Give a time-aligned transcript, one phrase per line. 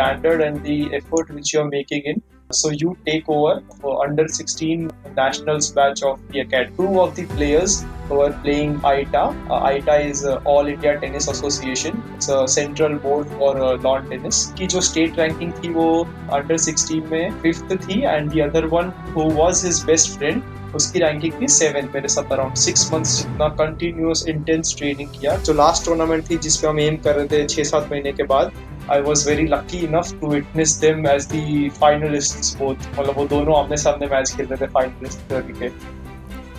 [0.00, 2.22] standard and the effort which you are making in.
[2.52, 6.76] So you take over for under 16 nationals batch of the academy.
[6.76, 9.24] Two of the players who are playing ITA.
[9.48, 12.02] Uh, ITA is uh, All India Tennis Association.
[12.16, 14.40] It's a central board for uh, lawn tennis.
[14.58, 15.90] की जो state ranking थी वो
[16.38, 20.42] under 16 में fifth थी and the other one who was his best friend
[20.76, 25.52] उसकी ranking थी seven मेरे साथ अराउंड सिक्स मंथ्स जितना कंटिन्यूस इंटेंस ट्रेनिंग किया जो
[25.60, 28.52] लास्ट टूर्नामेंट थी जिसपे हम एम कर रहे थे छह सात महीने के बाद
[28.92, 33.64] I was very lucky enough to witness them as the finalist both मतलब वो दोनों
[33.64, 35.68] आमने सामने मैच खेल रहे थे फाइनलिस्ट के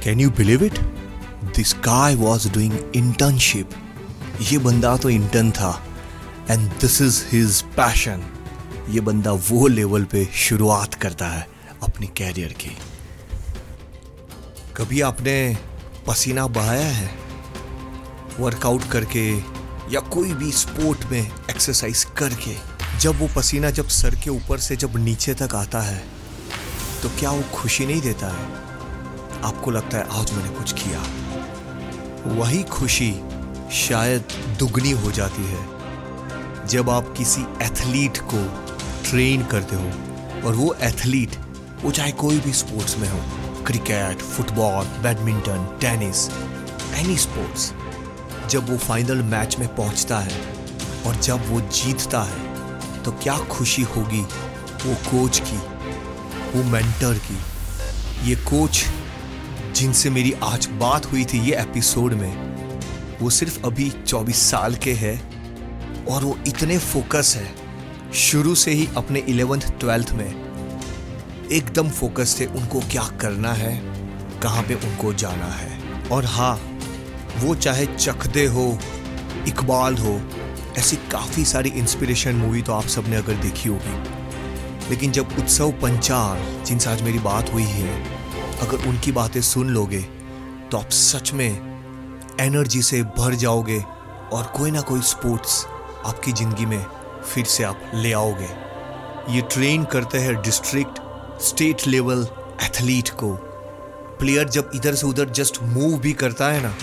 [0.02, 0.80] can you believe it
[1.56, 3.70] this guy was doing internship
[4.42, 5.86] ये बंदा तो इंटर्न था
[6.52, 8.24] and this is his passion
[8.90, 11.48] ये बंदा वो लेवल पे शुरुआत करता है
[11.84, 12.78] अपनी कैरियर की।
[14.76, 15.58] कभी आपने
[16.08, 17.10] पसीना बहाया है?
[18.40, 19.40] वर्कआउट करके
[19.92, 22.56] या कोई भी स्पोर्ट में एक्सरसाइज करके,
[23.00, 25.98] जब वो पसीना जब सर के ऊपर से जब नीचे तक आता है
[27.02, 28.46] तो क्या वो खुशी नहीं देता है?
[29.44, 31.02] आपको लगता है, आज मैंने कुछ किया।
[32.36, 33.12] वही खुशी
[33.74, 38.44] शायद दुगनी हो जाती है, जब आप किसी एथलीट को
[39.10, 41.38] ट्रेन करते हो और वो एथलीट
[41.84, 43.20] वो चाहे कोई भी स्पोर्ट्स में हो
[43.66, 46.28] cricket football badminton tennis
[46.96, 47.72] any sports
[48.52, 50.40] जब वो फाइनल मैच में पहुँचता है
[51.06, 54.22] और जब वो जीतता है तो क्या खुशी होगी
[54.86, 55.58] वो कोच की,
[56.56, 57.38] वो मेंटर की?
[58.30, 58.84] ये कोच
[59.76, 64.94] जिनसे मेरी आज बात हुई थी ये एपिसोड में, वो सिर्फ़ अभी 24 साल के
[64.94, 67.54] हैं और वो इतने फोकस है।
[68.14, 70.30] शुरू से ही अपने इलेवेंथ ट्वेल्थ में
[71.52, 73.76] एकदम फोकस थे उनको क्या करना है,
[74.42, 76.71] कहाँ पे उनको जाना है। और हाँ
[77.38, 78.78] वो चाहे चखदे हो,
[79.48, 80.20] इकबाल हो,
[80.78, 86.40] ऐसी काफ़ी सारी इंस्पिरेशन मूवी तो आप सबने अगर देखी होगी। लेकिन जब उत्सव पंचाल,
[86.66, 87.94] जिनसे आज मेरी बात हुई है,
[88.62, 90.02] अगर उनकी बातें सुन लोगे
[90.72, 91.50] तो आप सच में
[92.42, 93.80] एनर्जी से भर जाओगे
[94.34, 95.66] और कोई ना कोई स्पोर्ट्स
[96.06, 96.84] आपकी ज़िंदगी में
[97.24, 98.50] फिर से आप ले आओगे।
[99.30, 101.00] ये ट्रेन करते हैं डिस्ट्रिक्ट
[101.42, 102.28] स्टेट लेवल
[102.64, 103.34] एथलीट को।
[104.20, 106.74] प्लेयर जब इधर से उधर जस्ट मूव भी करता है ना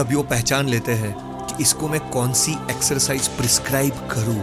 [0.00, 1.12] तभी वो पहचान लेते हैं
[1.46, 4.40] कि इसको मैं कौन सी एक्सरसाइज प्रिस्क्राइब करूँ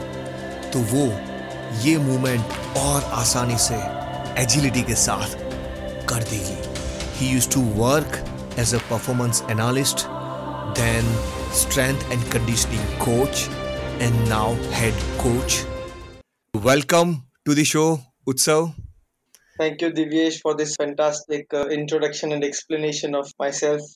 [0.72, 1.06] तो वो
[1.84, 3.78] ये मूवमेंट और आसानी से
[4.41, 5.34] एजिलिटी के साथ
[6.09, 6.57] कर देगी
[7.19, 8.18] he used to work
[8.59, 10.06] as a performance analyst
[10.79, 11.09] then
[11.62, 13.41] strength and conditioning coach
[14.01, 15.57] and now head coach
[16.53, 17.88] welcome to the show
[18.28, 18.69] Utsav
[19.57, 23.88] Thank you, Divyesh, for this fantastic uh, introduction and explanation of myself.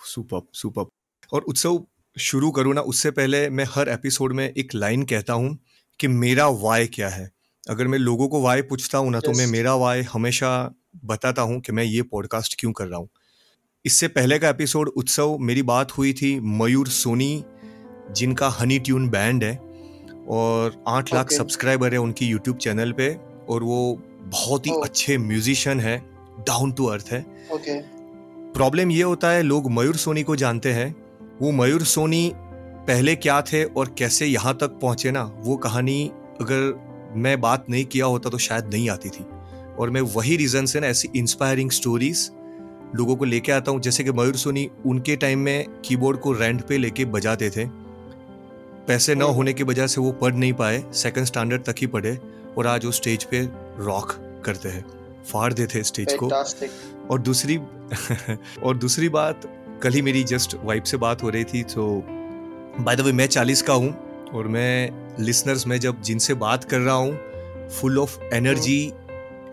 [0.00, 0.88] Superb, superb.
[1.32, 1.84] और उत्सव
[2.18, 5.58] शुरू करूँ ना उससे पहले मैं हर episode में एक लाइन कहता हूँ
[6.00, 7.30] कि मेरा वाय क्या है
[7.68, 9.26] अगर मैं लोगों को वाय पूछता हूँ ना yes.
[9.26, 10.74] तो मैं मेरा वाय हमेशा
[11.04, 13.08] बताता हूँ कि मैं ये पॉडकास्ट क्यों कर रहा हूँ
[13.84, 17.44] इससे पहले का एपिसोड उत्सव मेरी बात हुई थी मयूर सोनी
[18.10, 19.56] जिनका हनी ट्यून बैंड है
[20.28, 21.14] और आठ okay.
[21.14, 23.16] लाख सब्सक्राइबर है उनकी यूट्यूब चैनल पे
[23.48, 24.84] और वो बहुत ही oh.
[24.84, 25.98] अच्छे म्यूजिशियन है
[26.40, 28.96] डाउन टू अर्थ है प्रॉब्लम okay.
[28.96, 30.99] ये होता है लोग मयूर सोनी को जानते हैं
[31.42, 32.32] वो मयूर सोनी
[32.86, 37.84] पहले क्या थे और कैसे यहाँ तक पहुँचे ना वो कहानी अगर मैं बात नहीं
[37.84, 39.24] किया होता तो शायद नहीं आती थी।
[39.78, 42.30] और मैं वही रीजन से ना ऐसी इंस्पायरिंग स्टोरीज
[42.96, 46.62] लोगों को लेके आता हूँ जैसे कि मयूर सोनी उनके टाइम में कीबोर्ड को रेंट
[46.62, 47.66] पे लेके बजाते थे।
[48.86, 52.18] पैसे न होने की वजह से वो पढ़ नहीं पाए सेकंड स्टैंडर्ड तक ही पढ़े
[52.58, 53.40] और आज वो स्टेज पे
[53.78, 54.84] रॉक करते हैं
[55.32, 56.30] फाड़ देते स्टेज को।
[57.10, 57.56] और दूसरी
[58.62, 62.04] और दूसरी बात कल ही मेरी जस्ट वाइफ से बात हो रही थी तो
[62.80, 63.94] बाय द वे मैं चालीस का हूँ
[64.34, 67.20] और मैं लिसनर्स में जब जिनसे बात कर रहा हूँ
[67.68, 68.92] फुल ऑफ़ एनर्जी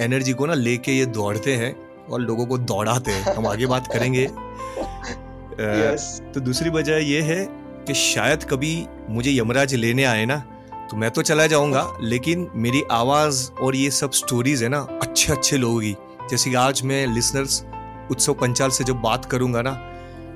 [0.01, 1.75] एनर्जी को ना लेके ये दौड़ते हैं
[2.09, 6.33] और लोगों को दौड़ाते हैं। हम आगे बात करेंगे। yes.
[6.33, 7.47] तो दूसरी वजह ये है
[7.87, 10.43] कि शायद कभी मुझे यमराज लेने आए ना
[10.91, 15.33] तो मैं तो चला जाऊँगा लेकिन मेरी आवाज़ और ये सब स्टोरीज है ना अच्छे
[15.33, 15.95] अच्छे लोगों की।
[16.31, 17.65] जैसे कि आज मैं लिसनर्स
[18.11, 19.93] उत्सव पंचाल से जब बात करूँगा ना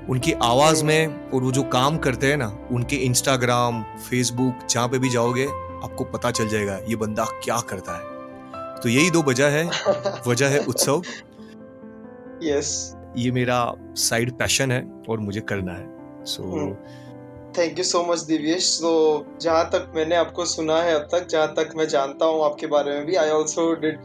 [0.10, 5.00] उनकी आवाज़ में और वो जो काम करते हैं ना उनके इंस्टाग्राम फेसबुक जहाँ पे
[5.00, 5.46] भी जाओगे
[5.84, 8.12] आपको पता चल जाएगा ये बंदा क्या करता है।
[8.80, 9.72] तो यही दो वजह है।
[10.28, 11.02] वजह है उत्सव।
[12.44, 15.90] यस ये मेरा साइड पैशन है और मुझे करना है।
[16.26, 17.01] So so, hmm.
[17.58, 21.48] Thank you so much Divyesh तो जहाँ तक मैंने आपको सुना है अब तक, जहाँ
[21.48, 23.98] तक मैं जानता हूँ आपके बारे में भी I also did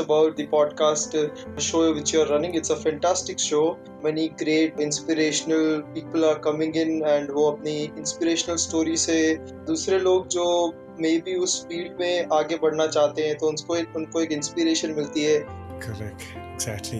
[0.00, 5.80] about the podcast show which you are running it's a fantastic show many great inspirational
[5.96, 11.36] people are coming in and वो अपनी इंस्पिरेशनल स्टोरी से दूसरे लोग जो मे बी
[11.36, 15.38] उस फ़ील्ड में आगे बढ़ना चाहते हैं तो उनको एक उनको एक इंस्पिरेशन मिलती है।
[15.80, 16.98] Correct exactly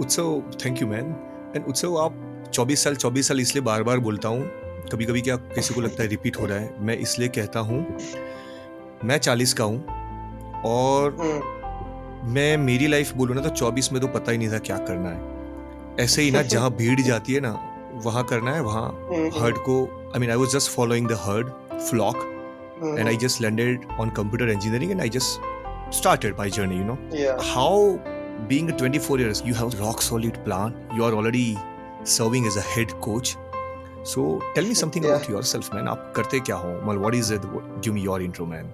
[0.00, 1.16] Utsav thank you man
[1.56, 4.44] and Utsav आप 24 साल 24 साल इसलिए बार बार बोलता हूँ।
[4.92, 7.80] कभी कभी क्या किसी को लगता है रिपीट हो रहा है। मैं इसलिए कहता हूँ
[9.04, 14.08] मैं 40 का हूँ और हम्म, मैं मेरी लाइफ बोलूँ ना तो 24 में तो
[14.18, 17.52] पता ही नहीं था क्या करना है। ऐसे ही ना जहाँ भीड़ जाती है ना
[18.04, 19.82] वहाँ करना है वहाँ हम्म, हर्ड को
[20.14, 21.50] I mean I was just following the herd
[21.88, 22.16] flock
[22.82, 25.40] hmm, I just landed on computer engineering and I just
[25.96, 26.96] started my journey, you know.
[27.18, 27.42] yeah.
[27.48, 28.00] How
[28.48, 31.44] being a 24 years, you have rock solid plan, you are already
[32.04, 33.36] serving as a head coach.
[34.04, 35.16] So tell me something Yeah.
[35.16, 35.88] about yourself, man.
[35.88, 36.70] आप करते क्या हो?
[36.86, 37.44] Well, what is it?
[37.80, 38.72] Give me your intro, man.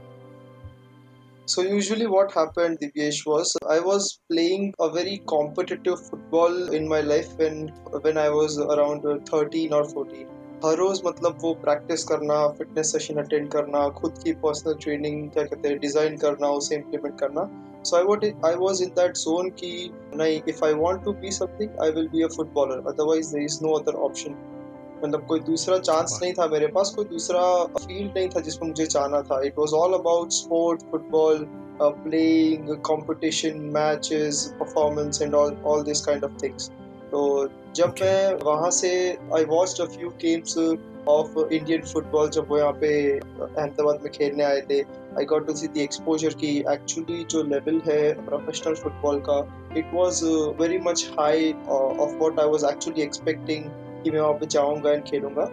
[1.46, 7.00] So usually what happened, Divyesh, was I was playing a very competitive football in my
[7.10, 7.62] life when
[8.06, 10.26] when I was around uh, 13 or 14.
[10.64, 15.44] हर रोज मतलब वो practice करना fitness session attend करना खुद की personal training क्या
[15.44, 17.42] कहते हैं डिज़ाइन करना उसे इम्प्लीमेंट करना
[17.94, 19.72] I what I was in that zone की
[20.16, 23.58] नहीं if I want to be something I will be a footballer otherwise there is
[23.64, 24.36] no other option
[25.04, 28.86] मतलब कोई दूसरा चांस नहीं था मेरे पास कोई दूसरा फ़ील्ड नहीं था जिसमें मुझे
[28.86, 31.46] जाना था। It was all about sport football
[31.82, 36.70] playing competition matches performance and all all this kind of things
[37.12, 37.94] तो जब.
[38.02, 38.90] मैं वहाँ से
[39.36, 40.54] I watched a few games
[41.08, 45.55] of Indian football जब वो यहाँ पे अहमदाबाद में खेलने आए थे I got to
[45.56, 49.38] see the exposure की एक्चुअली जो लेवल है प्रोफेशनल फुटबॉल का
[49.78, 50.25] it was
[50.60, 53.64] very much high of what I was actually expecting
[54.05, 55.50] कि मैं वहाँ पे जाऊँगा एंड खेलूँगा।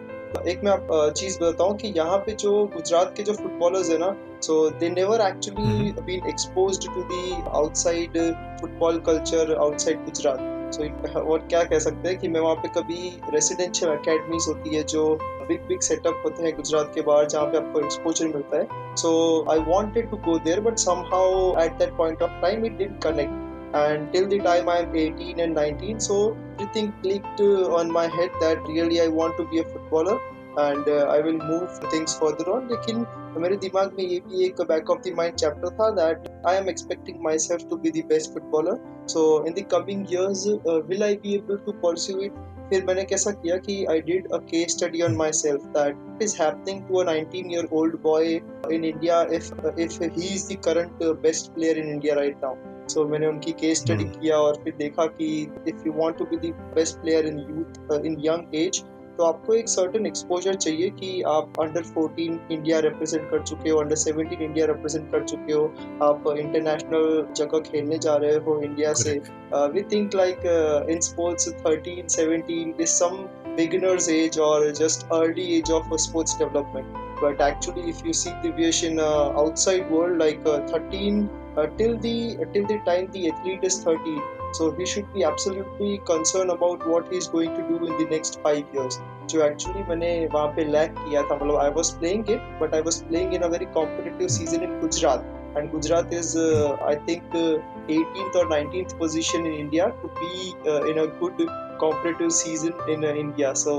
[0.47, 4.15] एक मैं आप चीज़ बताऊँ कि यहाँ पे जो गुजरात के जो फुटबॉलर्स है ना
[4.43, 8.17] so they never actually been exposed to the outside
[8.61, 10.53] football culture outside Gujarat.
[10.75, 14.83] So और क्या कह सकते हैं कि मैं वहाँ पे कभी रेसिडेंशियल अकेडमीज होती है
[14.83, 15.07] जो
[15.47, 19.11] बिग बिग सेटअप होते हैं गुजरात के बाहर जहाँ पे आपको एक्सपोजर मिलता है। So
[19.51, 20.77] I wanted to go there but
[21.13, 23.43] somehow at that point of time it डिट connect
[23.77, 26.17] and till the time I'm 18 and 19 so
[26.53, 27.41] everything clicked
[27.79, 30.17] on my head that really I want to be a footballer.
[30.59, 33.05] And I will move things further on लेकिन
[33.39, 36.69] मेरे दिमाग में ये भी एक back of the mind chapter था that I am
[36.69, 38.79] expecting myself to be the footballer
[39.09, 40.47] so in the coming years
[40.89, 44.37] will I be able to pursue it फिर मैंने कैसा किया कि I did a
[44.51, 48.33] case study on myself that is happening to a year old boy
[48.71, 53.27] in India if he is the current best player in India right now so मैंने
[53.27, 54.19] उनकी case study hmm.
[54.19, 55.27] किया और फिर देखा कि
[55.67, 56.53] if you want to be the
[57.01, 58.83] player in youth in young age
[59.17, 63.77] तो आपको एक सर्टन एक्सपोजर चाहिए कि आप अंडर फोर्टीन इंडिया रिप्रेजेंट कर चुके हो
[63.79, 65.63] अंडर सेवनटीन इंडिया रिप्रेजेंट कर चुके हो।
[66.03, 69.13] आप इंटरनेशनल जगह खेलने जा रहे हो इंडिया से।
[69.73, 70.45] We think like
[70.89, 73.17] in sports thirteen seventeen is some
[73.55, 78.83] beginners age और just early age of sports development but actually if you see Divyesh
[78.83, 81.27] in outside world like thirteen
[81.77, 82.17] till the
[82.53, 84.19] till the athlete is thirteen
[84.57, 88.41] so he should be absolutely concerned about what he's going to do in the next
[88.47, 88.99] five years
[89.31, 92.81] जो actually मैंने वहाँ पे lack किया था मतलब I was playing it but I
[92.89, 97.23] was playing in a very competitive season in Gujarat and Gujarat is, uh, I think,
[97.33, 101.37] uh, 18th or 19th position in India to be uh, in a good
[101.79, 103.55] competitive season in uh, India.
[103.55, 103.75] So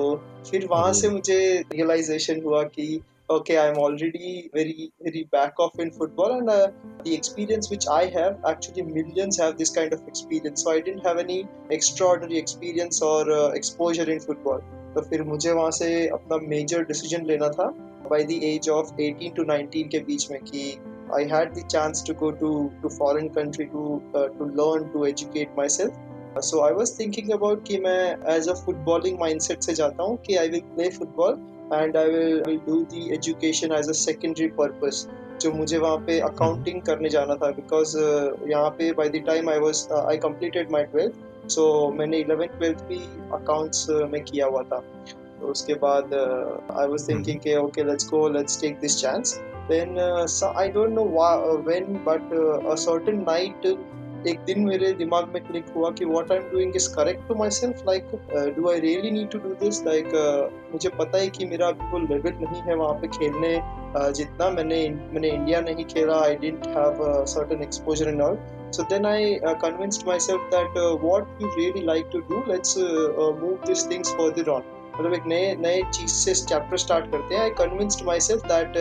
[0.51, 1.39] फिर वहाँ से मुझे
[1.75, 2.89] realization हुआ कि
[3.29, 6.69] okay, I'm already very very back off in football, and uh,
[7.05, 10.63] the experience which I have, actually millions have this kind of experience.
[10.63, 14.61] So I didn't have any extraordinary experience or uh, exposure in football.
[14.95, 17.73] तो फिर मुझे वहाँ से अपना major decision लेना था
[18.11, 20.79] by the age of 18 to 19 के बीच में कि
[21.17, 22.53] I had the chance to go to
[22.83, 23.83] to foreign country to
[24.15, 25.99] uh, to learn to educate myself.
[26.47, 30.39] So I was thinking about कि मैं as a footballing mindset से जाता हूँ कि
[30.39, 31.39] I will play football
[31.73, 35.07] and I will, will do the education as a secondary purpose.
[35.41, 37.97] जो मुझे वहाँ पे अकाउंटिंग करने जाना था बिकॉज़
[38.51, 42.79] यहाँ पे by the time I was I completed my twelfth so मैंने इलेवेंथ ट्वेल्थ
[42.89, 42.99] भी
[43.33, 44.79] अकाउंट्स में किया हुआ था।
[45.41, 46.15] तो उसके बाद
[46.79, 50.69] आई वाज थिंकिंग कि okay let's go let's take this chance then uh, so I
[50.69, 51.87] don't know why, uh, when
[54.29, 57.35] एक दिन मेरे दिमाग में क्लिक हुआ कि what I am doing is correct to
[57.51, 58.11] myself like
[58.57, 60.11] do I really need to do this like
[60.73, 64.79] मुझे पता है कि मेरा अभी कोई नहीं है वहाँ पे खेलने uh, जितना मैंने
[65.13, 68.39] मैंने इंडिया नहीं खेला I didn't have certain exposure in all
[68.73, 73.91] so then I convinced myself that what you really like to do let's move this
[73.91, 77.50] things for the run मतलब एक नए नए चीज से चैप्टर स्टार्ट करते हैं I
[77.64, 78.78] convinced myself that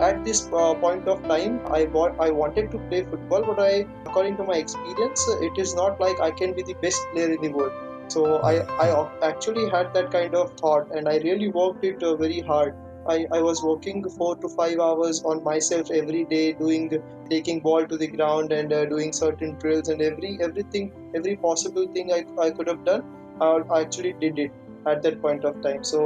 [0.00, 3.86] at this uh, point of time i bought i wanted to play football but i
[4.06, 7.42] according to my experience it is not like i can be the best player in
[7.42, 7.72] the world
[8.14, 8.86] so i i
[9.30, 13.26] actually had that kind of thought and i really worked it uh, very hard I,
[13.32, 16.84] I was working four to five hours on myself every day doing
[17.30, 21.86] taking ball to the ground and uh, doing certain drills and every everything every possible
[21.88, 23.02] thing I, I could have done
[23.40, 24.52] I actually did it
[24.87, 25.85] At that point of time.
[25.91, 26.01] So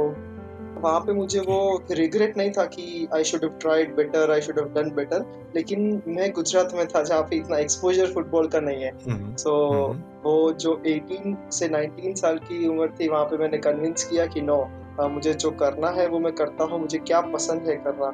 [0.82, 4.58] वहाँ पे मुझे वो regret नहीं था कि I should have tried better I should
[4.58, 5.24] have done better
[5.56, 9.34] लेकिन मैं गुजरात में था जहाँ पे इतना एक्सपोजर फुटबॉल का नहीं है। सो हम्म,
[9.34, 10.24] so, mm-hmm.
[10.24, 14.40] वो जो 18 से 19 साल की उम्र थी वहाँ पे मैंने कन्विंस किया कि
[14.40, 14.58] नो
[15.00, 18.12] no, मुझे जो करना है वो मैं करता हूँ मुझे क्या पसंद है करना।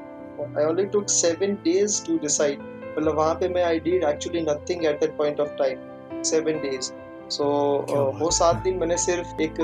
[0.60, 2.58] I only took seven days to decide
[2.98, 6.92] मतलब वहाँ पे मैं I did actually nothing at that point of time seven days
[7.30, 7.44] so
[8.20, 9.54] वो सात दिन मैंने सिर्फ़ एक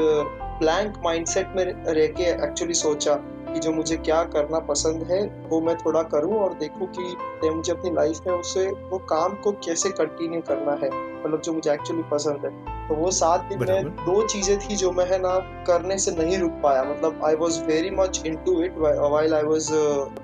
[0.61, 3.14] ब्लैंक माइंडसेट में रह के एक्चुअली सोचा
[3.49, 7.73] कि जो मुझे क्या करना पसंद है वो मैं थोड़ा करूँ और देखूँ कि मुझे
[7.73, 10.90] अपनी लाइफ में उससे वो काम को कैसे कंटिन्यू करना है
[11.25, 12.50] मतलब जो मुझे एक्चुअली पसंद है।
[12.88, 15.35] तो वो सात दिन में दो चीज़ें थी जो मैं है ना
[15.66, 19.71] करने से नहीं रुक पाया। मतलब I was very much into it while I was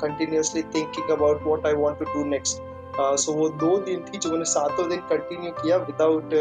[0.00, 2.62] continuously thinking about what I want to do next
[3.00, 6.34] so वो दो दिन थी जो मैंने सातों दिन कंटिन्यू किया विदाउट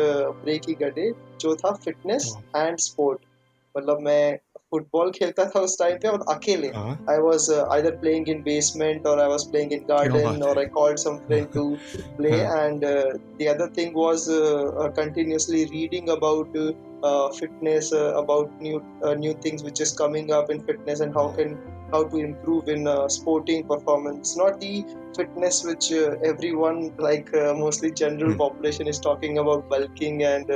[0.43, 3.19] ब्रेक ही गडे जो था फिटनेस एंड स्पोर्ट
[3.77, 4.39] मतलब मैं
[4.70, 6.68] फुटबॉल खेलता था उस टाइम पे और अकेले
[7.10, 10.98] I was either playing in basement और I was playing in garden और I called
[10.98, 11.68] some friend to
[12.16, 14.26] play and the other thing was
[14.98, 16.58] continuously reading about
[17.38, 21.28] fitness uh, about new uh, new things which is coming up in fitness and how
[21.38, 21.50] can
[21.92, 24.84] how to improve in uh, sporting performance not the
[25.18, 25.92] fitness which
[26.30, 27.30] everyone like
[27.64, 28.38] mostly general mm.
[28.38, 30.50] population is talking about bulking and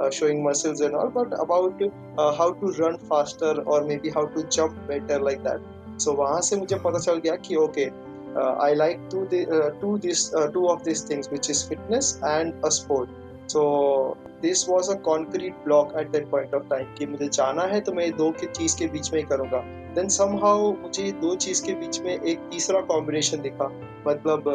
[0.00, 4.26] uh, showing muscles and all, but about uh, how to run faster or maybe how
[4.26, 5.60] to jump better like that.
[5.98, 7.90] So वहाँ से मुझे पता चल गया कि okay,
[8.36, 11.62] uh, I like two the, uh, two this uh, two of these things, which is
[11.62, 13.08] fitness and a sport.
[13.48, 17.80] So this was a concrete block at that point of time कि मुझे जाना है
[17.80, 19.60] तो मैं दो की चीज़ के बीच में ही करूँगा
[19.94, 23.70] देन somehow मुझे दो चीज़ के बीच में एक तीसरा कॉम्बिनेशन दिखा
[24.08, 24.50] मतलब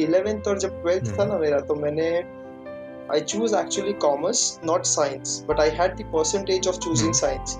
[0.00, 2.08] इलेवेंथ और जब ट्वेल्थ था ना मेरा तो मैंने
[3.10, 7.14] I choose actually commerce, not science, but I had the percentage of choosing mm.
[7.14, 7.58] science.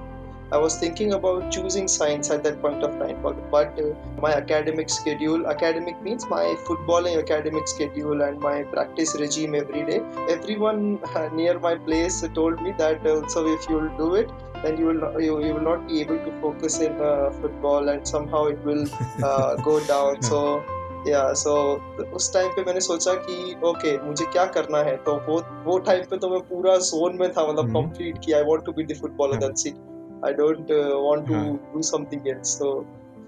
[0.52, 4.34] I was thinking about choosing science at that point of time, but, but uh, my
[4.34, 10.00] academic schedule, academic means my footballing academic schedule and my practice regime every day.
[10.28, 11.00] Everyone
[11.34, 14.30] near my place told me that also if you will do it,
[14.62, 17.88] then you will not, you, you will not be able to focus in uh, football
[17.88, 18.86] and somehow it will
[19.24, 20.22] uh, go down.
[20.22, 20.64] So
[21.08, 21.54] या so
[22.14, 24.96] उस time पे मैंने सोचा कि okay मुझे क्या करना है?
[24.98, 28.32] तो वो वो टाइम पे तो मैं पूरा जोन में था मतलब कंप्लीट हम्म। कि
[28.32, 29.76] I want to be the footballer that's it
[30.24, 30.70] I don't
[31.06, 31.42] want to
[31.74, 32.70] do something else तो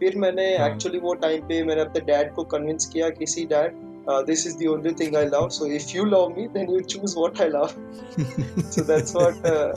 [0.01, 3.85] फिर मैंने एक्चुअली हाँ। वो टाइम पे मैंने अपने डैड को कन्विंस किया किसी dad
[4.08, 5.54] uh, this is the only thing I love.
[5.54, 7.76] So if you love me, then you choose what I love.
[8.70, 9.46] so that's what.
[9.46, 9.74] Uh,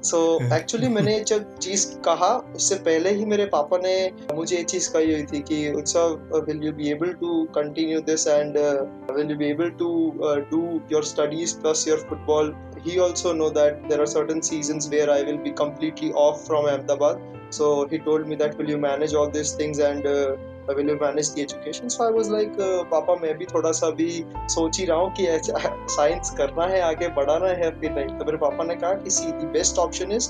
[0.00, 3.96] so actually मैंने जब चीज कहा उससे पहले ही मेरे पापा ने
[4.34, 8.26] मुझे ये चीज कही हुई थी कि उत्सव will you be able to continue this
[8.26, 9.90] and uh, will you be able to
[10.22, 12.52] uh, do your studies plus your football.
[12.84, 16.66] He also know that there are certain seasons where I will be completely off from
[16.66, 17.18] Ahmedabad.
[17.50, 20.36] So he told me that will you manage all these things and uh,
[20.69, 22.55] will you manage the education so I was like
[22.91, 24.09] पापा मैं भी थोड़ा सा भी
[24.49, 25.27] सोच ही रहा हूँ कि
[25.95, 29.31] साइंस करना है आगे बढ़ाना है फिर नहीं। तो मेरे पापा ने कहा कि see
[29.31, 30.29] the best option is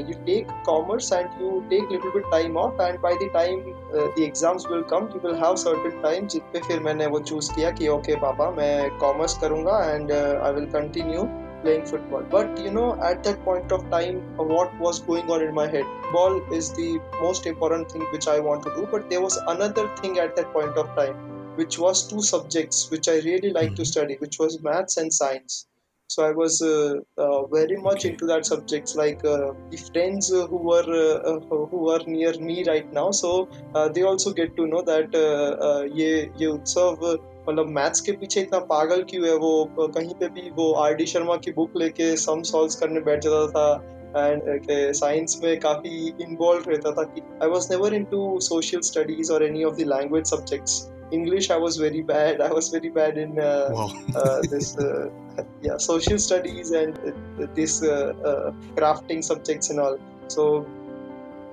[0.00, 3.60] you take commerce and you take little bit time off and by the time
[3.94, 7.54] the exams will come you will have certain time जिस पे फिर मैंने वो चूज़
[7.54, 11.28] किया कि ओके okay, पापा मैं commerce करूँगा and I will continue
[11.64, 12.24] playing football.
[12.36, 15.86] But you know, at that point of time, what was going on in my head?
[16.12, 16.88] Ball is the
[17.20, 20.52] most important thing which I want to do, but there was another thing at that
[20.52, 21.20] point of time,
[21.56, 23.94] which was two subjects which I really liked to mm-hmm.
[23.98, 25.66] study, which was maths and science.
[26.14, 28.94] So I was uh, uh, very much into that subjects.
[28.94, 33.10] Like uh, the friends uh, who were uh, uh, who were near me right now,
[33.10, 33.48] so
[33.94, 37.06] they also get to know that uh, ye ye utsav
[37.48, 41.06] मतलब maths के पीछे इतना पागल क्यों है वो कहीं पे भी वो आर डी
[41.06, 46.70] शर्मा की बुक लेके सम सॉल्व करने बैठ जाता था एंड साइंस में काफ़ी इन्वॉल्व
[46.70, 50.82] रहता था कि I was never into social studies और any of the language subjects
[51.12, 52.40] English I was very bad.
[52.40, 53.88] I was very bad in uh, wow.
[54.14, 55.10] uh, this uh,
[55.62, 56.96] yeah social studies and
[57.54, 57.80] this
[58.76, 59.98] crafting subjects and all.
[60.28, 60.64] So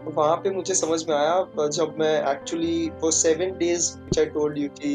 [0.05, 4.69] वहाँ पे मुझे समझ में आया जब मैं actually वो seven days I told you
[4.77, 4.93] कि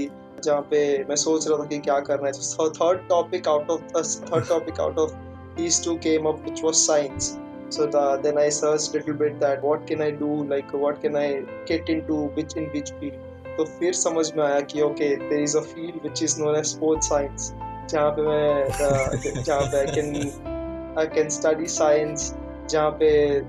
[0.48, 3.82] जहाँ पे मैं सोच रहा था कि क्या करना है। Third topic out of
[4.24, 5.14] third topic out of
[5.56, 7.38] these two came up which was science.
[7.68, 11.16] So the, then i searched little bit that what can i do like what can
[11.16, 13.22] i get into which in which field?
[13.58, 16.64] तो फिर समझ में आया कि okay there is a field which is known as
[16.66, 17.52] sports science
[17.90, 22.34] जहाँ पे मैं जहाँ पे I can I can study science
[22.70, 23.08] जहाँ पे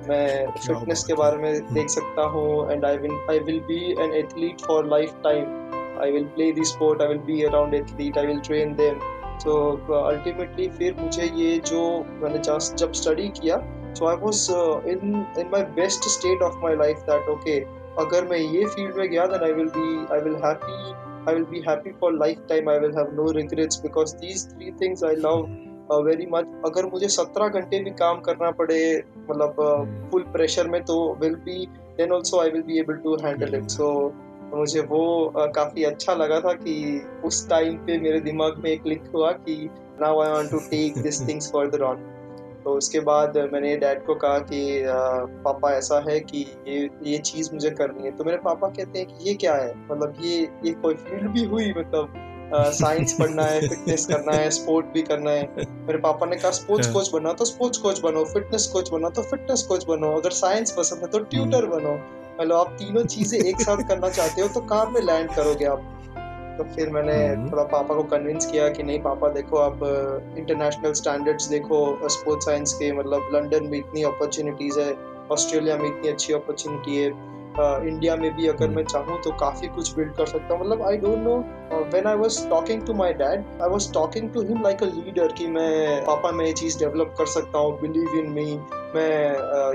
[0.10, 4.14] मैं फिटनेस के बारे में देख सकता हूँ and I will I will be an
[4.16, 5.46] athlete for life time
[6.02, 9.00] I will play this sport I will be around athlete I will train them
[9.40, 9.56] so
[9.96, 11.82] ultimately फिर मुझे ये जो
[12.22, 13.58] मैंने जब स्टडी किया
[13.94, 14.46] so I was
[14.90, 17.60] in in my best state of my life that okay
[18.02, 20.94] अगर मैं ये फ़ील्ड में गया then I will be I will happy
[21.30, 24.72] I will be happy for life time I will have no regrets because these three
[24.82, 25.48] things I love
[26.06, 28.80] very much अगर मुझे सत्रह घंटे भी काम करना पड़े
[29.30, 29.56] मतलब
[30.12, 30.72] फुल uh, प्रेशर hmm.
[30.72, 31.66] में तो will be
[31.98, 33.88] then also I will be able to handle it so
[34.56, 36.76] मुझे वो काफ़ी अच्छा लगा था कि
[37.26, 39.70] उस टाइम पे मेरे दिमाग में एक क्लिक हुआ कि
[40.02, 42.06] now I want to take this things further on
[42.64, 44.84] तो उसके बाद मैंने डैड को कहा कि
[45.44, 49.08] पापा ऐसा है कि ये ये चीज़ मुझे करनी है। तो मेरे पापा कहते हैं
[49.08, 49.74] कि ये क्या है?
[49.92, 52.14] मतलब ये ये कोई फ़ील्ड भी हुई मतलब
[52.74, 56.88] साइंस पढ़ना है फिटनेस करना है स्पोर्ट भी करना है। मेरे पापा ने कहा स्पोर्ट्स
[56.88, 60.30] कोच हाँ। बनो तो स्पोर्ट्स कोच बनो फिटनेस कोच बनो तो फिटनेस कोच बनो अगर
[60.30, 62.00] साइंस पसंद है तो ट्यूटर हम्म। बनो
[62.40, 65.94] मतलब आप तीनों चीज़ें एक साथ करना चाहते हो तो कार में लैंड करोगे आप
[66.58, 69.80] तो फिर मैंने हम्म। थोड़ा पापा को कन्विंस किया कि नहीं पापा देखो आप
[70.38, 71.80] इंटरनेशनल स्टैंडर्ड्स देखो
[72.10, 74.94] स्पोर्ट्स साइंस के मतलब लंदन में इतनी अपॉर्चुनिटीज़ है
[75.32, 77.10] ऑस्ट्रेलिया में इतनी अच्छी अपॉर्चुनिटी है
[77.60, 80.98] इंडिया में भी अगर मैं चाहूँ तो काफ़ी कुछ बिल्ड कर सकता हूँ। मतलब I
[80.98, 81.38] don't know
[81.92, 85.32] when I was talking to my dad I was talking to him like a leader
[85.38, 88.46] कि मैं पापा मैं ये चीज़ डेवलप कर सकता हूँ बिलीव इन मी
[88.96, 89.10] मैं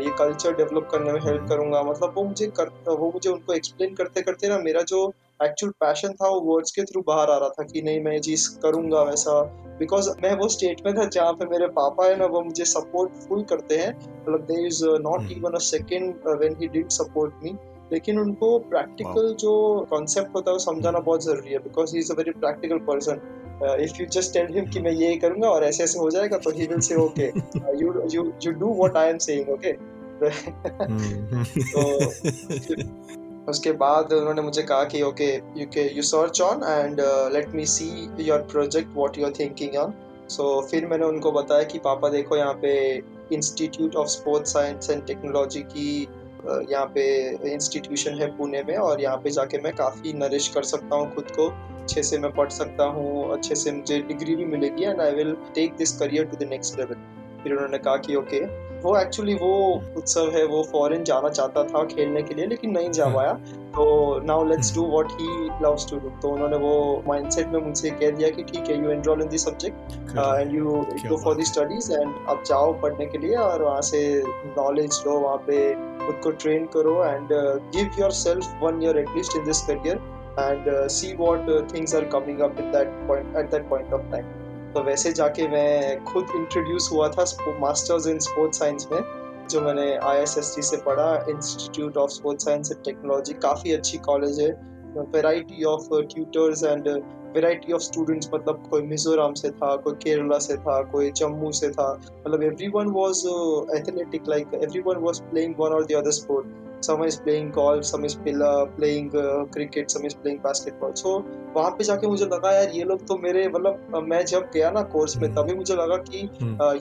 [0.05, 3.95] ये कल्चर डेवलप करने में हेल्प करूँगा। मतलब वो मुझे कर वो मुझे उनको एक्सप्लेन
[3.95, 5.11] करते करते ना मेरा जो
[5.45, 8.19] एक्चुअल पैशन था वो वर्ड्स के थ्रू बाहर आ रहा था कि नहीं मैं ये
[8.21, 9.43] चीज़ करूँगा वैसा।
[9.79, 13.13] बिकॉज़ मैं वो स्टेट में था जहाँ पे मेरे पापा है ना वो मुझे सपोर्ट
[13.23, 17.57] फुल करते हैं। मतलब there is not even a second when he did support me
[17.93, 19.55] लेकिन उनको प्रैक्टिकल जो
[19.91, 23.21] कॉन्सेप्ट होता है वो समझाना बहुत ज़रूरी है because he is a very practical person
[23.81, 26.51] if you just tell him कि मैं ये करूँगा और ऐसे ऐसे हो जाएगा तो
[26.51, 27.27] he will say okay
[27.81, 29.73] you you you do what I am saying okay
[31.65, 31.83] तो
[33.49, 37.01] उसके बाद उन्होंने मुझे कहा कि ओके यू के you search on and
[37.33, 37.89] let me see
[38.21, 39.95] your project what you are thinking on
[40.31, 42.73] so फिर मैंने उनको बताया कि पापा देखो यहाँ पे
[43.33, 45.89] institute of sports science and technology की
[46.45, 47.03] यहाँ पे
[47.53, 51.31] इंस्टीट्यूशन है पुणे में और यहाँ पे जाके मैं काफ़ी नरिश कर सकता हूँ खुद
[51.31, 51.47] को।
[51.83, 55.33] अच्छे से मैं पढ़ सकता हूँ, अच्छे से मुझे डिग्री भी मिलेगी and I will
[55.55, 56.95] take this career to the next level
[57.43, 58.41] फिर उन्होंने कहा कि ओके
[58.83, 59.51] वो एक्चुअली वो
[59.97, 63.33] उत्सव है वो फॉरेन जाना चाहता था खेलने के लिए लेकिन नहीं जा हम्म। पाया।
[63.77, 63.85] तो
[64.25, 65.29] now let's do what he
[65.63, 66.73] loves to do तो उन्होंने वो
[67.09, 70.75] माइंडसेट में मुझसे कह दिया कि ठीक है you enroll in this subject and you
[71.07, 74.03] go for the studies and अब जाओ पढ़ने के लिए और वहाँ से
[74.59, 75.73] नॉलेज लो वहाँ पे
[76.07, 77.29] खुद को ट्रेन करो and
[77.77, 80.01] give yourself one year at least in this career
[80.41, 84.42] and see what things are coming up in that point at that point of time
[84.75, 87.25] तो वैसे जाके मैं खुद इंट्रोड्यूस हुआ था
[87.61, 89.01] मास्टर्स इन स्पोर्ट्स साइंस में,
[89.51, 94.51] जो मैंने आई से पढ़ा institute of sports science and technology काफ़ी अच्छी कॉलेज है।
[95.13, 96.89] Variety of tutors and
[97.35, 101.71] variety of students मतलब कोई मिजोरम से था, कोई केरला से था, कोई जम्मू से
[101.71, 101.93] था।
[102.27, 102.43] मतलब
[102.75, 103.27] everyone was
[103.77, 104.55] athletic like
[104.87, 106.47] everyone was playing one or the other sport
[106.83, 110.95] some is playing golf some is playing uh, cricket some is playing basketball.
[110.95, 111.13] So
[111.57, 114.83] वहाँ पे जाके मुझे लगा यार ये लोग तो मेरे मतलब मैं जब गया ना
[114.83, 116.19] कोर्स में तभी मुझे लगा कि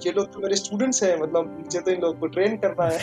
[0.08, 3.00] ये लोग तो मेरे स्टूडेंट्स हैं मतलब मुझे तो इन लोग को ट्रेन करना है।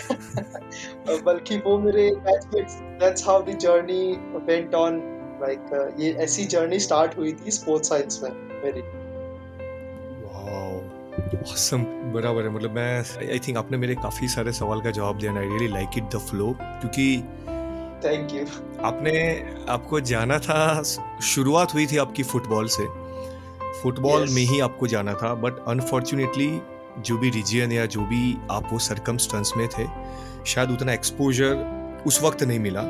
[1.24, 4.12] बल्कि वो मेरे that's how the journey
[4.46, 4.96] went on
[5.42, 8.30] like ये ऐसी जर्नी स्टार्ट हुई थी स्पोर्ट्स साइंस में
[8.64, 8.82] मेरी।
[11.18, 11.84] Awesome.
[12.14, 13.00] बराबर है। मतलब मैं
[13.30, 16.18] आई थिंक आपने मेरे काफ़ी सारे सवाल का जवाब दिया I really like it the
[16.18, 17.24] flow क्योंकि
[18.04, 18.40] थैंक यू
[18.84, 20.82] आपने आपको जाना था
[21.22, 22.86] शुरुआत हुई थी आपकी फुटबॉल से।
[23.82, 24.34] Football yes.
[24.34, 26.60] में ही आपको जाना था बट अनफॉर्चुनेटली
[26.98, 29.86] जो भी रीजन या जो भी आप वो सरकमस्टेंस में थे
[30.46, 31.56] शायद उतना एक्सपोजर
[32.06, 32.82] उस वक्त नहीं मिला।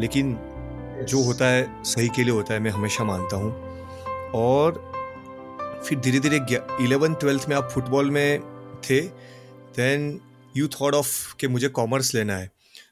[0.00, 0.38] लेकिन
[0.98, 1.06] yes.
[1.06, 3.78] जो होता है सही के लिए होता है मैं हमेशा मानता हूँ।
[4.34, 4.91] और
[5.84, 6.38] फिर धीरे धीरे
[6.80, 8.40] इलेवन ट्वेल्थ में आप फुटबॉल में
[8.84, 9.00] थे
[9.76, 10.20] देन
[10.54, 12.50] यू थॉट ऑफ़ कि मुझे कॉमर्स लेना है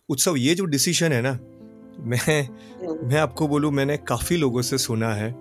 [0.08, 1.38] उत्सव ये जो डिसीज़न है ना
[2.02, 2.48] मैं।
[3.04, 5.32] मैं आपको बोलूँ मैंने काफ़ी लोगों से सुना है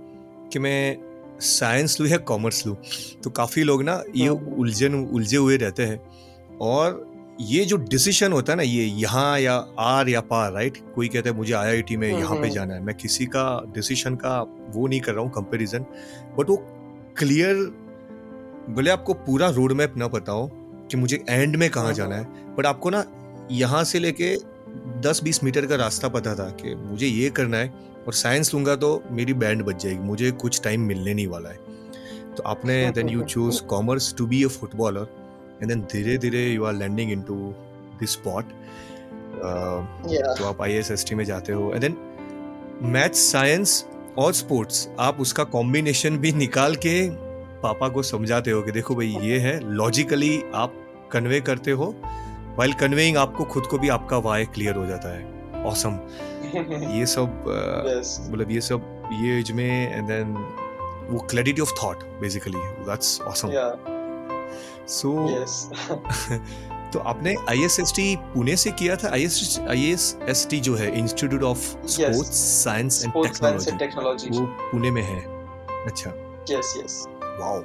[0.53, 0.97] कि मैं
[1.39, 2.75] साइंस लूँ या कॉमर्स लूँ
[3.23, 5.99] तो काफ़ी लोग ना ये हम्म। उलझन उलझे हुए रहते हैं
[6.61, 7.05] और
[7.41, 11.29] ये जो डिसीशन होता है ना ये यहाँ या आर या पार राइट कोई कहता
[11.29, 14.39] है मुझे आईआईटी में यहाँ पे हम्म। जाना है मैं किसी का डिसीशन का
[14.75, 15.85] वो नहीं कर रहा हूँ कंपेरिजन
[16.37, 16.57] बट वो
[17.19, 17.55] क्लियर?
[18.69, 20.51] भले आपको पूरा रोड मैप ना पता हो
[20.91, 23.03] कि मुझे एंड में कहाँ जाना है बट आपको ना
[23.51, 24.35] यहाँ से लेके
[25.01, 27.73] दस बीस मीटर का रास्ता पता था कि मुझे ये करना है
[28.07, 31.57] और साइंस लूँगा तो मेरी बैंड बच जाएगी मुझे कुछ टाइम मिलने नहीं वाला है।
[32.35, 35.07] तो आपने then you choose commerce to be a footballer
[35.61, 37.35] and then धीरे धीरे you are landing into
[37.99, 38.45] this spot
[40.39, 41.97] तो आप आई एस एस टी में जाते हो एंड देन
[42.81, 43.85] मैथ्स साइंस
[44.19, 47.09] और स्पोर्ट्स आप उसका कॉम्बिनेशन भी निकाल के
[47.61, 50.73] पापा को समझाते हो कि देखो भाई ये है लॉजिकली आप
[51.11, 51.95] कन्वे करते हो
[52.57, 55.89] वाइल कन्वेइंग आपको खुद को भी आपका वाय क्लियर हो जाता है। ऑसम
[56.97, 58.31] ये सब uh, Yes.
[58.31, 60.33] मतलब ये सब ये एज में एंड देन
[61.09, 63.49] वो clarity of thought basically that's awesome
[64.87, 65.27] so.
[66.93, 73.03] तो आपने आईएसएसटी पुणे से किया था आईएस आईएसएसटी जो है institute of sports science
[73.05, 75.19] and technology वो पुणे में है
[75.85, 76.13] अच्छा
[76.49, 76.69] Yes.
[76.77, 76.93] Yes.
[77.39, 77.59] वाओ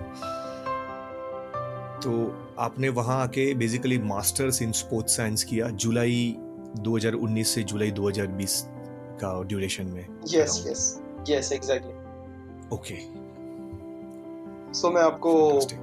[2.02, 2.12] तो
[2.58, 6.36] आपने वहाँ आके basically masters in sports science किया जुलाई
[6.88, 8.60] 2019 से जुलाई 2020
[9.22, 10.58] का ड्यूरेशन में Yes.
[10.66, 10.82] Yes.
[11.30, 11.52] Yes.
[11.52, 11.94] Exactly.
[12.72, 12.94] Okay
[14.74, 15.32] so मैं आपको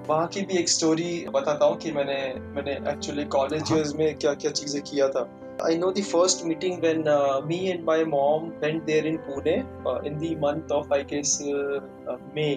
[0.08, 2.18] वहाँ की भी एक स्टोरी बताता हूँ कि मैंने
[2.56, 5.30] मैंने एक्चुअली कॉलेज हाँ। ईयर्स में क्या क्या चीज़ें किया था
[5.64, 9.52] I know the first meeting when uh, me and my mom went there in Pune
[9.86, 12.50] uh, in the month of I guess uh, uh, May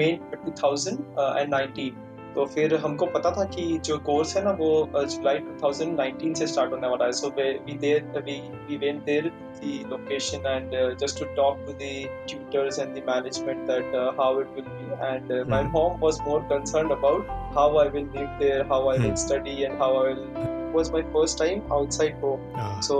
[0.00, 0.08] May
[0.44, 1.96] 2019
[2.34, 6.72] तो फिर हमको पता था कि जो कोर्स है ना वो जुलाई 2019 से स्टार्ट
[6.72, 11.34] होने वाला है। So we there we we went there the location and just to
[11.34, 11.90] talk to the
[12.28, 16.92] tutors and the management that how it will be and my mom was more concerned
[16.92, 20.92] about how I will live there how I will study and how I will was
[20.92, 22.98] my first time outside home so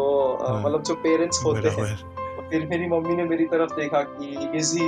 [0.64, 1.94] मतलब जो parents होते हैं
[2.50, 4.78] फिर मेरी mummy ने मेरी तरफ़ देखा कि इज़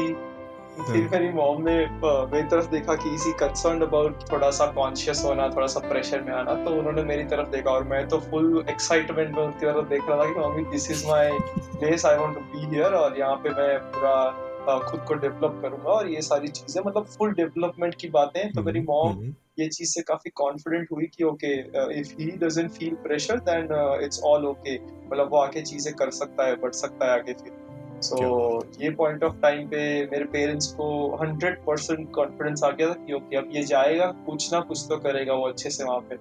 [0.77, 1.09] फिर हाँ.
[1.11, 5.67] मेरी मॉम ने मेरी तरफ़ देखा कि इसी कंसर्न अबाउट थोड़ा सा कॉन्शियस होना थोड़ा
[5.67, 9.43] सा प्रेशर में आना तो उन्होंने मेरी तरफ़ देखा और मैं तो फुल एक्साइटमेंट में
[9.43, 12.75] उनकी तरफ़ देख रहा था कि mummy this is my place I want to be
[12.75, 17.07] here और यहाँ पे मैं पूरा खुद को डेवलप करूँगा और ये सारी चीज़ें मतलब
[17.19, 21.25] फुल डेवलपमेंट की बातें तो मेरी मॉम हम्म, ये चीज़ से काफ़ी कॉन्फिडेंट हुई कि
[21.25, 21.53] okay
[22.01, 23.69] if he doesn't feel pressure then
[24.05, 27.64] it's all okay मतलब वो आके चीज़ें कर सकता है बढ़ सकता है आगे फिर।
[28.05, 28.17] सो
[28.59, 30.87] क्या ये पॉइंट ऑफ़ टाइम पे मेरे पेरेंट्स को
[31.23, 34.97] 100 परसेंट कॉन्फिडेंस आ गया था कि ओके अब ये जाएगा कुछ ना कुछ तो
[34.97, 36.17] करेगा वो अच्छे से वहाँ पे।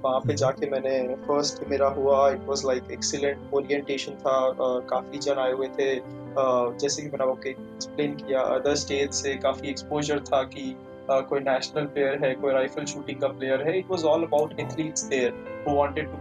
[0.03, 0.33] वहाँ पे.
[0.33, 5.51] जाके मैंने फ़र्स्ट मेरा हुआ it was like excellent orientation था uh, काफ़ी जन आए
[5.51, 10.43] हुए थे। uh, जैसे कि मैंने आपको एक्सप्लेन किया अदर स्टेट से काफ़ी एक्सपोजर था
[10.43, 10.75] कि
[11.11, 14.59] uh, कोई नेशनल प्लेयर है कोई राइफल शूटिंग का प्लेयर है। It was all about
[14.59, 15.45] athletes there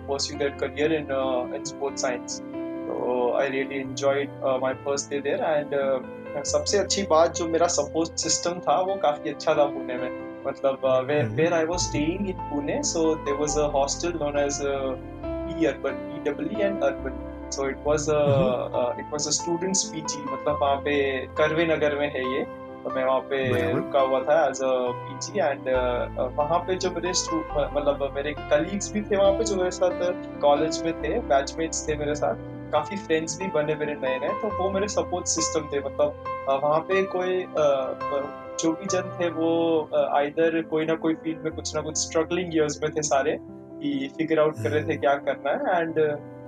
[0.06, 2.38] pursue their career in uh, in sports science.
[2.86, 7.46] So I really enjoyed uh, my first day there and uh, सबसे अच्छी बात जो
[7.48, 10.10] मेरा सपोर्ट सिस्टम था वो काफ़ी अच्छा था पुणे में।
[10.46, 14.36] मतलब uh, where where I was staying in Pune so there was a hostel known
[14.42, 14.96] as uh,
[15.46, 16.04] P urban
[16.66, 17.16] and urban.
[17.56, 18.78] So it was a Mhm.
[18.78, 22.44] uh, it was a students PG मतलब वहाँ पे करवे नगर में है ये।
[22.84, 24.72] तो मैं वहाँ पे रुका हुआ था एज अ
[25.04, 25.68] पीजी एंड
[26.38, 27.12] वहाँ पे जो मेरे
[27.74, 29.90] मतलब मेरे कलीग्स भी थे वहाँ पे जो मेरे साथ
[30.40, 32.34] कॉलेज में थे बैचमेट्स थे मेरे साथ
[32.72, 36.54] काफ़ी फ्रेंड्स भी बने मेरे नए नए तो वो मेरे सपोर्ट सिस्टम थे। मतलब अ,
[36.54, 37.66] वहाँ पे कोई अ,
[38.02, 39.50] अ, जो भी जन थे वो
[40.12, 44.08] आइदर कोई ना कोई फ़ील्ड में कुछ ना कुछ स्ट्रगलिंग ईयर्स में थे सारे कि
[44.16, 45.98] फिगर आउट कर रहे थे हम्म। क्या करना है एंड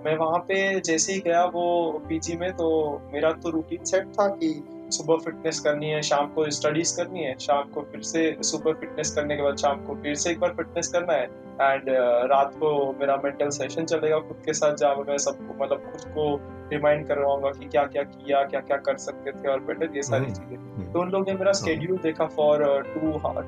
[0.04, 1.66] मैं वहाँ पे जैसे ही गया वो
[2.08, 2.68] पीजी में तो
[3.12, 4.52] मेरा तो रूटीन सेट था कि
[4.90, 9.10] सुबह फिटनेस करनी है शाम को स्टडीज़ करनी है शाम को फिर से सुबह फिटनेस
[9.10, 11.24] करने के बाद शाम को फिर से एक बार फिटनेस करना है।
[11.62, 11.88] एंड
[12.30, 12.70] रात को
[13.00, 16.26] मेरा मेंटल सेशन चलेगा खुद के साथ जहाँ मैं सबको मतलब खुद को
[16.72, 20.24] रिमाइंड करवाऊँगा कि क्या क्या किया क्या क्या कर सकते थे और बेटर ये सारी
[20.24, 23.00] हम्म, चीज़ें। हम्म। तो उन लोग ने मेरा स्केड्यूल देखा for two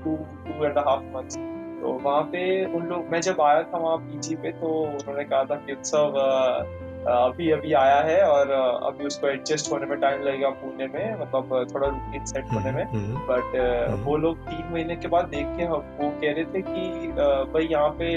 [0.04, 1.36] two two and half months
[1.82, 2.40] तो वहाँ पे
[2.74, 6.18] उन लोग मैं जब आया था वहाँ पीजी पे तो उन्होंने कहा था कि उत्सव
[6.18, 8.50] अ, अभी अभी आया है और
[8.86, 12.84] अभी उसको एडजस्ट होने में टाइम लगेगा पुणे में मतलब थोड़ा रूटीन सेट होने में।
[12.84, 13.54] हम्म, हम्म, बट
[13.90, 17.12] हम्म। वो लोग तीन महीने के बाद देख के वो कह रहे थे कि
[17.52, 18.10] भाई यहाँ पे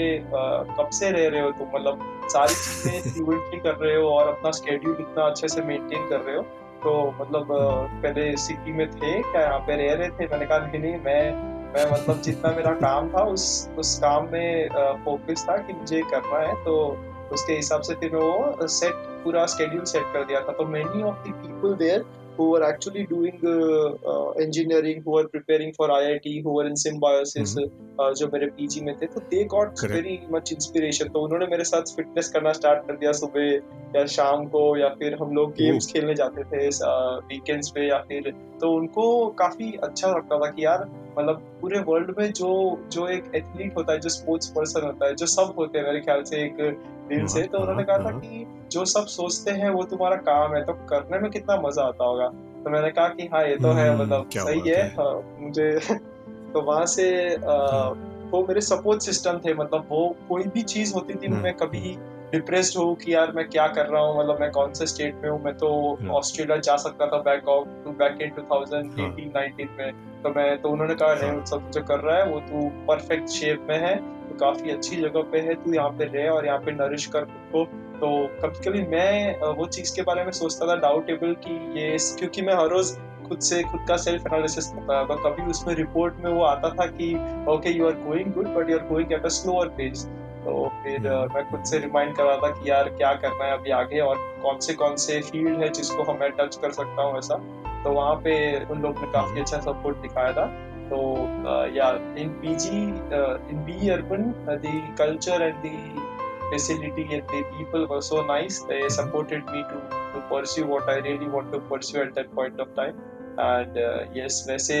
[0.78, 1.68] कब से रह रहे हो तुम?
[1.74, 6.20] मतलब सारी चीज़ें फ्लुएंटली कर रहे हो और अपना स्केड्यूल इतना अच्छे से मेंटेन कर
[6.20, 6.42] रहे हो?
[6.84, 7.48] तो मतलब
[8.02, 10.26] पहले सिटी में थे क्या यहाँ पे रह रहे थे?
[10.26, 14.68] मैंने कहा नहीं नहीं मैं मैं मतलब जितना मेरा काम था उस उस काम में
[15.04, 16.76] फोकस था कि मुझे करना है। तो
[17.34, 18.92] उसके हिसाब से फिर वो सेट
[19.24, 22.04] पूरा स्केड्यूल सेट कर दिया था। तो many of the people there
[22.36, 26.76] who were actually doing uh, uh, engineering, who were preparing for IIT, who were in
[26.76, 31.46] symbiosis, uh, जो मेरे पीजी में थे तो they got very much inspiration तो उन्होंने
[31.46, 35.52] मेरे साथ फिटनेस करना स्टार्ट कर दिया सुबह या शाम को या फिर हम लोग
[35.52, 36.68] गेम्स खेलने जाते थे
[37.28, 39.04] वीकेंड्स पे या फिर तो उनको
[39.38, 40.84] काफ़ी अच्छा लगता था कि यार
[41.18, 42.50] मतलब पूरे वर्ल्ड में जो
[42.92, 46.00] जो एक एथलीट होता है जो स्पोर्ट्स पर्सन होता है जो सब होते हैं मेरे
[46.00, 46.56] ख्याल से एक
[47.08, 50.54] दिल से तो उन्होंने कहा था हाँ, कि जो सब सोचते हैं वो तुम्हारा काम
[50.54, 52.28] है तो करने में कितना मज़ा आता होगा
[52.64, 55.70] तो मैंने कहा कि हाँ ये तो है हम्म, मतलब सही है है। हाँ, मुझे
[56.54, 57.06] तो वहाँ से
[58.30, 61.96] वो मेरे सपोर्ट सिस्टम थे मतलब वो कोई भी चीज़ होती थी हम्म, मैं कभी
[62.32, 65.28] डिप्रेस्ड हूँ कि यार मैं क्या कर रहा हूँ मतलब मैं कौन से स्टेट में
[65.30, 69.78] हूँ मैं तो हम्म। ऑस्ट्रेलिया जा सकता था back of to back in 2018 19
[69.78, 72.68] में तो मैं तो उन्होंने कहा नहीं हाँ। सब जो कर रहा है वो तू
[72.88, 76.46] परफेक्ट शेप में है तो काफ़ी अच्छी जगह पे है तू यहाँ पे रह और
[76.46, 78.08] यहाँ पे नरिश कर खुद को। तो
[78.42, 82.54] कभी कभी मैं वो चीज़ के बारे में सोचता था डाउटेबल कि ये क्योंकि मैं
[82.54, 82.96] हर रोज
[83.28, 86.86] खुद से खुद का सेल्फ एनालिसिस करता था। कभी उसमें रिपोर्ट में वो आता था
[86.88, 87.14] कि
[87.48, 90.04] okay you are going good but you are going at a slower pace
[90.44, 93.70] तो फिर मैं खुद से रिमाइंड कर रहा था कि यार क्या करना है अभी
[93.72, 97.18] आगे और कौन से कौन से फ़ील्ड है जिसको हम मैं टच कर सकता हूँ
[97.18, 97.36] ऐसा।
[97.84, 98.34] तो वहाँ पे
[98.64, 100.44] उन लोग ने काफ़ी अच्छा सपोर्ट दिखाया था।
[100.90, 101.00] तो
[101.76, 102.82] या in PG
[103.52, 106.12] in B urban the culture and the
[106.50, 109.78] facility and the people were so nice they supported me to
[110.14, 113.00] to pursue what I really want to pursue at that point of time
[113.38, 114.78] and uh, yes वैसे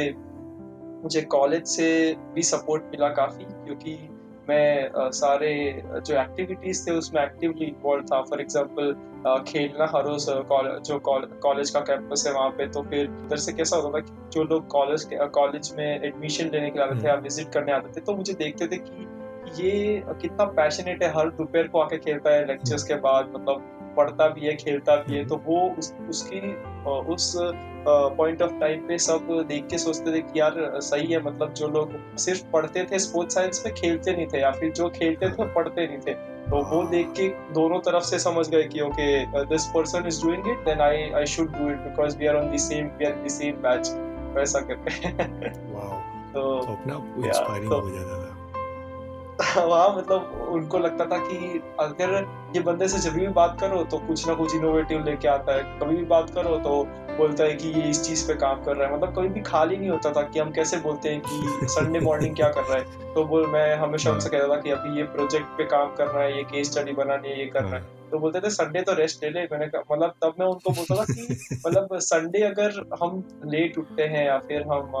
[1.04, 1.88] मुझे college से
[2.34, 3.96] भी support मिला काफ़ी क्योंकि
[4.48, 5.50] मैं uh, सारे
[6.06, 8.94] जो एक्टिविटीज़ थे उसमें एक्टिवली इन्वॉल्व था फॉर एग्जांपल
[9.26, 10.26] खेलना हर रोज
[10.86, 14.30] जो कॉलेज का कैंपस है वहाँ पे तो फिर उधर से कैसा होता था कि
[14.32, 17.88] जो लोग कॉलेज कॉलेज में एडमिशन लेने के लिए आते थे या विज़िट करने आते
[17.88, 19.06] थे तो मुझे देखते थे कि
[19.62, 24.28] ये कितना पैशनेट है हर दोपहर को आके खेलता है लेक्चर्स के बाद मतलब पढ़ता
[24.28, 26.40] भी है खेलता भी है तो वो उस, उसकी
[27.14, 27.32] उस
[27.86, 31.68] पॉइंट ऑफ़ टाइम पे सब देख के सोचते थे कि यार सही है मतलब जो
[31.68, 35.54] लोग सिर्फ़ पढ़ते थे स्पोर्ट्स साइंस में खेलते नहीं थे या फिर जो खेलते थे
[35.54, 39.06] पढ़ते नहीं थे। तो वो देख के दोनों तरफ़ से समझ गए कि okay
[39.44, 42.50] this person is doing it then I I should do it because we are on
[42.52, 43.90] the same we are the same batch
[44.36, 45.08] वैसा करके
[45.72, 45.98] वाओ
[46.34, 46.94] तो तो अपना
[47.26, 48.30] इंस्पायरिंग तो- हो जाता था।
[49.64, 52.12] वहाँ मतलब उनको लगता था कि अगर
[52.56, 55.62] ये बंदे से जब भी बात करो तो कुछ ना कुछ इनोवेटिव लेके आता है।
[55.80, 56.74] कभी भी बात करो तो
[57.16, 59.76] बोलता है कि ये इस चीज़ पे काम कर रहा है मतलब कभी भी खाली
[59.76, 63.14] नहीं होता था कि हम कैसे बोलते हैं कि संडे मॉर्निंग क्या कर रहा है
[63.14, 66.22] तो बोल मैं हमेशा। उनसे कहता था कि अभी ये प्रोजेक्ट पे काम कर रहा
[66.22, 68.82] है ये केस स्टडी बनानी है ये कर रहा है हाँ। तो बोलते थे संडे
[68.82, 72.82] तो रेस्ट ले ले मैंने मतलब तब मैं उनको बोलता था कि मतलब संडे अगर
[73.02, 74.92] हम लेट उठते हैं या फिर हम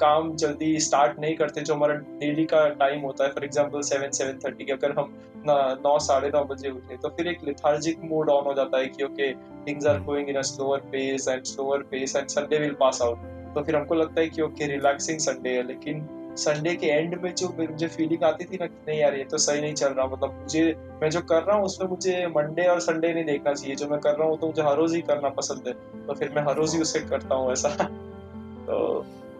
[0.00, 4.10] काम जल्दी स्टार्ट नहीं करते जो हमारा डेली का टाइम होता है for example seven
[4.10, 5.14] seven thirty के अगर हम
[5.46, 9.04] नौ साढ़े नौ बजे उठे तो फिर एक लिथार्जिक मोड ऑन हो जाता है कि
[9.04, 9.32] okay
[9.66, 10.00] things are.
[10.02, 13.76] Going in a slower pace and slower pace and Sunday will pass out तो फिर
[13.76, 16.06] हमको लगता है कि ओके रिलैक्सिंग संडे है लेकिन
[16.38, 19.38] संडे के एंड में जो मुझे फीलिंग आती थी ना कि नहीं यार ये तो
[19.38, 20.62] सही नहीं चल रहा मतलब मुझे
[21.02, 23.98] मैं जो कर रहा हूँ उसमें मुझे मंडे और संडे नहीं देखना चाहिए जो मैं
[24.00, 25.72] कर रहा हूँ तो मुझे हर रोज ही करना पसंद है
[26.06, 27.68] तो फिर मैं हर रोज ही उसे करता हूँ ऐसा
[28.68, 28.78] तो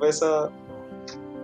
[0.02, 0.32] वैसा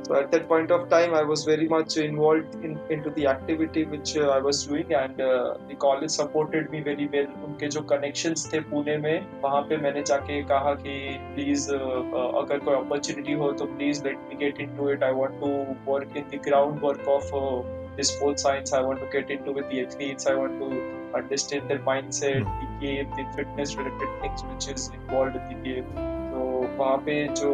[0.06, 3.84] so at that point of time i was very much involved in into the activity
[3.92, 7.82] which uh, i was doing and uh, the college supported me very well उनके जो
[7.92, 10.96] connections थे पुणे में वहाँ पे मैंने जाके कहा कि
[11.34, 15.50] प्लीज़ अगर कोई अपॉर्चुनिटी हो तो please let me get into it I want to
[15.92, 17.32] work in the ground work of
[17.98, 20.70] the sports science i want to get into with the athletes i want to
[21.20, 26.23] understand their mindset the game the fitness related things which is involved in the game
[26.34, 26.44] तो
[26.78, 27.50] वहाँ पे जो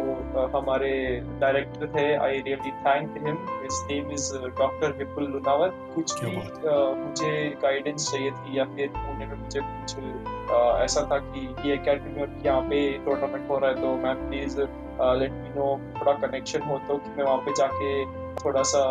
[0.53, 0.91] हमारे
[1.41, 7.33] director थे I really thank him his name is doctor Vipul Lunawat कुछ भी मुझे
[7.61, 9.95] guidance चाहिए थी या फिर पुणे में मुझे कुछ
[10.81, 14.59] ऐसा था कि ये अकेडमी और यहाँ पे टूर्नामेंट हो रहा है तो ma'am please
[15.19, 17.93] let me know थोड़ा कनेक्शन हो तो कि मैं वहाँ पे जाके
[18.35, 18.81] थोड़ा सा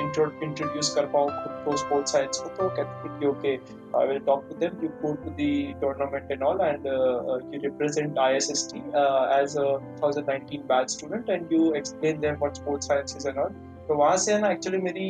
[0.00, 3.54] इंट्रोड्यूस कर पाऊँ खुद को स्पोर्ट्स साइंस को तो कहते हैं कि okay
[3.98, 6.86] I will talk to them you go to the tournament and all and
[7.54, 8.80] you represent I S S T
[9.40, 9.56] as
[10.18, 13.54] eighteen batch student and you explain them what sports science is and all
[13.88, 15.08] तो वहाँ से ना actually मेरी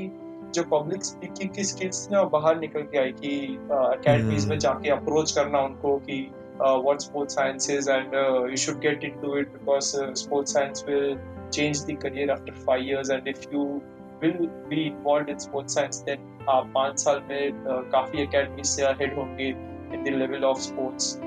[0.55, 4.63] जो public speaking की skills थी ना बाहर निकल के आई कि अकेडमीज में hmm.
[4.63, 6.19] जाके अप्रोच करना उनको कि
[6.61, 8.15] what sports sciences and
[8.51, 11.17] you should get into it because sports science will
[11.53, 13.83] change the career after five years and if you
[14.23, 14.39] will
[14.69, 19.15] be involved in sports science then आप पाँच साल में uh, काफ़ी academy से ahead
[19.15, 21.19] होंगे in the level of sports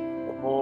[0.41, 0.55] वो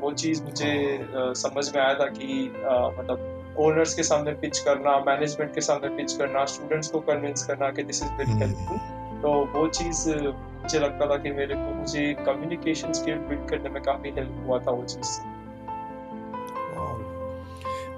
[0.00, 4.58] वो चीज़ मुझे uh, समझ में आया था कि uh, मतलब ओनर्स के सामने पिच
[4.58, 8.78] करना मैनेजमेंट के सामने पिच करना स्टूडेंट्स को कन्विंस करना कि दिस इज़ वेरी। हेल्पफुल
[9.22, 13.68] तो वो चीज़ uh, मुझे लगता था कि मेरे को मुझे कम्युनिकेशन स्किल बिल्ड करने
[13.68, 15.31] में काफ़ी हेल्प हुआ था वो चीज़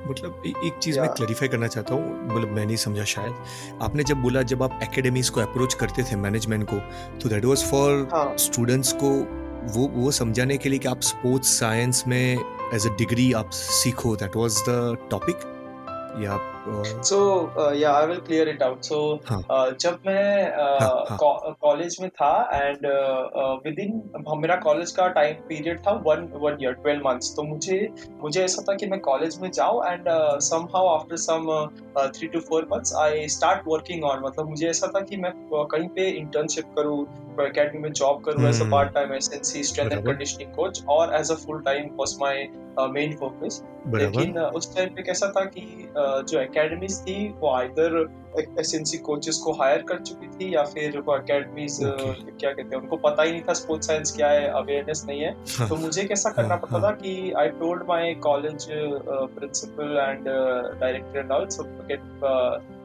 [0.09, 3.35] मतलब एक चीज़ मैं क्लैरिफाई करना चाहता हूँ मतलब मैं नहीं समझा शायद।
[3.83, 6.77] आपने जब बोला जब आप एकेडमीज को अप्रोच करते थे मैनेजमेंट को
[7.23, 9.11] तो दैट वाज फॉर स्टूडेंट्स को
[9.75, 12.39] वो वो समझाने के लिए कि आप स्पोर्ट्स साइंस में
[12.75, 15.37] एज अ डिग्री आप सीखो that was the topic
[16.25, 18.99] yeah so yeah I will clear it out so
[19.81, 20.53] जब मैं
[21.63, 22.87] कॉलेज में था एंड
[23.67, 24.03] विद इन
[24.39, 27.89] मेरा कॉलेज का टाइम पीरियड था one one year twelve months तो मुझे
[28.23, 30.09] मुझे ऐसा था कि मैं कॉलेज में जाऊँ and
[30.75, 31.51] somehow after some
[32.17, 35.89] three two four months I start working on मतलब मुझे ऐसा था कि मैं कहीं
[35.89, 37.05] पे इंटर्नशिप करूँ
[37.41, 40.85] अकेडमी में जॉब करूँ as a part time S N C strength and conditioning coach
[40.89, 42.49] और as a full time was my
[42.93, 43.63] main focus
[43.95, 45.63] लेकिन उस टाइम पे कैसा था कि
[45.97, 48.05] जो एकेडमीज थी वो either
[48.61, 52.39] S N C coaches को हायर कर चुकी थी या फिर वो अकेडमीज okay.
[52.41, 55.35] क्या कहते हैं उनको पता ही नहीं था स्पोर्ट्स साइंस क्या है अवेयरनेस नहीं है
[55.51, 59.99] हाँ। तो मुझे कैसा करना हाँ, पड़ता था हाँ। कि I told my college principal
[60.01, 60.25] and
[60.81, 61.65] director and all so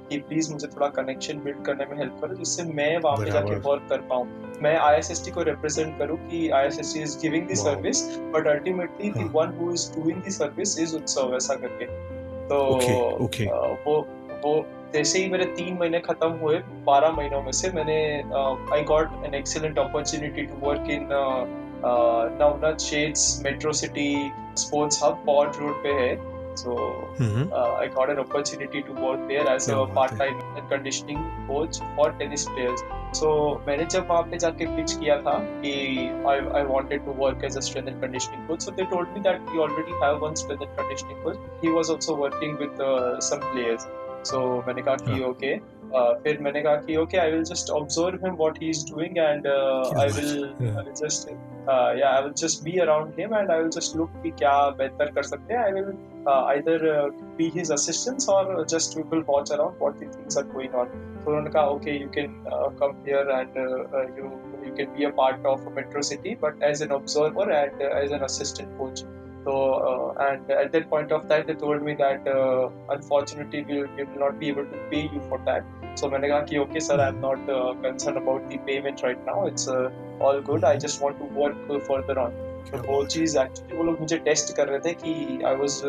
[0.10, 3.55] कि प्लीज़ मुझे थोड़ा कनेक्शन बिल्ड करने में हेल्प करो जिससे मैं वहाँ पे जाके
[3.60, 4.27] वर्क कर पाऊँ
[4.62, 8.03] मैं आईएसएसटी को रिप्रेजेंट करूँ कि ISST is giving the service
[8.34, 12.17] but ultimately the one who is doing the service is Utsav ऐसा करके
[12.49, 13.47] तो okay, okay.
[13.85, 13.95] वो
[14.45, 14.53] वो
[14.93, 17.97] जैसे ही मेरे तीन महीने खत्म हुए बारह महीनों में से मैंने
[18.75, 21.07] I got an excellent opportunity to work in
[22.41, 24.09] नवना shades metro city
[24.57, 26.15] sports hub pot road पे है।
[26.55, 26.75] So
[27.79, 30.39] I got an opportunity to work there as a part time
[30.71, 32.83] conditioning coach for tennis players
[33.13, 33.30] So
[33.67, 35.72] मैंने जब वहाँ पे जाके pitch किया था कि
[36.32, 38.62] I I wanted to work as a strength and conditioning coach.
[38.62, 41.38] So they told me that we already have one strength and conditioning coach.
[41.63, 43.88] He was also working with uh, some players.
[44.32, 45.54] So मैंने कहा कि okay.
[45.91, 50.78] Uh, फिर मैंने कहा कि him what he is doing and uh, I will yeah.
[50.78, 51.30] I will just
[51.67, 54.78] uh, yeah I will just be around him and I will just look कि क्या
[54.78, 55.97] बेहतर कर सकते हैं
[56.28, 60.38] uh, either uh, be his assistants or just we will watch around what the things
[60.38, 60.88] are going on.
[61.23, 64.32] So उन्होंने कहा okay you can uh, come here and uh, uh, you
[64.65, 67.89] you can be a part of Metro City but as an observer and uh,
[69.38, 69.44] as an assistant coach.
[69.44, 73.83] So uh, and at that point of time they told me that uh, unfortunately we,
[73.83, 75.64] we will not be able to pay you for that.
[75.96, 79.46] So मैंने कहा कि okay sir I'm not uh, concerned about the payment right now.
[79.46, 80.64] It's uh, all good.
[80.64, 82.33] I just want to work uh, further on.
[82.64, 85.83] तो वो चीज actually वो लोग मुझे test कर रहे थे कि I was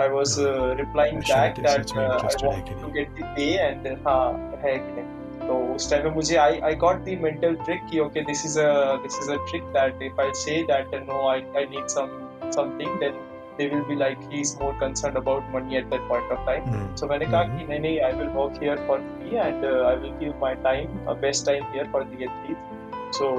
[0.00, 0.34] I was
[0.78, 5.02] replying back that I want to get the pay and हां है कि
[5.46, 8.58] तो उस टाइम में मुझे I I got the mental trick कि okay this is
[8.58, 12.25] a this is a trick that if I say that no I I need some
[12.55, 13.19] something then
[13.59, 16.89] they will be like he's more concerned about money at that point of time mm-hmm.
[16.95, 19.95] so मैंने कहा कि नहीं नहीं I will work here for free and uh, I
[20.03, 23.31] will give my time uh, best time here for the athletes so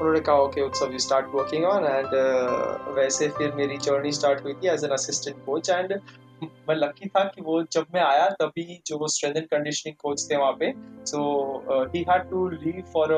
[0.00, 2.12] उन्होंने कहा okay Utsav you start working on and
[2.96, 5.98] वैसे फिर मेरी जर्नी स्टार्ट हुई थी as an assistant coach and
[6.68, 10.26] मैं lucky था कि वो जब मैं आया तभी जो वो स्ट्रेंथ एंड कंडीशनिंग कोच
[10.30, 10.72] थे वहाँ पे
[11.10, 11.20] so
[11.94, 13.14] he had to leave for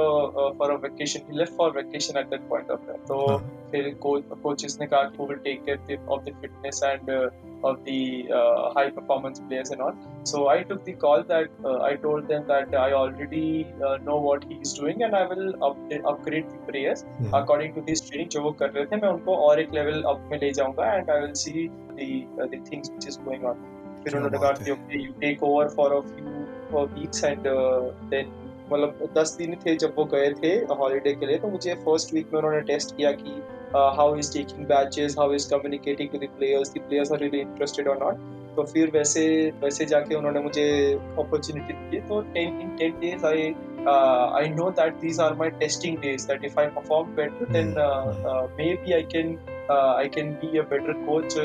[0.59, 3.39] for a vacation he left for vacation at that point of time तो हाँ।
[3.71, 7.11] फिर कोचेस ने कहा कि will take care of the fitness and
[7.63, 9.95] of the uh, high performance players and all.
[10.25, 14.17] So I took the call that uh, I told them that I already uh, know
[14.17, 17.35] what he is doing and I will update, upgrade the players mm-hmm.
[17.35, 20.31] according to this training जो वो कर रहे थे मैं उनको और एक level up
[20.31, 21.69] में ले जाऊँगा and I will see
[22.01, 23.67] the uh, the things which is going on.
[24.05, 28.37] फिर उन्होंने कहा कि okay you take over for a few weeks and uh, then
[28.73, 32.27] मतलब दस दिन थे जब वो गए थे हॉलीडे के लिए तो मुझे फ़र्स्ट वीक
[32.33, 33.33] में उन्होंने टेस्ट किया कि
[33.97, 37.89] how is taking batches how is communicating to the players the players are really interested
[37.89, 39.25] और नॉट तो फिर वैसे
[39.63, 40.67] वैसे जाके उन्होंने मुझे
[41.19, 43.43] अपॉर्चुनिटी दी। तो ten in ten days I
[44.41, 47.75] I know that these are my testing days that if I perform better then
[48.85, 49.37] maybe I can
[49.71, 51.37] I can be a better coach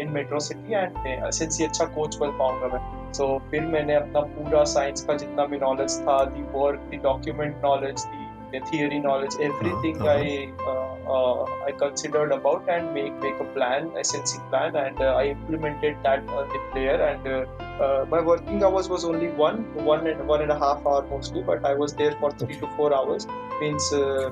[0.00, 4.20] in metro city and since अच्छा coach बन पाऊँगा मैं। सो so, फिर मैंने अपना
[4.20, 8.98] पूरा science का जितना भी नॉलेज था the work the document knowledge the the theory
[8.98, 10.16] knowledge everything uh-huh.
[10.16, 15.00] i uh, uh, i considered about and make make a plan a sensing plan and
[15.00, 17.44] uh, i implemented that on the player and uh,
[17.84, 19.60] uh, my working hours was only one
[19.92, 22.74] one and one and a half hour mostly but i was there for three to
[22.78, 23.28] four hours
[23.60, 23.86] means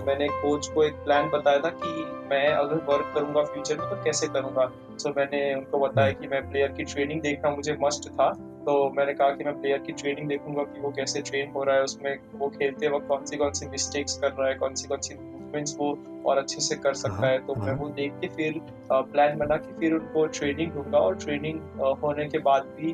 [0.06, 3.96] मैंने coach को एक plan बताया था कि मैं अगर work करूँगा future में तो
[4.04, 4.66] कैसे करूँगा
[4.98, 8.28] सो so, मैंने उनको बताया कि मैं प्लेयर की ट्रेनिंग देखना मुझे मस्ट था
[8.66, 11.76] तो मैंने कहा कि मैं प्लेयर की ट्रेनिंग देखूँगा कि वो कैसे ट्रेन हो रहा
[11.76, 14.88] है, उसमें वो खेलते वक्त कौन सी कौन सी मिस्टेक्स कर रहा है, कौन सी
[14.88, 15.92] कौन सी मूवमेंट्स वो
[16.26, 18.60] और अच्छे से कर सकता है तो मैं वो देख के फिर
[18.92, 21.60] प्लान बना कि फिर उनको ट्रेनिंग दूँगा और ट्रेनिंग
[22.02, 22.90] होने के बाद भी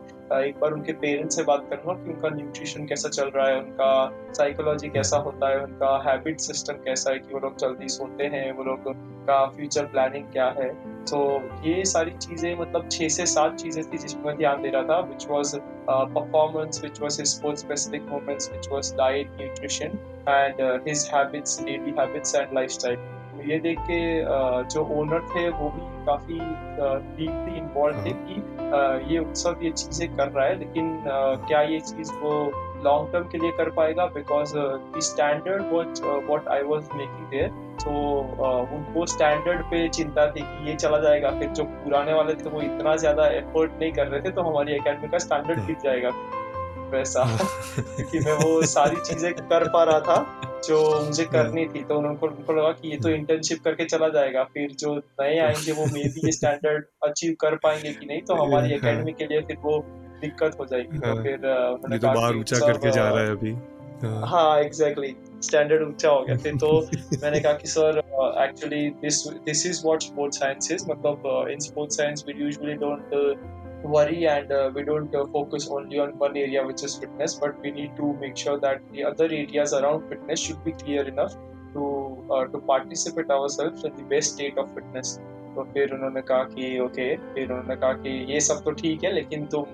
[0.46, 4.32] एक बार उनके पेरेंट्स से बात करूँगा कि उनका न्यूट्रिशन कैसा चल रहा है उनका
[4.32, 8.52] साइकोलॉजी कैसा होता है उनका हैबिट सिस्टम कैसा है कि वो लोग जल्दी सोते हैं
[8.52, 8.92] वो लोग
[9.26, 10.68] का फ्यूचर प्लानिंग क्या है।
[11.04, 11.18] तो
[11.66, 14.98] ये सारी चीज़ें मतलब छः से सात चीज़ें थी जिसमें मैं ध्यान दे रहा था
[15.08, 15.56] which was
[15.88, 22.34] performance which was sports specific movements which was diet nutrition and his habits daily habits
[22.34, 22.96] and lifestyle
[23.40, 24.00] ये देख के
[24.64, 26.38] जो ओनर थे वो भी काफ़ी
[27.16, 30.98] डीपली इन्वॉल्व थे हाँ। कि ये सब ये चीज़ें कर रहा है लेकिन
[31.48, 32.32] क्या ये चीज़ वो
[32.84, 37.48] लॉन्ग टर्म के लिए कर पाएगा because the standard watch what I was making there
[37.82, 37.90] तो
[38.76, 42.60] उनको स्टैंडर्ड पे चिंता थी कि ये चला जाएगा फिर जो पुराने वाले थे वो
[42.60, 46.10] इतना ज़्यादा एफर्ट नहीं कर रहे थे तो हमारी अकेडमी का स्टैंडर्ड हाँ। गिर जाएगा
[46.92, 47.24] वैसा
[47.78, 52.26] क्योंकि मैं वो सारी चीज़ें कर पा रहा था जो मुझे करनी थी। तो उनको
[52.26, 56.04] उनको लगा कि ये तो इंटर्नशिप करके चला जाएगा। फिर जो नए आएँगे वो मे
[56.04, 59.78] बी ये स्टैंडर्ड अचीव कर पाएँगे कि नहीं तो हमारी अकेडमी के लिए फिर वो
[60.20, 63.30] दिक्कत हो जाएगी। तो हाँ। फिर उन्होंने तो कहा बार ऊँचा करके जा रहा है
[63.30, 63.52] अभी।
[64.02, 66.88] हाँ। हाँ एग्जैक्टली स्टैंडर्ड ऊँचा हो गया। फिर तो
[67.22, 67.98] मैंने कहा कि sir
[68.44, 73.00] actually this this is what sports science is मतलब in sports science we usually don't
[73.84, 77.60] worry and uh, we don't uh, focus only on one area which is fitness but
[77.60, 81.34] we need to make sure that the other areas around fitness should be clear enough
[81.74, 81.84] to
[82.30, 85.18] uh, to participate ourselves in the best state of fitness
[85.54, 87.04] तो फिर उन्होंने कहा कि okay
[87.34, 89.64] फिर उन्होंने कहा कि ये सब तो ठीक है लेकिन तुम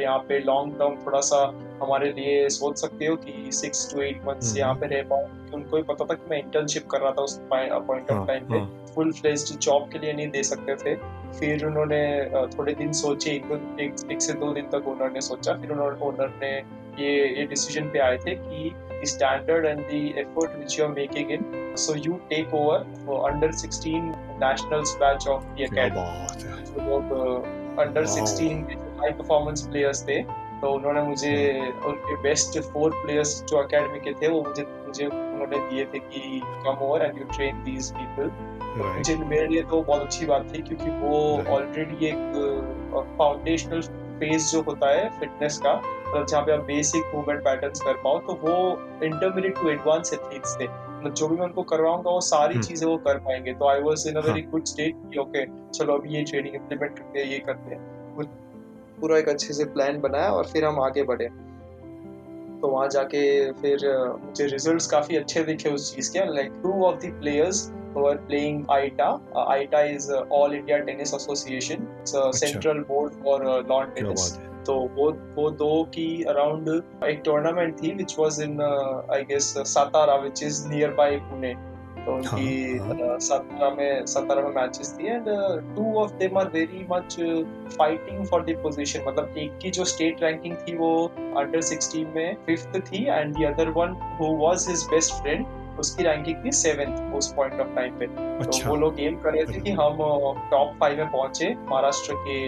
[0.00, 1.38] यहाँ पे लॉन्ग टर्म थोड़ा सा
[1.82, 5.76] हमारे लिए सोच सकते हो कि सिक्स टू एट मंथ्स यहाँ पे रह पाऊँ उनको
[5.76, 9.12] ही पता था कि मैं इंटर्नशिप कर रहा था उस पॉइंट ऑफ़ टाइम पे। फुल
[9.12, 10.94] फ्लेज्ड जॉब के लिए नहीं दे सकते थे।
[11.38, 15.54] फिर उन्होंने थोड़े दिन सोचे एक, एक, एक से दो दिन तक ओनर ने सोचा।
[15.54, 20.76] फिर उन्होंने ओनर ने ये ये डिसीज़न पे आए थे कि and the effort which
[20.78, 21.42] you are making in
[21.74, 26.28] so you take over for under 16 nationals batch of the academy.
[26.64, 28.64] so लोग अंडर 16
[29.00, 34.28] हाई परफॉर्मेंस प्लेयर्स थे। तो उन्होंने मुझे उनके बेस्ट फोर प्लेयर्स जो एकेडमी के थे
[34.28, 38.30] वो मुझे मुझे उन्होंने दिए थे कि come over and you train these people
[38.78, 41.20] मुझे मेरे लिए तो बहुत अच्छी बात थी क्योंकि वो
[41.54, 43.80] ऑलरेडी एक फाउंडेशनल
[44.20, 48.18] फ़ेज़ जो होता है फिटनेस का मतलब जहाँ पे आप बेसिक मूवमेंट पैटर्न्स कर पाओ
[48.28, 48.54] तो वो
[49.04, 52.96] इंटरमीडिएट टू एडवांस एथलीट्स थे। मतलब जो भी मैं उनको करवाऊँगा वो सारी चीज़ें वो
[52.98, 56.54] कर पाएँगे। तो I was in a very good state okay चलो अभी ये ट्रेनिंग
[56.54, 57.80] इम्प्लीमेंट करते हैं ये करते हैं।
[59.00, 61.28] पूरा एक अच्छे से प्लान बनाया और फिर हम आगे बढ़े।
[62.60, 63.20] तो वहाँ जाके
[63.60, 63.88] फिर
[64.24, 68.18] मुझे रिजल्ट्स काफ़ी अच्छे दिखे उस चीज़ के like two of the players who are
[68.18, 69.20] playing AITA.
[69.34, 71.88] Uh, AITA is uh, All India Tennis Association.
[72.00, 74.38] It's a central board for uh, lawn tennis.
[74.66, 76.68] तो वो वो दो की अराउंड
[77.04, 81.54] एक टूर्नामेंट थी which was in I guess Satara which is nearby Pune
[82.08, 85.24] तो उनकी सत्रह में सत्रह में मैचेस थी and
[85.76, 87.16] two of them are very much
[87.76, 90.90] fighting for the position मतलब एक की जो स्टेट रैंकिंग थी वो
[91.38, 95.46] अंडर 16 में फिफ्थ थी and the other one who was his best friend
[95.80, 99.32] उसकी रैंकिंग थी सेवेंथ उस पॉइंट ऑफ़ टाइम पे। अच्छा, तो वो लोग एम कर
[99.32, 99.98] रहे थे कि हम
[100.50, 102.38] टॉप फाइव में पहुँचे महाराष्ट्र के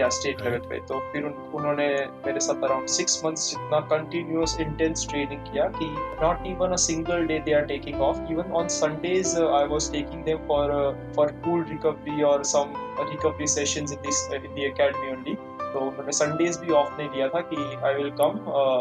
[0.00, 1.88] या स्टेट लेवल पे। तो फिर उन, उन्होंने
[2.26, 5.86] मेरे साथ अराउंड सिक्स मंथ्स जितना कंटिन्यूस इंटेंस ट्रेनिंग किया कि
[6.22, 10.24] not even a single day they are taking off even on Sundays I was taking
[10.24, 10.72] them for
[11.16, 15.34] for cool recovery और some recovery sessions in this in the academy only
[15.74, 18.40] तो उन्होंने Sundays भी of नहीं लिया था कि I will come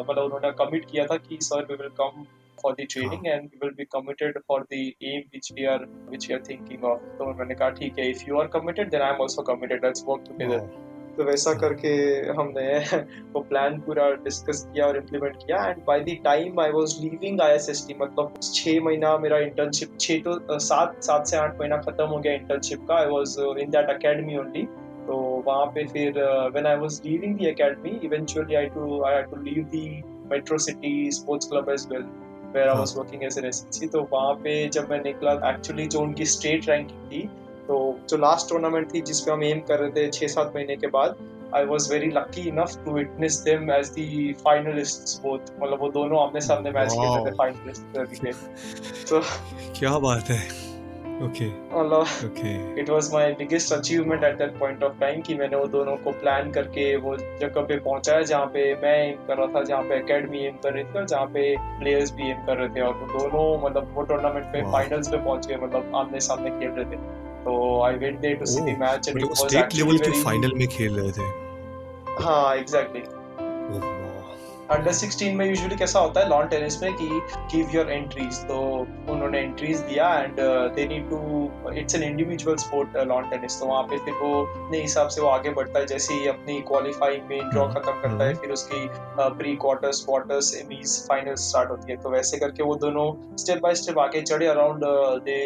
[0.10, 2.26] मतलब उन्होंने कमिट किया था कि sir we will come
[2.64, 5.82] for the training and we will be committed for the aim which we are
[6.14, 7.04] which we are thinking of.
[7.20, 9.88] तो मैंने कहा ठीक है if you are committed then I am also committed.
[9.90, 10.64] Let's work together.
[11.18, 11.90] तो वैसा करके
[12.38, 12.68] हमने
[13.34, 17.42] वो प्लान पूरा डिस्कस किया और इम्प्लीमेंट किया and by the time I was leaving
[17.42, 22.18] ISST मतलब छः महीना मेरा इंटर्नशिप छः तो सात सात से आठ महीना खत्म हो
[22.20, 24.64] गया इंटर्नशिप का। I was in that academy only
[25.08, 26.20] तो वहाँ पे फिर
[26.54, 31.12] when I was leaving the academy eventually I to I to leave the metro city
[31.22, 32.04] sports club as well
[32.56, 36.00] where I was working as an SSC तो वहाँ पे जब मैं निकला एक्चुअली जो
[36.00, 37.30] उनकी स्टेट रैंकिंग थी
[37.68, 40.88] तो जो लास्ट टूर्नामेंट थी जिसपे हम एम कर रहे थे छः सात महीने के
[40.88, 41.16] बाद
[41.56, 46.22] I was very lucky enough to witness them as the finalist both मतलब वो दोनों
[46.24, 49.22] आमने सामने मैच खेलते थे फाइनलिस्ट तो
[49.80, 50.73] क्या बात है।
[51.24, 52.52] ओके मतलब okay
[52.82, 56.12] it was my biggest achievement at that point of time कि मैंने वो दोनों को
[56.22, 59.96] प्लान करके वो जगह पे पहुँचाया जहाँ पे मैं एम कर रहा था जहाँ पे
[59.96, 62.94] एकेडमी एम कर रही थी और जहाँ पे प्लेयर्स भी एम कर रहे थे और
[62.94, 66.86] वो दोनों मतलब वो टूर्नामेंट पे फाइनल्स पे पहुँच गए मतलब आमने सामने खेल रहे
[66.86, 66.98] थे।
[67.46, 71.00] तो I went there to see the match and state level के फाइनल में खेल
[71.00, 73.02] रहे थे। हाँ एग्जैक्टली
[74.72, 77.08] अंडर 16 में यूजुअली कैसा होता है लॉन टेनिस में कि
[77.54, 78.60] गिव योर एंट्रीज तो
[79.12, 80.36] उन्होंने एंट्रीज दिया and
[80.76, 84.82] they need to it's an individual sport lawn tennis तो वहाँ पे फिर वो अपने
[84.82, 88.36] हिसाब से वो आगे बढ़ता है जैसे ही अपनी क्वालिफाइंग मेन ड्रॉ खत्म करता है
[88.36, 88.88] फिर उसकी
[89.38, 93.06] pre quarters quarters semis final start होती है। तो वैसे करके वो दोनों
[93.38, 94.86] स्टेप बाय स्टेप आगे चढ़े around
[95.26, 95.40] they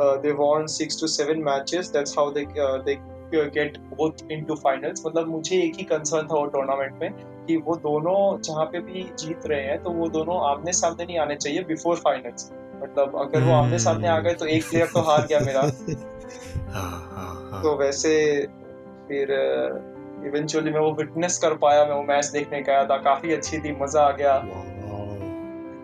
[0.00, 2.96] they won six to seven matches that's how they they
[3.34, 7.76] get both into finals मतलब मुझे एक ही कंसर्न था वो टूर्नामेंट में कि वो
[7.76, 11.62] दोनों जहाँ पे भी जीत रहे हैं तो वो दोनों आमने सामने नहीं आने चाहिए
[11.64, 12.50] बिफोर फाइनल्स
[12.82, 15.60] मतलब अगर वो आमने सामने आ गए तो एक प्लेयर तो हार गया मेरा।
[16.72, 18.14] हाँ हाँ हाँ। तो वैसे
[19.08, 19.30] फिर
[20.26, 23.72] इवेंचुअली मैं वो विटनेस कर पाया मैं वो मैच देखने गया था काफ़ी अच्छी थी
[23.72, 24.38] मज़ा आ गया।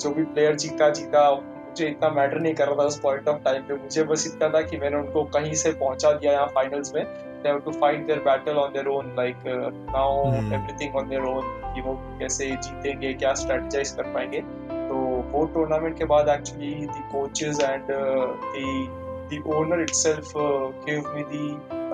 [0.00, 3.42] जो भी प्लेयर जीता जीता मुझे इतना मैटर नहीं कर रहा था उस पॉइंट ऑफ़
[3.42, 6.94] टाइम पे। मुझे बस इतना था कि मैंने उनको कहीं से पहुँचा दिया यहाँ फाइनल्स
[6.94, 7.04] में।
[7.42, 10.52] They have to fight their battle on their own like uh, now Hmm.
[10.58, 14.94] everything on their own कि वो कैसे जीतेंगे क्या स्ट्रेटजाइज कर पाएँगे तो
[15.32, 21.22] वो टूर्नामेंट के बाद actually the coaches and the the owner itself uh, gave me
[21.32, 21.40] the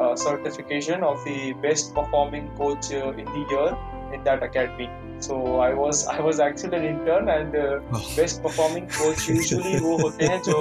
[0.02, 3.70] uh, certification of the best performing coach uh, in the year
[4.18, 4.86] in that academy
[5.26, 7.64] so i was i was actually an intern and uh,
[7.98, 8.02] Oh.
[8.20, 10.60] best performing coach usually वो होते हैं जो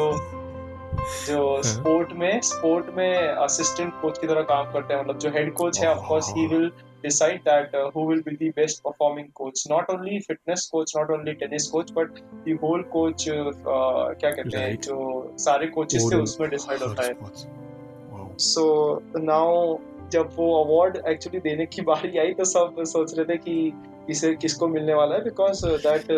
[1.28, 5.54] जो sport में sport में assistant coach की तरह काम करते हैं मतलब जो हेड
[5.54, 6.72] कोच है of course he will
[7.04, 11.34] decide that who will be the best performing coach not only fitness coach not only
[11.34, 14.98] tennis coach but the whole coach क्या कहते हैं जो
[15.38, 17.14] सारे कोचेस थे उसमें डिसाइड होता है।
[18.40, 19.78] सो नाउ
[20.12, 23.74] जब वो अवार्ड एक्चुअली देने की बारी आई तो सब सोच रहे थे कि
[24.10, 25.24] इसे किसको मिलने वाला है?
[25.24, 26.12] Because that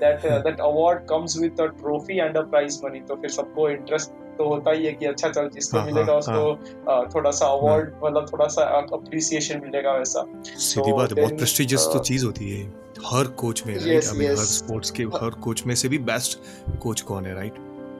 [0.00, 4.10] that that award comes with a trophy and a prize money तो फिर सबको इंटरेस्ट
[4.38, 7.46] तो होता ही है कि अच्छा चल जिसको हाँ, मिलेगा हाँ, उसको uh, थोड़ा सा
[7.46, 12.04] अवार्ड मतलब थोड़ा सा अप्रिसिएशन मिलेगा वैसा। सीधी So बात है बहुत प्रेस्टिजियस तो uh,
[12.04, 12.66] चीज़ होती है।
[13.06, 16.38] हर कोच में राइट आई मीन हर स्पोर्ट्स के हर कोच में से भी बेस्ट
[16.82, 17.54] कोच कौन है राइट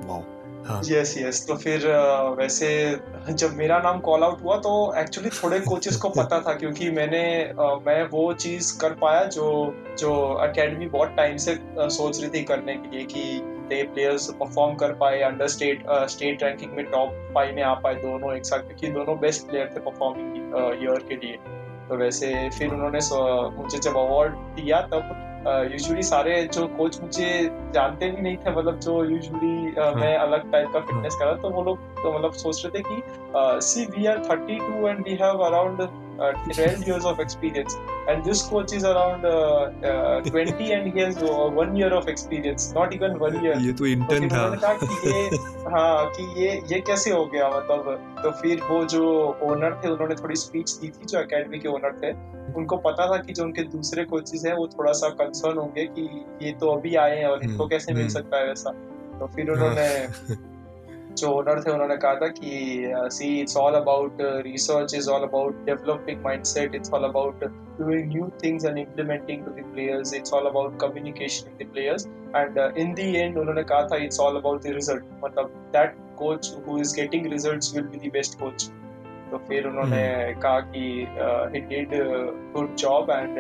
[0.05, 0.38] वाओ हाँ
[0.69, 1.87] यस यस तो फिर
[2.39, 2.69] वैसे
[3.31, 7.53] जब मेरा नाम कॉल आउट हुआ तो एक्चुअली थोड़े कोचेस को पता था क्योंकि मैंने
[7.87, 10.11] मैं वो चीज़ कर पाया जो जो
[10.45, 13.21] एकेडमी बहुत टाइम से सोच रही थी करने के लिए कि
[13.75, 17.95] ये प्लेयर्स परफॉर्म कर पाए अंडर स्टेट स्टेट रैंकिंग में टॉप फाइव में आ पाए
[17.95, 20.37] दोनों एक साथ क्योंकि दोनों बेस्ट प्लेयर थे परफॉर्मिंग
[20.85, 21.37] ईयर के लिए।
[21.89, 22.99] तो वैसे फिर उन्होंने
[23.57, 27.29] मुझे जब अवार्ड दिया तब यूजुअली सारे जो कोच मुझे
[27.75, 29.55] जानते भी नहीं थे मतलब जो यूजुअली
[30.01, 32.83] मैं अलग टाइप का फिटनेस कर रहा तो वो लोग तो मतलब सोच रहे थे
[32.89, 35.81] कि see we are 32 and we have around
[36.19, 37.77] 12 years of experience.
[38.09, 42.09] And this coach is around uh, uh, 20 and he has uh, one year of
[42.09, 42.73] experience.
[42.73, 43.55] Not even one year.
[43.61, 47.49] ये तो इंटर्न था। उन्होंने कहा कि ये हाँ कि ये ये कैसे हो गया
[47.49, 48.17] मतलब?
[48.23, 49.05] तो फिर वो जो
[49.51, 52.13] ओनर थे उन्होंने थोड़ी स्पीच दी थी जो एकेडमी के ओनर थे।
[52.59, 56.09] उनको पता था कि जो उनके दूसरे कोचेस हैं वो थोड़ा सा कंसर्न होंगे कि
[56.43, 58.71] ये तो अभी आए हैं और इनको हम्म, कैसे मिल हम्म। सकता है वैसा
[59.19, 59.89] तो फिर उन्होंने
[61.21, 65.65] जो ओनर थे उन्होंने कहा था कि see it's all about research is all about
[65.65, 67.45] developing mindset it's all about
[67.81, 72.95] doing new things and implementing to the it's all about communication with the and in
[72.95, 76.97] the and उन्होंने कहा था it's all about the result मतलब that coach who is
[76.97, 78.71] getting results will be the best coach
[79.31, 80.43] तो फिर उन्होंने hmm.
[80.43, 81.07] कहा कि
[81.55, 81.91] he did
[82.55, 83.39] good job and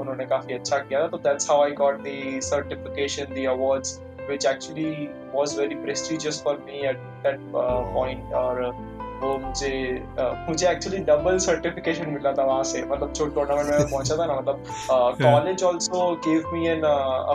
[0.00, 5.10] उन्होंने काफ़ी अच्छा किया था। तो that's how I got the certification awards which actually
[5.34, 8.60] was very prestigious for me at that uh, point और
[9.20, 9.70] वो मुझे
[10.18, 14.16] uh, मुझे एक्चुअली डबल सर्टिफिकेशन मिला था वहाँ से। मतलब जो टूर्नामेंट में मैं पहुँचा
[14.16, 14.64] था ना मतलब
[15.22, 16.82] college also give me an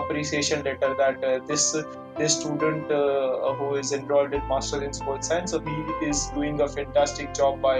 [0.01, 1.71] appreciation letter that this
[2.18, 5.74] this student uh, who is enrolled in masters in sports science so he
[6.11, 7.74] is doing a fantastic job by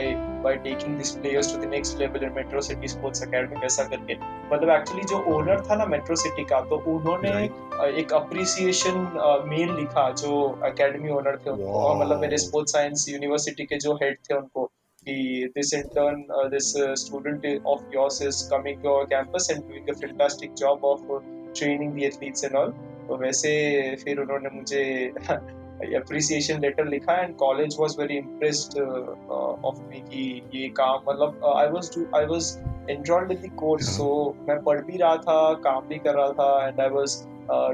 [0.47, 4.17] by taking these players to the next level in metro city sports academy ऐसा करके
[4.53, 7.57] मतलब actually जो owner था ना metro city का तो उन्होंने Right.
[7.81, 8.99] uh, एक अप्रिसिएशन
[9.55, 10.33] मेल लिखा जो
[10.71, 12.01] एकेडमी ओनर थे उनको और Wow.
[12.03, 14.65] मतलब मेरे स्पोर्ट्स साइंस यूनिवर्सिटी के जो हेड थे उनको
[15.09, 15.17] कि
[15.57, 17.45] this intern uh, this uh, student
[17.75, 21.21] of yours is coming to our campus and doing a fantastic job of uh,
[21.61, 22.73] training the athletes and all
[23.08, 23.52] तो वैसे
[24.04, 24.84] फिर उन्होंने मुझे
[25.82, 31.68] अप्रिसिएशन लेटर लिखा and college was very impressed of me कि ये काम मतलब I
[31.68, 32.56] was I was
[32.90, 34.08] enrolled in the course so
[34.48, 37.22] मैं पढ़ भी रहा था काम भी कर रहा था and I was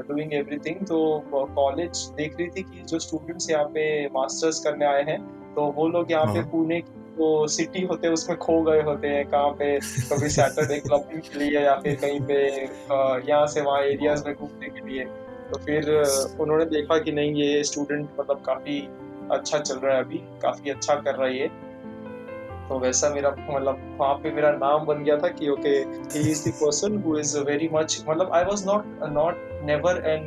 [0.08, 1.00] doing everything तो
[1.32, 5.20] कॉलेज देख रही थी कि जो स्टूडेंट्स यहाँ पे मास्टर्स करने आए हैं
[5.54, 6.48] तो वो लोग यहाँ पे हाँ.
[6.50, 6.80] पुणे
[7.18, 9.78] जो सिटी होते हैं उसमें खो गए होते हैं, कहाँ पे
[10.10, 12.42] कभी सैटरडे क्लबिंग के लिए या फिर कहीं पे
[13.30, 15.04] यहाँ से वहाँ एरियाज़ में घूमने के लिए।
[15.50, 15.90] तो फिर
[16.40, 18.80] उन्होंने देखा कि नहीं, ये स्टूडेंट मतलब काफ़ी
[19.32, 21.50] अच्छा चल रहा है अभी, काफ़ी अच्छा कर रहा है ये।
[22.68, 26.48] तो वैसा मेरा मतलब वहाँ पे मेरा नाम बन गया था कि okay he is
[26.48, 30.24] the person who is very much मतलब I was not not never an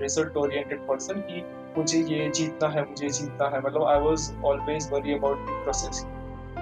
[0.00, 1.44] result oriented person कि
[1.78, 6.04] मुझे ये जीतना है, मुझे जीतना है। मतलब I was always worry about the process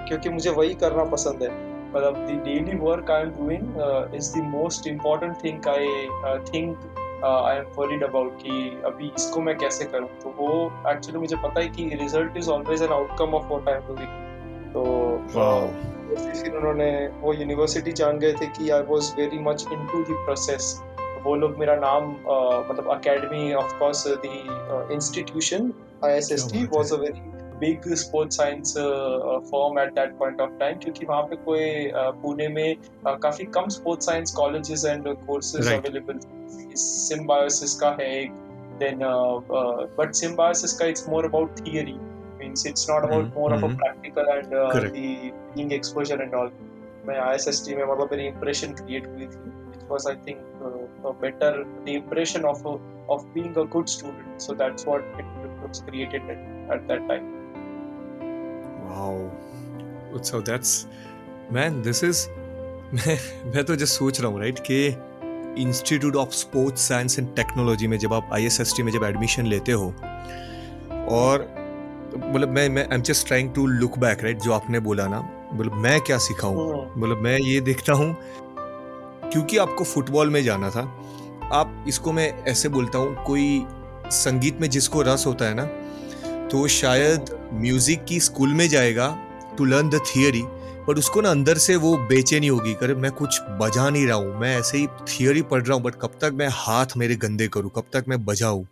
[0.07, 1.49] क्योंकि मुझे वही करना पसंद है।
[1.95, 5.87] मतलब the daily work I am doing is the most important thing I
[6.53, 6.77] think
[7.25, 10.09] I am worried about कि अभी इसको मैं कैसे करूँ?
[10.23, 10.49] तो वो
[10.91, 14.23] एक्चुअली मुझे पता है कि result is always an outcome of what I am doing
[14.73, 14.83] तो
[15.27, 15.67] uh,
[16.41, 16.89] फिर उन्होंने
[17.21, 20.81] वो यूनिवर्सिटी जान गए थे कि I was very much into the process
[21.23, 22.09] वो लोग मेरा नाम
[22.69, 27.34] मतलब academy of course the institution ISST was a very big
[27.95, 32.47] sports science uh, firm at that point of time क्योंकि वहाँ पे कोई uh, पुणे
[32.47, 33.67] में uh, काफ़ी कम
[33.99, 35.85] science colleges and courses right.
[35.85, 36.19] available
[36.75, 38.31] symbiosis का है एक
[38.81, 40.93] uh, uh, but symbiosis का
[42.39, 43.39] means it's not about mm-hmm.
[43.39, 46.49] more of a practical and uh, the being exposure and all
[47.07, 49.65] मैं ISST में मतलब मेरी impression create हुई थी
[50.07, 52.77] I think uh, a better the impression of a,
[53.09, 55.25] of being a good student so that's what it
[55.61, 56.39] was created at,
[56.75, 57.34] at that time
[58.85, 59.31] wow
[60.21, 60.85] so that's
[61.51, 62.27] man this is
[62.93, 63.19] मैं
[63.55, 64.87] मैं तो just सोच रहा हूँ right कि
[65.61, 69.93] institute of sports science and technology में जब आप आईएसएसटी में जब एडमिशन लेते हो
[71.09, 71.55] और
[72.15, 75.49] मतलब मैं मैं I am just trying to look back right जो आपने बोला ना
[75.53, 78.17] मतलब मैं क्या सीखा हूँ। मतलब मैं ये देखता हूँ
[79.31, 80.81] क्योंकि आपको फुटबॉल में जाना था
[81.53, 83.65] आप इसको मैं ऐसे बोलता हूँ कोई
[84.05, 85.69] संगीत में जिसको रस होता है ना
[86.51, 89.07] तो शायद म्यूज़िक की स्कूल में जाएगा
[89.57, 90.41] to learn the theory
[90.87, 94.39] but उसको ना अंदर से वो बेचैनी होगी करे मैं कुछ बजा नहीं रहा हूँ
[94.39, 97.71] मैं ऐसे ही थियरी पढ़ रहा हूँ बट कब तक मैं हाथ मेरे गंदे करूँ
[97.75, 98.65] कब तक मैं बजाऊँ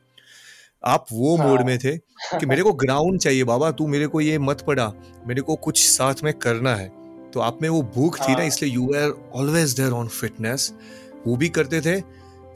[0.83, 1.47] आप वो हाँ.
[1.47, 1.95] मोड में थे
[2.39, 4.91] कि मेरे को ग्राउंड चाहिए बाबा तू मेरे को ये मत पड़ा
[5.27, 6.91] मेरे को कुछ साथ में करना है
[7.33, 10.73] तो आप में वो भूख थी ना हाँ। इसलिए you are always there on fitness
[11.27, 11.99] वो भी करते थे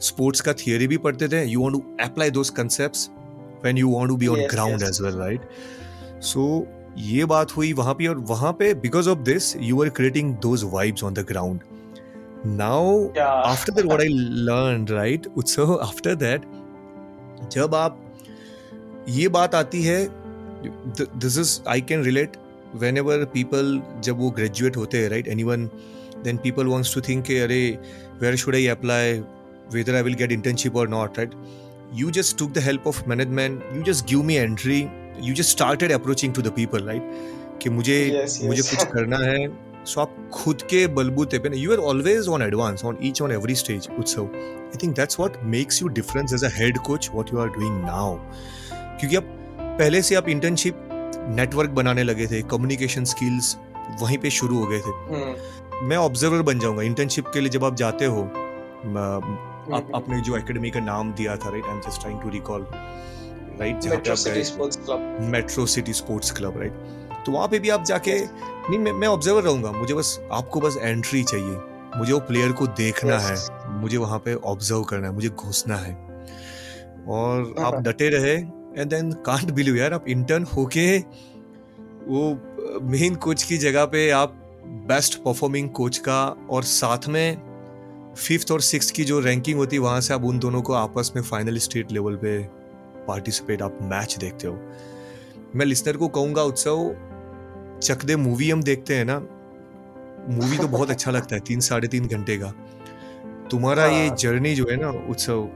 [0.02, 3.08] स्पोर्ट्स का थियरी भी पढ़ते थे you want to apply those concepts
[3.62, 5.40] when you want to be on ground as well right
[6.24, 6.44] so
[6.98, 10.64] ये बात हुई वहाँ पे और वहाँ पे because of this you are creating those
[10.72, 11.60] vibes on the ground
[12.46, 14.08] now after that what I
[14.48, 16.42] learn right Utsav after that
[17.52, 18.04] जब आप
[19.08, 20.06] ये बात आती है
[20.96, 22.36] this is I can relate
[22.96, 25.66] whenever people जब वो ग्रेजुएट होते हैं right anyone
[26.24, 27.60] then people wants to think अरे
[28.20, 29.20] where should I apply
[29.70, 31.32] whether I will get internship or not, right?
[31.92, 33.62] You just took the help of management.
[33.74, 34.90] You just give me entry.
[35.18, 37.02] You just started approaching to the people, right?
[37.62, 38.46] कि मुझे yes, yes.
[38.46, 39.46] मुझे कुछ करना है
[39.86, 43.54] सो आप खुद के बलबूते पे you are always on advance on each on every
[43.54, 47.38] stage Utsav I think that's what makes you difference as a head coach what you
[47.38, 48.14] are doing now
[49.00, 50.88] क्योंकि अब पहले से आप इंटर्नशिप
[51.38, 53.56] नेटवर्क बनाने लगे थे कम्युनिकेशन स्किल्स
[54.00, 55.82] वहीं पे शुरू हो गए थे hmm.
[55.82, 58.30] मैं ऑब्जर्वर बन जाऊँगा इंटर्नशिप के लिए जब आप जाते हो
[59.74, 62.66] आप आपने जो एकेडमी का नाम दिया था right I am just trying to recall
[63.60, 66.72] right जहाँ पे आप गए। Metro city sports club right
[67.26, 70.76] तो वहाँ पे भी आप जाके नहीं मैं मैं ऑब्जर्वर रहूँगा। मुझे बस आपको बस
[70.82, 71.56] एंट्री चाहिए।
[71.96, 73.36] मुझे वो प्लेयर को देखना है।
[73.80, 75.94] मुझे वहाँ पे ऑब्ज़र्व करना है। मुझे घुसना है।
[77.08, 78.34] और आप हाँ। डटे रहे
[78.80, 80.98] एंड देन कांट बिलीव यार आप इंटर्न होके
[82.08, 82.22] वो
[82.82, 84.34] मेन कोच की जगह पे आप
[84.88, 87.47] बेस्ट परफॉर्मिंग कोच का और साथ में
[88.18, 91.12] फिफ्थ और सिक्स की जो रैंकिंग होती है वहाँ से आप उन दोनों को आपस
[91.16, 92.38] में फाइनल स्टेट लेवल पे
[93.08, 94.60] पार्टिसिपेट आप मैच देखते हो।
[95.56, 96.96] मैं लिसनर को कहूँगा उत्सव
[97.82, 99.18] चक दे मूवी हम देखते हैं ना।
[100.28, 102.54] मूवी तो बहुत अच्छा लगता है तीन साढ़े तीन घंटे का।
[103.50, 105.48] तुम्हारा ये जर्नी हाँ। जो है ना उत्सव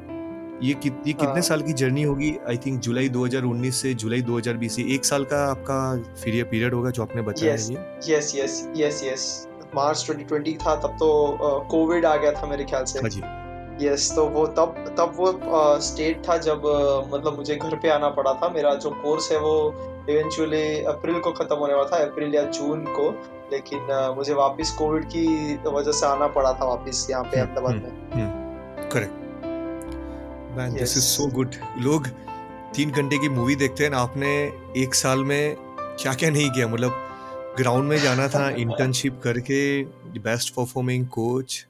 [0.62, 2.34] ये कि, ये कितने हाँ। साल की जर्नी होगी?
[2.48, 7.02] आई थिंक जुलाई 2019 से जुलाई 2020 एक साल का आपका फिर पीरियड होगा जो
[7.02, 11.08] आपने बताया yes, ये। Yes yes yes yes March 2020 था तब तो
[11.70, 12.98] कोविड आ गया था मेरे ख्याल से।
[13.80, 15.26] यस हाँ तो वो तब तब वो
[15.80, 16.62] स्टेट था जब
[17.14, 19.54] मतलब मुझे घर पे आना पड़ा था। मेरा जो कोर्स है वो
[20.10, 23.08] इवेंचुअली अप्रैल को खत्म होने वाला था अप्रैल या जून को।
[23.52, 25.24] लेकिन मुझे वापस कोविड की
[25.66, 27.74] वजह से आना पड़ा था वापस यहाँ पे हम्म, अहमदाबाद
[28.16, 29.46] में। Correct
[30.58, 32.06] man this is so good लोग
[32.74, 34.30] तीन घंटे की मूवी देखते हैं आपने
[34.76, 36.68] एक साल में क्या क्या नहीं किया?
[36.68, 36.92] मतलब
[37.56, 39.60] ग्राउंड में जाना था इंटर्नशिप करके
[40.20, 41.66] बेस्ट परफॉर्मिंग कोच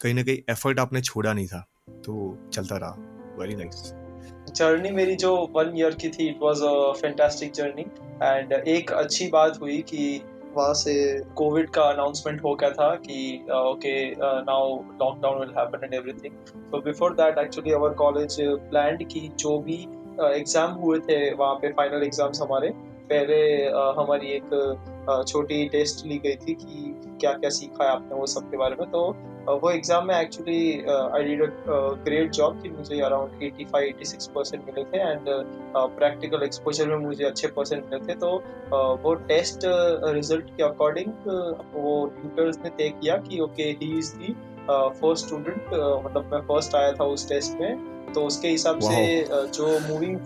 [0.00, 1.64] कहीं ना कहीं एफर्ट आपने छोड़ा नहीं था
[2.04, 2.96] तो चलता रहा।
[3.38, 3.92] वेरी नाइस
[4.56, 7.82] जर्नी मेरी जो वन ईयर की थी it was a fantastic journey
[8.22, 10.20] and एक अच्छी बात हुई कि
[10.56, 10.94] वहाँ से
[11.36, 16.34] कोविड का अनाउंसमेंट हो गया था कि okay now lockdown will happen and everything
[16.70, 19.80] so before that actually our college plan की जो भी
[20.20, 22.72] एग्ज़ाम uh, हुए थे वहाँ पे फाइनल एग्ज़ाम्स हमारे
[23.12, 23.40] पहले
[24.00, 28.50] हमारी एक छोटी टेस्ट ली गई थी कि क्या क्या सीखा है आपने वो सब
[28.50, 29.00] के बारे में। तो
[29.62, 31.48] वो एग्ज़ाम में actually I did a
[32.04, 35.28] great job कि मुझे अराउंड 85 86 परसेंट मिले थे एंड
[35.98, 39.60] प्रैक्टिकल एक्सपोजर में मुझे अच्छे परसेंट मिले थे। तो uh, वो टेस्ट
[40.14, 41.12] रिज़ल्ट के अकॉर्डिंग
[41.74, 44.34] वो ट्यूटर्स ने तय किया कि okay he is the
[44.70, 45.66] first student
[46.04, 50.16] मतलब मैं फ़र्स्ट आया था उस टेस्ट में। तो उसके हिसाब से जो मूविंग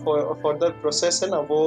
[0.43, 1.59] फर्दर प्रोसेस है ना वो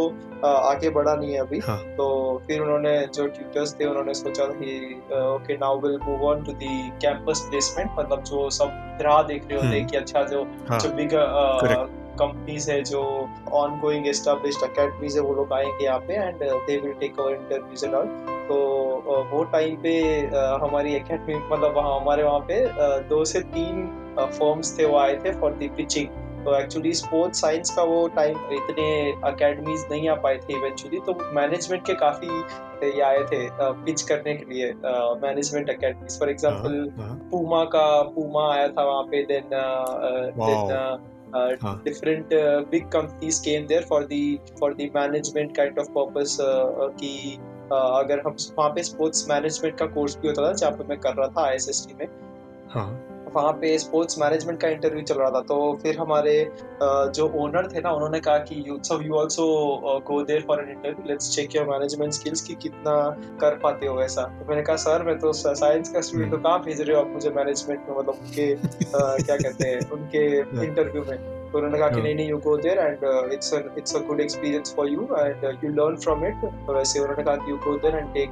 [0.44, 2.08] आगे बढ़ा नहीं है अभी। हाँ। तो
[2.46, 4.74] फिर उन्होंने जो ट्यूटर्स थे उन्होंने सोचा कि
[5.12, 9.56] okay now will move on to the campus placement मतलब जो सब राह देख रहे
[9.56, 11.10] होते हैं हम्म। कि अच्छा जो हाँ। जो बिग
[12.20, 13.02] कंपनीज़ है जो
[13.52, 17.32] ऑन गोइंग एस्टेब्लिश्ड अकेडमीज है वो लोग आएँगे यहाँ पे and they will take our
[17.32, 18.06] interviews and all
[18.48, 18.56] तो
[19.32, 19.98] वो टाइम पे
[20.62, 22.64] हमारी एकेडमी मतलब वहाँ हमारे वहाँ पे
[23.08, 23.86] दो से तीन
[24.38, 26.08] फॉर्म्स थे वो आए थे फॉर द पिचिंग
[26.44, 28.88] तो एक्चुअली स्पोर्ट्स साइंस का वो टाइम इतने
[29.24, 32.28] अकेडमीज नहीं आ पाए थे इवेंचुअली तो मैनेजमेंट के काफ़ी
[32.86, 34.72] ये आए थे पिच करने के लिए
[35.22, 36.84] management academies for example
[37.30, 39.48] Puma का पूमा आया था वहाँ पे देन
[40.40, 41.06] देन
[41.62, 46.40] हाँ। different uh, big companies came there for the for the management kind of purpose
[46.40, 50.52] uh, uh, कि uh, अगर हम वहाँ पे स्पोर्ट्स मैनेजमेंट का कोर्स भी होता था
[50.52, 52.08] जहाँ पे मैं कर रहा था आईएसएसटी में।
[52.70, 53.04] हाँ।
[53.34, 56.52] वहाँ पे स्पोर्ट्स मैनेजमेंट का इंटरव्यू चल रहा था तो फिर हमारे
[56.82, 59.46] जो ओनर थे ना उन्होंने कहा कि you so you also
[60.06, 63.10] go there for an interview let's check your management skills कि कितना
[63.40, 64.22] कर पाते हो ऐसा.
[64.22, 67.10] तो मैंने कहा सर मैं तो साइंस का स्टूडेंट तो कहाँ भेज रहे हो आप
[67.10, 67.96] मुझे मैनेजमेंट में?
[67.96, 68.54] मतलब उनके
[69.22, 72.78] क्या कहते हैं उनके इंटरव्यू में। तो उन्होंने कहा कि। नहीं नहीं you go there
[72.78, 77.22] and it's it's a good experience for you and you learn from it वैसे उन्होंने
[77.24, 78.30] कहा कि you go there and take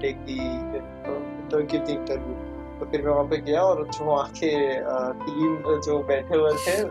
[0.00, 2.34] take the give the interview
[2.80, 6.52] तो फिर मैं वहाँ पे गया और जो वहाँ के अ, तीन जो बैठे हुए
[6.66, 6.82] थे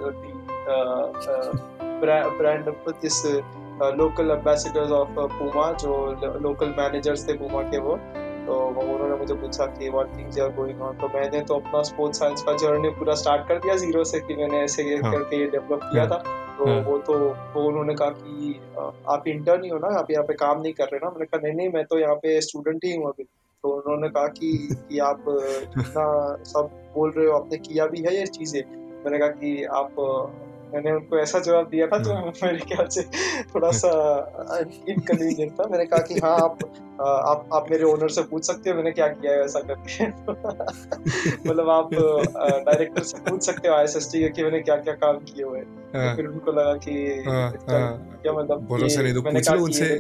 [2.38, 3.26] brand this
[3.98, 7.96] local ambassadors of Puma जो लोकल मैनेजर्स थे पूमा के वो
[8.48, 12.20] तो उन्होंने मुझे पूछा कि what things are going on तो मैंने तो अपना स्पोर्ट्स
[12.20, 15.46] साइंस का जर्नी पूरा स्टार्ट कर दिया ज़ीरो से कि मैंने ऐसे ये हाँ। करके
[15.48, 17.18] डेवलप किया हाँ। था तो हाँ। वो तो
[17.56, 18.54] वो उन्होंने कहा कि
[19.10, 21.42] आप इंटर्न ही हो ना आप यहाँ पे काम नहीं कर रहे ना मैंने कहा
[21.44, 24.52] नहीं नहीं मैं तो यहाँ पे स्टूडेंट ही हूँ अभी तो उन्होंने कहा कि
[24.90, 25.24] कि आप
[25.80, 26.08] इतना
[26.48, 28.62] सब बोल रहे हो आपने किया भी है ये चीज़ें
[29.04, 29.96] मैंने कहा कि आप
[30.74, 33.02] मैंने उनको ऐसा जवाब दिया था जो हाँ। मेरे ख्याल से
[33.56, 33.90] थोड़ा सा
[34.90, 36.58] इनकन्वीनियंट था। मैंने कहा कि हाँ आप
[37.02, 40.08] आप आप मेरे ओनर से पूछ सकते हो मैंने क्या किया है ऐसा करके।
[41.50, 41.90] मतलब आप
[42.66, 45.68] डायरेक्टर से पूछ सकते हो आईएसएसटी के कि मैंने क्या क्या काम किए हुए हैं।
[45.68, 50.00] तो फिर उनको लगा कि हाँ, क्या मतलब मैंने पूछ कहा लो उनसे।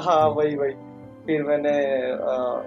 [0.00, 0.89] हाँ। वही वही।
[1.26, 1.72] फिर मैंने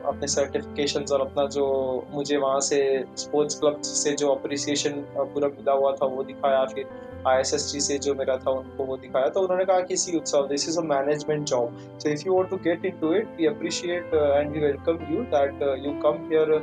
[0.10, 1.66] अपने सर्टिफिकेशंस और अपना जो
[2.12, 2.82] मुझे वहाँ से
[3.18, 6.86] स्पोर्ट्स क्लब से जो अप्रिसिएशन पूरा मिला हुआ था वो दिखाया। फिर
[7.28, 10.68] आईएसएसटी से जो मेरा था उनको वो दिखाया। तो उन्होंने कहा कि see Utsav this
[10.70, 14.51] is a management job so if you want to get into it we appreciate and
[14.51, 16.54] we welcome you that you come here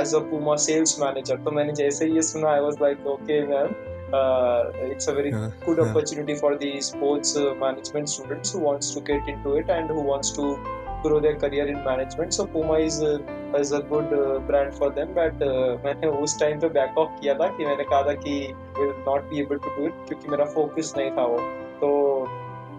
[0.00, 3.42] as a Puma sales manager तो मैंने जैसे ही ये सुना I was like okay
[3.46, 3.74] ma'am
[4.12, 8.60] uh, it's a very हाँ, good हाँ, opportunity for the sports uh, management students who
[8.60, 10.56] wants to get into it and who wants to
[11.02, 13.18] grow their career in management so puma is uh,
[13.60, 17.20] is a good uh, brand for them but uh, मैंने उस time पे back of
[17.20, 18.38] किया था कि मैंने कहा था कि
[18.78, 21.38] will not be able to do it क्योंकि मेरा फोकस नहीं था वो
[21.82, 21.90] तो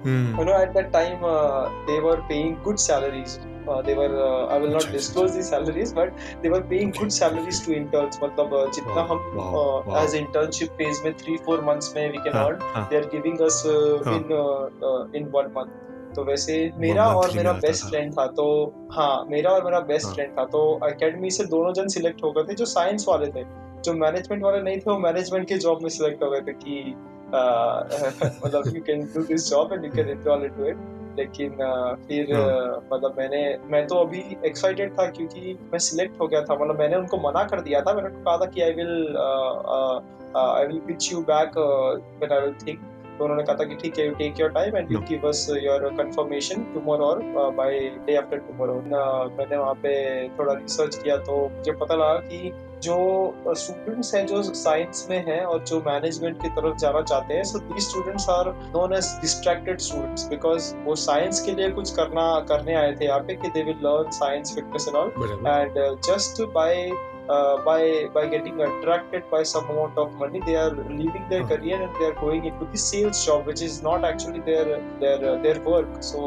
[0.06, 3.40] हम्म, you know at that time uh, they were paying good salaries
[3.70, 6.62] uh, they were uh, I will not अच्छा, अच्छा, disclose the salaries but they were
[6.74, 9.98] paying good salaries to interns मतलब uh, जितना Wow, हम wow, uh, wow.
[10.04, 13.10] as internship phase में three four months में we can हाँ, earn हाँ, they are
[13.16, 14.16] giving us uh, हाँ.
[14.20, 15.74] in uh, uh, in one month
[16.18, 20.14] तो वैसे मेरा और मेरा बेस्ट फ्रेंड था तो हाँ मेरा और मेरा बेस्ट हाँ.
[20.14, 23.44] फ्रेंड था तो अकेडमी से दोनों जन सिलेक्ट हो गए थे जो साइंस वाले थे।
[23.82, 26.96] जो मैनेजमेंट वाले नहीं थे वो मैनेजमेंट के जॉब में सिलेक्ट हो गए थे कि
[28.46, 30.18] मतलब you can do this job and you can it
[30.68, 31.50] it लेकिन
[32.08, 32.88] फिर हाँ.
[32.94, 36.96] मतलब मैंने मैं तो अभी एक्साइटेड था क्योंकि मैं सिलेक्ट हो गया था मतलब मैंने
[36.96, 39.18] उनको मना कर दिया था। मैंने कहा था कि I will
[40.38, 41.58] I will pitch you back
[42.18, 42.80] when I will think
[43.18, 45.00] तो उन्होंने कहा था कि ठीक है you take your time and you.
[45.10, 47.24] Give us your confirmation tomorrow और
[47.56, 48.74] बाय डे आफ्टर टुमारो
[49.38, 49.98] मैंने वहाँ पे
[50.40, 52.52] थोड़ा रिसर्च किया तो मुझे पता लगा कि
[52.84, 52.96] जो
[53.56, 57.60] स्टूडेंट्स हैं जो साइंस में हैं और जो मैनेजमेंट की तरफ़ जाना चाहते हैं so
[57.60, 62.76] these students are known as distracted students because वो साइंस के लिए कुछ करना करने
[62.76, 65.12] आए थे यहाँ पे कि they will learn science fitness and all
[65.48, 67.82] and just uh, by uh, by
[68.16, 71.50] by getting attracted by some amount of money they are leaving their हाँ.
[71.52, 74.66] career and they are going into the sales job which is not actually their
[75.04, 75.94] their uh, their work.
[76.10, 76.26] So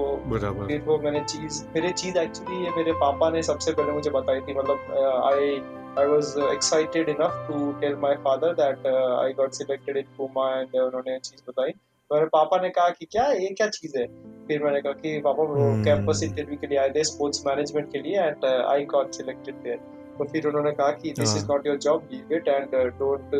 [0.70, 4.40] फिर वो मैंने चीज़ मेरे चीज़ actually ये मेरे पापा ने सबसे पहले मुझे बताई
[4.40, 4.78] थी मतलब
[5.26, 5.52] I
[5.98, 10.80] I was excited enough to tell my father that I got selected in Puma and
[10.80, 11.72] उन्होंने चीज़ बताई।
[12.12, 14.06] मेरे पापा ने कहा कि क्या ये क्या चीज़ है?
[14.48, 15.56] फिर मैंने कहा कि पापा वो.
[15.84, 19.78] कैंपस इंटरव्यू के लिए आए थे स्पोर्ट्स मैनेजमेंट के लिए and I got selected there
[20.20, 23.34] तो फिर उन्होंने कहा कि this is not your job leave it and don't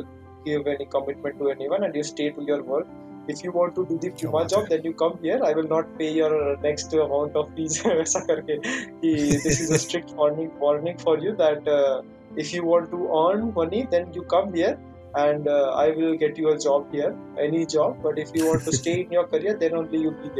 [0.45, 3.83] give any commitment to anyone and you stay to your work if you want to
[3.91, 7.37] do this Puma job then you come here I will not pay your next amount
[7.37, 9.15] of fees ऐसा करके कि
[9.45, 11.69] this is a strict warning warning for you that
[12.39, 14.79] if you want to earn money then you come here
[15.17, 17.15] and I will get get you a job here
[17.45, 18.03] any job.
[18.03, 20.37] But if you want to stay in your career then only you be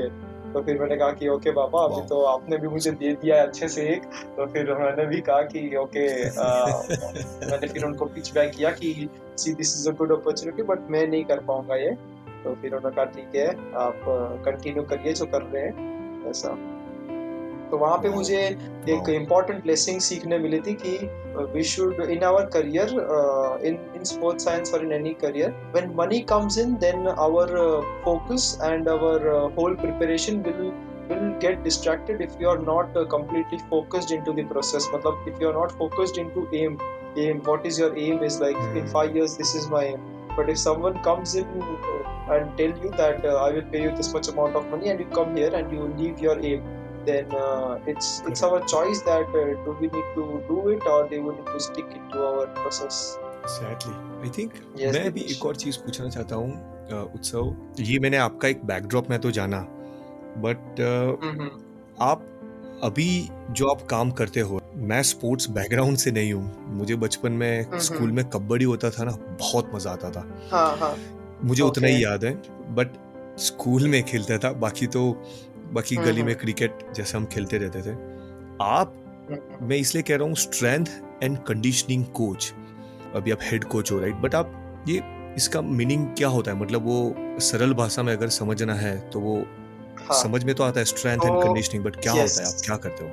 [0.55, 3.47] तो फिर मैंने कहा कि okay पापा अभी तो आपने भी मुझे दे दिया है
[3.47, 4.05] अच्छे से एक।
[4.37, 6.65] तो फिर मैंने भी कहा कि ओके आ,
[7.51, 11.07] मैंने फिर उनको पिच बैक किया कि see this is a good opportunity but मैं
[11.07, 11.91] नहीं कर पाऊँगा ये।
[12.45, 13.49] तो फिर उन्होंने कहा ठीक है
[13.79, 14.03] आप
[14.45, 16.57] कंटिन्यू करिए जो कर रहे हैं। ऐसा।
[17.71, 18.39] तो वहाँ पे मुझे
[18.89, 20.97] एक इंपॉर्टेंट ब्लेसिंग सीखने मिली थी कि
[21.55, 22.89] we should in our career
[23.67, 27.57] in in sports science और in any career when money comes in then our
[28.05, 30.63] focus and our whole preparation will
[31.11, 35.49] will get distracted if you are not completely focused in the process मतलब if you
[35.49, 36.79] are not focused in aim
[37.19, 40.51] aim what is your aim is like in five years this is my aim but
[40.51, 41.45] if someone comes in
[42.31, 45.07] and tell you that I will pay you this much amount of money and you
[45.17, 49.45] come here and you leave your aim then uh, it's it's our choice that uh,
[49.65, 52.47] do we need to do it or do we need to stick it to our
[52.61, 53.19] process.
[53.43, 53.95] Exactly.
[54.23, 56.51] I think yes, मैं भी एक और चीज़ पूछना चाहता हूँ
[57.15, 59.61] उत्सव। ये मैंने आपका एक बैकड्रॉप में तो जाना
[60.45, 60.81] बट
[62.03, 62.27] आप
[62.85, 63.11] अभी
[63.51, 68.13] जो आप काम करते हो मैं स्पोर्ट्स बैकग्राउंड से नहीं हूँ। मुझे बचपन में स्कूल
[68.13, 70.97] में कबड्डी होता था ना बहुत मज़ा आता था। हाँ, हाँ.
[71.45, 71.71] मुझे okay.
[71.71, 72.33] उतना ही याद है
[72.75, 72.89] बट
[73.41, 75.03] स्कूल में खेलता था बाकी तो
[75.73, 77.95] बाकी हम्म, गली में क्रिकेट हम्म। जैसे हम खेलते रहते थे।
[78.63, 78.95] आप
[79.31, 80.87] हम्म, मैं इसलिए कह रहा हूँ स्ट्रेंथ
[81.23, 82.53] एंड कंडीशनिंग कोच
[83.15, 84.53] अभी आप हेड कोच हो राइट बट आप
[84.89, 85.03] ये
[85.37, 86.57] इसका मीनिंग क्या होता है?
[86.59, 89.37] मतलब वो सरल भाषा में अगर समझना है तो वो
[90.01, 90.23] हाँ.
[90.23, 92.47] समझ में तो आता है स्ट्रेंथ एंड कंडीशनिंग बट क्या होता है?
[92.49, 93.11] आप क्या करते हो?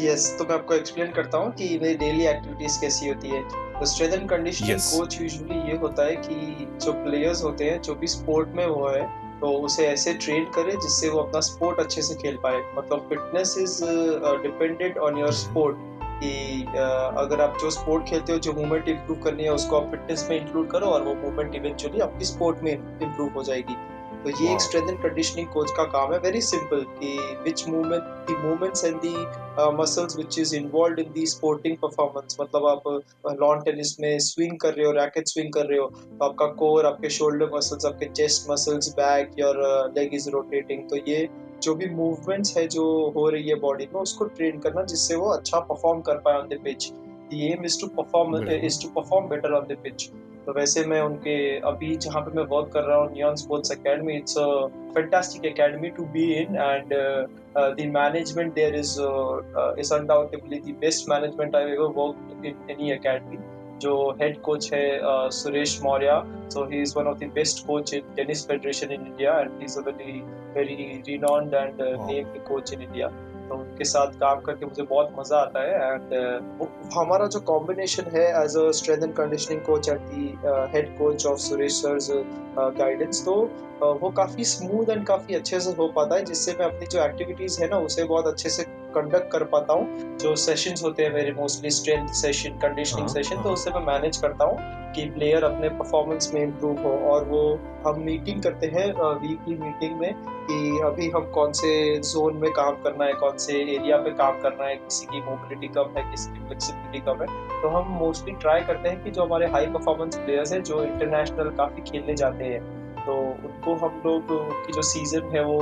[0.00, 3.42] यस yes, तो मैं आपको एक्सप्लेन करता हूँ कि मेरी डेली एक्टिविटीज़ कैसी होती है।
[3.80, 7.94] तो strength and conditioning coach usually ये होता है कि जो प्लेयर्स होते हैं जो
[7.94, 9.02] भी स्पोर्ट में वो है
[9.44, 13.54] तो उसे ऐसे ट्रेन करें जिससे वो अपना स्पोर्ट अच्छे से खेल पाए। मतलब fitness
[13.58, 13.84] is
[14.42, 15.76] dependent on your sport
[16.22, 19.90] कि uh, अगर आप जो स्पोर्ट खेलते हो जो मूवमेंट इंप्रूव करनी है उसको आप
[19.90, 23.76] फिटनेस में इंक्लूड करो और वो मूवमेंट इवेंचुअली आपकी स्पोर्ट में इम्प्रूव हो जाएगी।
[24.24, 27.08] तो ये एक स्ट्रेंथ एंड कंडीशनिंग कोच का काम है। वेरी सिंपल कि
[27.42, 32.66] which movement the movements and the muscles which is involved in the sporting performance मतलब
[32.66, 32.88] आप
[33.40, 36.46] लॉन uh, टेनिस में स्विंग कर रहे हो रैकेट स्विंग कर रहे हो तो आपका
[36.62, 39.62] कोर आपके शोल्डर मसल्स आपके chest muscles back your
[39.98, 41.28] leg is rotating तो ये
[41.62, 42.84] जो भी मूवमेंट्स है जो
[43.16, 46.48] हो रही है बॉडी में उसको ट्रेन करना जिससे वो अच्छा परफॉर्म कर पाए on
[46.48, 50.10] the pitch the aim is to perform is to perform better on the pitch
[50.46, 51.36] तो वैसे मैं उनके
[51.68, 54.46] अभी जहाँ पे मैं वर्क कर रहा हूँ Neon sports academy it's a
[54.94, 56.92] fantastic academy to be in and
[57.56, 58.94] the management there is
[59.80, 63.38] is undoubtedly the best management I ever work in any academy
[63.82, 64.84] जो हेड कोच है
[65.32, 66.22] Suresh Maurya
[66.52, 69.64] so he is one of the best coach in tennis federation in India and he
[69.64, 70.20] is a very
[70.56, 73.08] very renowned and named coach in India
[73.48, 76.14] तो उनके साथ काम करके मुझे बहुत मज़ा आता है एंड
[76.60, 80.26] uh, हमारा जो कॉम्बिनेशन है as a strength and conditioning coach at the
[80.74, 82.24] head coach of Suresh sir
[82.78, 83.34] guidance तो
[83.82, 87.04] uh, वो काफ़ी स्मूथ एंड काफ़ी अच्छे से हो पाता है जिससे मैं अपनी जो
[87.04, 91.12] एक्टिविटीज़ है ना उसे बहुत अच्छे से कंडक्ट कर पाता हूँ। जो सेशंस होते हैं
[91.14, 94.58] मेरे mostly strength session conditioning session तो उससे मैं मैनेज करता हूँ
[94.94, 97.40] कि प्लेयर अपने परफॉर्मेंस में इम्प्रूव हो और वो
[97.86, 98.86] हम मीटिंग करते हैं
[99.20, 100.12] वीकली मीटिंग में
[100.46, 104.40] कि अभी हम कौन से जोन में काम करना है कौन से एरिया पे काम
[104.40, 107.26] करना है किसी की मोबिलिटी कम है किसी की फ्लेक्सिबिलिटी कम है।
[107.62, 111.50] तो हम मोस्टली ट्राई करते हैं कि जो हमारे हाई परफॉर्मेंस प्लेयर्स हैं जो इंटरनेशनल
[111.56, 112.62] काफ़ी खेलने जाते हैं
[113.06, 114.26] तो उनको हम लोग
[114.66, 115.58] की जो सीज़न है वो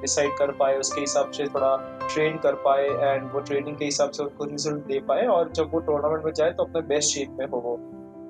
[0.00, 1.76] डिसाइड कर पाए उसके हिसाब से थोड़ा
[2.12, 5.70] ट्रेन कर पाए एंड वो ट्रेनिंग के हिसाब से उनको रिज़ल्ट दे पाए और जब
[5.74, 7.76] वो टूर्नामेंट में जाए तो अपने बेस्ट शेप में हो वो।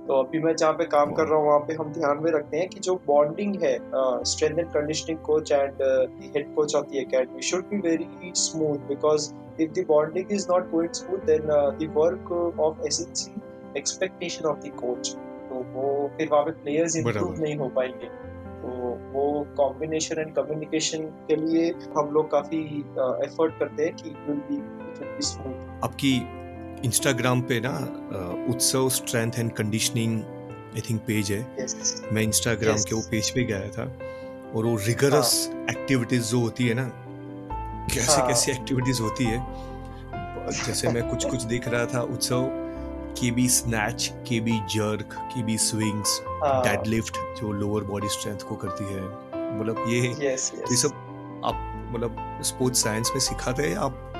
[0.06, 2.56] तो अभी मैं जहाँ पे काम कर रहा हूँ वहाँ पे हम ध्यान में रखते
[2.56, 3.78] हैं कि जो बॉन्डिंग है
[4.24, 5.82] strength and conditioning coach and
[6.36, 10.70] head coach of the academy should be very smooth because if the bonding is not
[10.70, 13.32] going smooth then the work of एसेंसी
[13.78, 15.14] expectation of the coach
[15.48, 18.31] तो वो फिर वहाँ पे players improve नहीं हो पाएँगे।
[18.62, 18.68] तो
[19.12, 19.24] वो
[19.56, 22.58] कॉम्बिनेशन एंड कम्युनिकेशन के लिए हम लोग काफ़ी
[23.26, 26.14] एफर्ट करते हैं कि बी विल बी स्मूथ आपकी
[26.84, 27.74] इंस्टाग्राम पे ना
[28.50, 30.22] Utsav strength and conditioning
[30.74, 31.74] I think page है yes.
[32.12, 32.88] मैं इंस्टाग्राम yes.
[32.88, 33.84] के वो पेज पे गया था
[34.54, 35.34] और वो रिगरस
[35.70, 36.88] एक्टिविटीज़ हाँ। जो होती है ना
[37.94, 38.26] कैसे हाँ.
[38.28, 39.38] कैसी एक्टिविटीज़ होती है
[40.66, 42.61] जैसे मैं कुछ कुछ देख रहा था Utsav
[43.18, 49.02] KB snatch KB jerk KB swings deadlift जो लोअर बॉडी स्ट्रेंथ को करती है
[49.58, 50.70] मतलब ये yes, yes.
[50.70, 54.11] ये सब आप मतलब स्पोर्ट्स साइंस में सिखाते हैं आप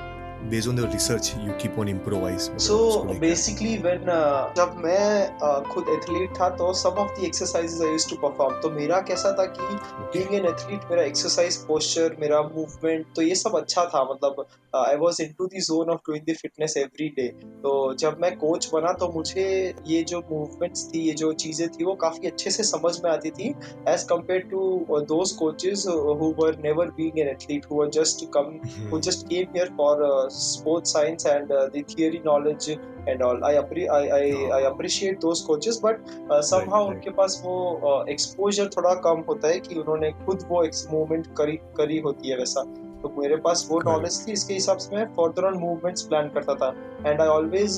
[0.49, 5.61] based on the research you keep on improvise so basically when uh, जब मैं uh,
[5.73, 9.31] खुद एथलीट था तो some of the exercises I used to perform तो मेरा कैसा
[9.39, 9.77] था कि
[10.13, 14.83] being an athlete मेरा exercise posture मेरा movement तो ये सब अच्छा था मतलब uh,
[14.83, 17.29] I was into the zone of doing the fitness every day
[17.63, 17.73] तो
[18.03, 19.47] जब मैं कोच बना तो मुझे
[19.87, 23.31] ये जो movements थी ये जो चीज़ें थी वो काफ़ी अच्छे से समझ में आती
[23.39, 23.53] थी
[23.87, 28.25] as compared to uh, those coaches who were never being an athlete who were just
[28.37, 28.89] come mm-hmm.
[28.89, 32.67] who just came here for uh, sports science and uh, the theory knowledge
[33.07, 34.21] and all I, appre- I, I,
[34.57, 36.93] I appreciate those coaches but uh, somehow right, right.
[36.93, 41.57] उनके पास वो exposure uh, थोड़ा कम होता है कि उन्होंने खुद वो मूवमेंट करी
[41.77, 42.63] करी होती है वैसा।
[43.01, 46.55] तो मेरे पास वो नॉलेज थी इसके हिसाब से मैं फर्दर ऑन मूवमेंट्स प्लान करता
[46.55, 46.67] था।
[47.07, 47.77] And I always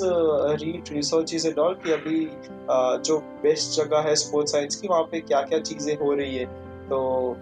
[0.63, 4.87] read research is and all कि अभी uh, जो बेस्ट जगह है स्पोर्ट्स साइंस की
[4.87, 6.97] वहाँ पे क्या क्या चीज़ें हो रही है। तो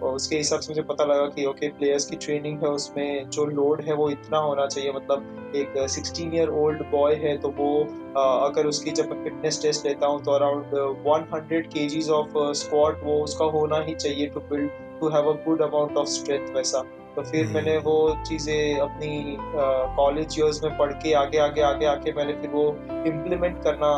[0.06, 3.82] उसके हिसाब से मुझे पता लगा कि ओके प्लेयर्स की ट्रेनिंग है उसमें जो लोड
[3.82, 7.68] है वो इतना होना चाहिए मतलब एक सिक्सटीन ईयर ओल्ड बॉय है तो वो
[8.16, 10.74] अगर उसकी जब मैं फिटनेस टेस्ट लेता हूँ तो around
[11.06, 14.70] one hundred K जीज of squat वो उसका होना ही चाहिए to build
[15.00, 16.84] to have a good amount of strength वैसा
[17.16, 17.54] तो फिर hmm.
[17.54, 19.36] मैंने वो चीज़ें अपनी
[19.96, 22.68] कॉलेज ईयर्स में पढ़ के आगे आगे आगे आके मैंने फिर वो
[23.06, 23.90] इम्प्लीमेंट करना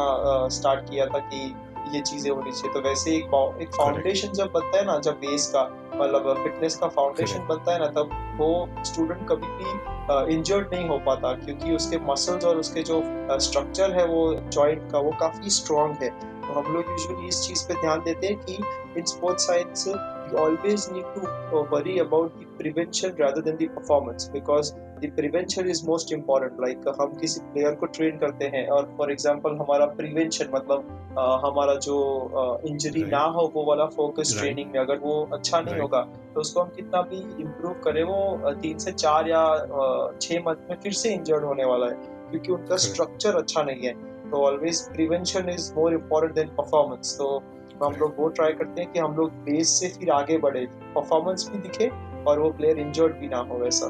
[0.51, 1.55] स्टार्ट किया था कि
[1.95, 5.47] ये चीज़ें होनी चाहिए। तो वैसे एक एक फाउंडेशन जब बनता है ना जब बेस
[5.55, 5.63] का
[5.95, 8.49] मतलब फिटनेस का फाउंडेशन बनता है ना तब वो
[8.85, 13.03] स्टूडेंट कभी भी इंजर्ड नहीं हो पाता क्योंकि उसके मसल्स और उसके जो
[13.41, 16.11] स्ट्रक्चर है वो जॉइंट का वो काफ़ी स्ट्रॉन्ग है।
[16.41, 18.59] तो हम लोग यूजली इस चीज़ पे ध्यान देते हैं कि
[18.99, 19.85] in sports science
[20.31, 25.11] you always need to uh, worry about the prevention rather than the performance because the
[25.11, 26.59] prevention is most important.
[26.65, 30.89] Like uh, हम किसी प्लेयर को ट्रेन करते हैं और फॉर एग्जांपल हमारा प्रिवेंशन मतलब
[31.19, 31.97] uh, हमारा जो
[32.69, 34.35] इंजरी ना हो वो वाला फोकस.
[34.39, 35.81] ट्रेनिंग में अगर वो अच्छा नहीं.
[35.81, 36.03] होगा
[36.35, 40.71] तो उसको हम कितना भी इम्प्रूव करें वो तीन से चार या uh, छह मंथ
[40.71, 43.93] में फिर से इंजर्ड होने वाला है क्योंकि उनका स्ट्रक्चर अच्छा नहीं है।
[44.31, 47.27] तो always prevention is more important than performance तो
[47.81, 50.67] तो हम लोग वो ट्राई करते हैं कि हम लोग बेस से फिर आगे बढ़े
[50.95, 51.91] परफॉर्मेंस भी दिखे
[52.27, 53.87] और वो प्लेयर इंजर्ड भी ना हो वैसा।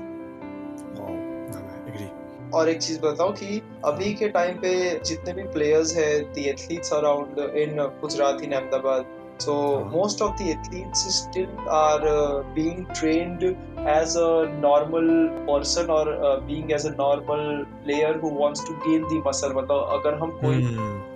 [2.54, 6.92] और एक चीज़ बताओ कि अभी के टाइम पे जितने भी प्लेयर्स है the athletes
[6.92, 9.04] around in Gujarat in Ahmedabad
[9.38, 9.90] So uh-huh.
[9.90, 13.42] most of the athletes still are uh, being trained
[13.76, 15.10] as a normal
[15.48, 19.52] person or uh, being as a normal player who wants to gain the muscle.
[19.54, 20.62] मतलब अगर हम कोई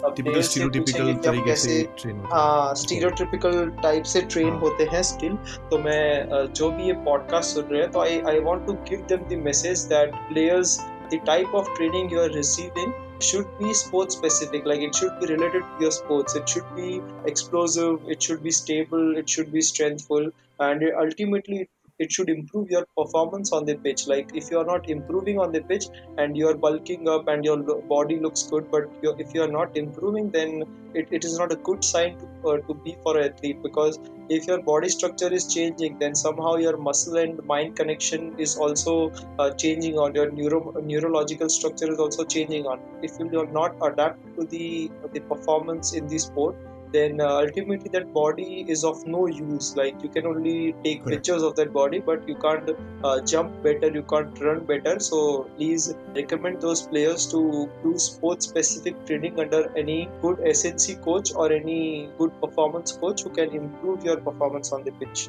[0.09, 5.37] typical stereotypical तरीके से train हाँ stereotypical type से train होते हैं स्टिल
[5.71, 9.05] तो मैं जो भी ये पॉडकास्ट सुन रहे हैं तो I I want to give
[9.09, 10.79] them the message that players
[11.13, 12.93] the type of training you are receiving
[13.23, 16.93] should be sports specific like it should be related to your sports it should be
[17.31, 20.31] explosive it should be stable it should be strengthful
[20.61, 21.71] and ultimately it
[22.09, 24.07] should improve your performance on the pitch.
[24.07, 25.87] Like if you are not improving on the pitch
[26.19, 29.77] and you are bulking up and your body looks good but if you are not
[29.77, 30.63] improving then
[30.95, 33.63] it, it is not a good sign to, uh, to be for an athlete.
[33.63, 33.99] Because
[34.29, 39.13] if your body structure is changing then somehow your muscle and mind connection is also
[39.39, 42.81] uh, changing on your neuro, neurological structure is also changing on.
[43.03, 46.57] If you are not adapt to the the performance in the sport
[46.93, 51.17] then uh, ultimately that body is of no use like you can only take Correct.
[51.17, 52.71] pictures of that body but you can't
[53.05, 58.43] uh, jump better you can't run better so please recommend those players to do sport
[58.43, 64.05] specific training under any good snc coach or any good performance coach who can improve
[64.05, 65.29] your performance on the pitch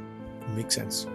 [0.55, 1.07] makes sense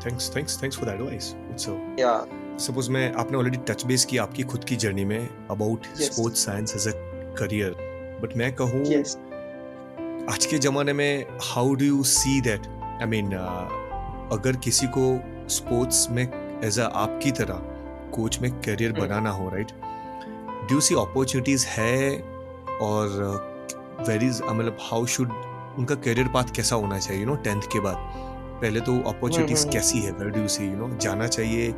[0.00, 4.16] thanks thanks thanks for the advice so yeah suppose मैं आपने already touch base की
[4.24, 6.92] आपकी खुद की journey में about sports science as a
[7.38, 7.76] career
[8.22, 9.16] but मैं कहूँ yes.
[10.30, 12.66] आज के ज़माने में how do you see that
[13.02, 13.32] I mean
[14.32, 16.22] अगर किसी को स्पोर्ट्स में
[16.64, 17.54] एज अ आपकी तरह
[18.14, 19.00] कोच में करियर hmm.
[19.00, 19.72] बनाना हो right
[20.68, 22.22] do you see opportunities है
[22.82, 23.08] और
[24.08, 25.32] वेर इज़ मतलब हाउ शुड
[25.78, 27.96] उनका करियर पाथ कैसा होना चाहिए यू नो टेंथ के बाद?
[28.62, 30.12] पहले तो अपॉर्चुनिटीज़ hmm, hmm, कैसी है?
[30.12, 31.70] Where do see you know जाना चाहिए।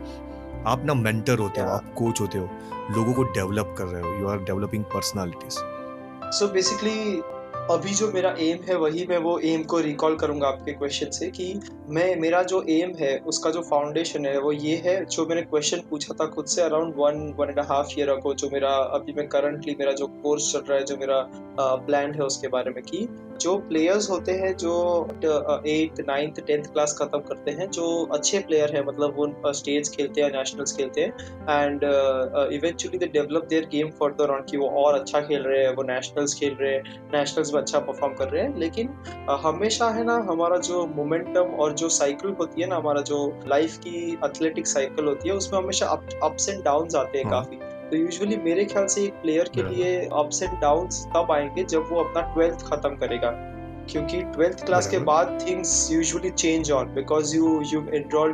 [0.67, 2.51] आप ना मेंटर होते हो आप कोच होते हो
[2.91, 5.53] लोगों को डेवलप कर रहे हो you are developing personalities
[6.35, 7.23] so basically
[7.71, 11.27] अभी जो मेरा एम है, वही मैं वो एम को रिकॉल करूँगा आपके क्वेश्चन से
[11.31, 11.45] कि
[11.93, 15.81] मैं मेरा जो एम है उसका जो फाउंडेशन है वो ये है जो मैंने क्वेश्चन
[15.91, 19.27] पूछा था खुद से around one one and half year ago जो मेरा अभी मैं
[19.29, 21.21] करंटली मेरा जो कोर्स चल रहा है जो मेरा
[21.87, 23.07] प्लान है उसके बारे में कि
[23.41, 24.75] जो प्लेयर्स होते हैं जो
[25.67, 30.23] एट्थ नाइन्थ टेंथ क्लास खत्म करते हैं जो अच्छे प्लेयर हैं मतलब वो स्टेज खेलते
[30.23, 31.85] हैं नेशनल्स खेलते हैं and
[32.55, 35.75] eventually they develop their game for further on कि वो और अच्छा खेल रहे हैं
[35.77, 39.89] वो नेशनल्स खेल रहे हैं नेशनल्स में अच्छा परफॉर्म कर रहे हैं लेकिन uh, हमेशा
[39.91, 44.21] है ना हमारा जो मोमेंटम और जो साइकिल होती है ना हमारा जो लाइफ की
[44.25, 45.87] एथलेटिक साइकिल होती है उसमें हमेशा
[46.23, 47.57] अप्स एंड डाउन आते हैं हाँ। काफ़ी
[47.91, 51.89] तो यूजुअली मेरे ख्याल से एक प्लेयर के। लिए अप्स एंड डाउन तब आएँगे जब
[51.91, 53.31] वो अपना ट्वेल्थ खत्म करेगा
[53.91, 57.81] क्योंकि ट्वेल्थ क्लास के बाद things usually change on because you you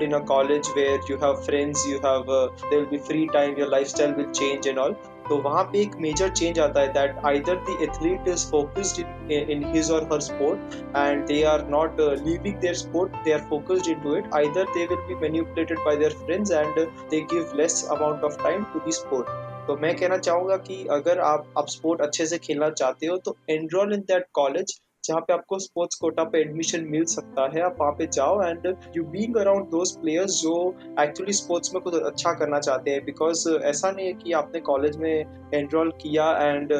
[0.07, 3.57] in a college where you have friends you have uh, there will be free time
[3.61, 4.97] your lifestyle will change and all
[5.29, 9.51] तो वहाँ पे एक major change आता है that either the athlete is focused in
[9.51, 13.91] in his और her sport and they are not leaving their sport they are focused
[13.91, 18.25] into it either they will be manipulated by their friends and they give less amount
[18.25, 22.27] of time to the sport तो मैं कहना चाहूँगा कि अगर आप आप sport अच्छे
[22.27, 24.79] से खेलना चाहते हो तो एनरोल इन दैट कॉलेज
[25.09, 28.67] जहाँ पे आपको स्पोर्ट्स कोटा पे एडमिशन मिल सकता है आप वहाँ पे जाओ and
[28.97, 30.55] you being around those players जो
[31.01, 34.97] एक्चुअली स्पोर्ट्स में कुछ अच्छा करना चाहते हैं बिकॉज़ ऐसा नहीं है कि आपने कॉलेज
[34.97, 35.13] में
[35.55, 36.73] एनरोल किया and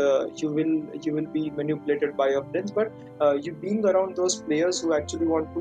[0.45, 4.85] you will you will be manipulated by your friends but you being around those players
[4.85, 5.61] who actually want to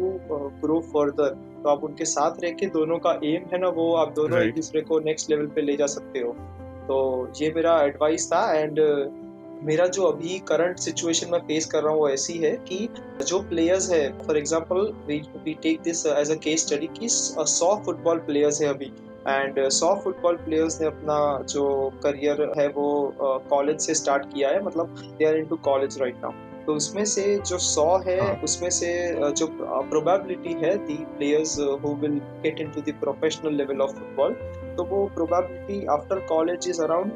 [0.64, 1.30] grow further
[1.64, 4.56] तो आप उनके साथ रह के दोनों का एम है ना वो आप दोनों एक
[4.56, 6.32] दूसरे को नेक्स्ट लेवल पे ले जा सकते हो।
[6.90, 6.98] तो
[7.42, 8.80] ये मेरा एडवाइस था एंड
[9.64, 12.88] मेरा जो अभी करंट सिचुएशन में फेस कर रहा हूँ वो ऐसी है कि
[13.22, 18.18] जो प्लेयर्स है for example we take this as a case study कि सौ फुटबॉल
[18.26, 18.92] प्लेयर्स है अभी
[19.28, 21.18] एंड सौ फुटबॉल प्लेयर्स ने अपना
[21.50, 21.68] जो
[22.04, 22.90] करियर है वो
[23.50, 26.32] कॉलेज से स्टार्ट किया है मतलब they are into college right now
[26.66, 31.58] तो उसमें से जो सौ है हाँ। उसमें से uh, जो प्रोबेबिलिटी है the players
[31.84, 34.34] who will get into the professional level of football
[34.78, 37.12] तो वो probability after college is around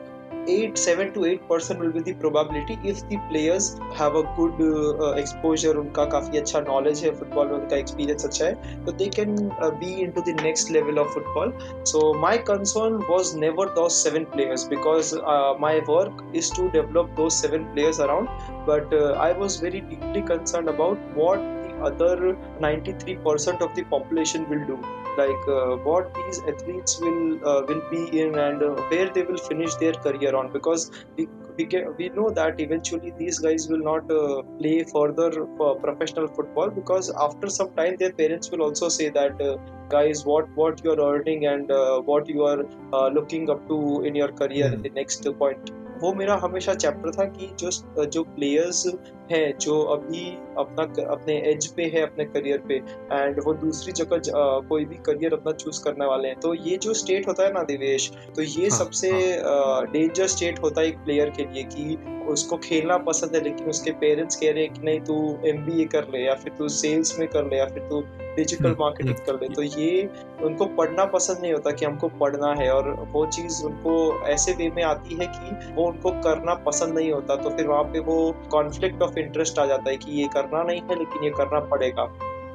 [0.47, 4.61] 8 7 to 8 percent will be the probability if the players have a good
[4.61, 9.09] uh, exposure उनका काफ़ी अच्छा knowledge है football में उनका experience अच्छा है तो they
[9.17, 11.53] can uh, be into the next level of football
[11.93, 17.15] so my concern was never those seven players because uh, my work is to develop
[17.15, 18.29] those seven players around
[18.65, 24.49] but uh, I was very deeply concerned about what the other 93% of the population
[24.49, 24.77] will do.
[25.17, 29.37] Like uh, what these athletes will uh, will be in and uh, where they will
[29.37, 30.51] finish their career on.
[30.53, 31.27] Because we
[31.57, 36.27] we, get, we know that eventually these guys will not uh, play further for professional
[36.27, 39.57] football because after some time their parents will also say that uh,
[39.89, 42.63] guys what what you are earning and uh, what you are
[42.93, 45.71] uh, looking up to in your career in the next point
[46.01, 48.85] वो मेरा हमेशा chapter था कि जो जो players
[49.31, 50.25] हैं जो अभी
[50.57, 52.75] अपना अपने एज पे है अपने करियर पे
[53.11, 54.21] एंड वो दूसरी जगह
[54.69, 57.63] कोई भी करियर अपना चूज़ करने वाले हैं तो ये जो स्टेट होता है ना
[57.63, 60.27] दिवेश तो ये हाँ, सबसे डेंजर हाँ.
[60.27, 61.97] स्टेट होता है एक प्लेयर के लिए कि
[62.31, 65.15] उसको खेलना पसंद है लेकिन उसके पेरेंट्स कह रहे हैं कि नहीं तू
[65.47, 68.01] एमबीए कर ले या फिर तू सेल्स में कर ले या फिर तू
[68.35, 70.09] डिजिटल मार्केटिंग कर ले। तो ये
[70.43, 73.93] उनको पढ़ना पसंद नहीं होता कि हमको पढ़ना है और वो चीज़ उनको
[74.27, 77.83] ऐसे वे में आती है कि वो उनको करना पसंद नहीं होता तो फिर वहाँ
[77.83, 78.17] पे वो
[78.51, 82.03] कॉन्फ्लिक्ट ऑफ़ इंटरेस्ट आ जाता है कि ये करना नहीं है लेकिन ये करना पड़ेगा।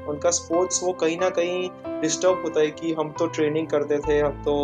[0.08, 4.18] उनका स्पोर्ट्स वो कहीं ना कहीं डिस्टर्ब होता है कि हम तो ट्रेनिंग करते थे
[4.20, 4.56] हम तो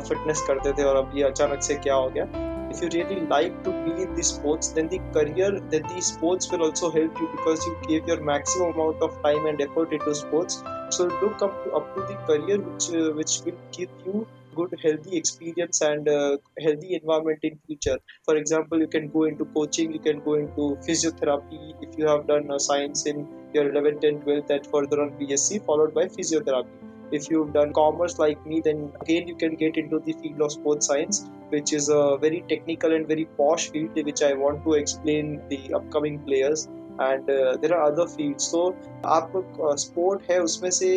[0.00, 2.24] फिटनेस करते थे और अभी अचानक से क्या हो गया।
[2.70, 6.50] If you really like to be in the sports then the career then the sports
[6.50, 10.14] will also help you because you gave your maximum amount of time and effort into
[10.14, 10.62] sports.
[10.90, 14.74] So look up to, up to the career which uh, which will give you good
[14.82, 17.98] healthy experience and uh, healthy environment in future.
[18.24, 22.26] For example you can go into coaching you can go into physiotherapy if you have
[22.26, 26.95] done uh, science in your 11th and 12th and further on bsc followed by physiotherapy
[27.12, 30.52] if you've done commerce like me then again you can get into the field of
[30.52, 34.74] sports science which is a very technical and very posh field which i want to
[34.74, 38.72] explain the upcoming players and uh, there are other fields so
[39.04, 39.32] आप
[39.78, 40.90] sport है उसमें से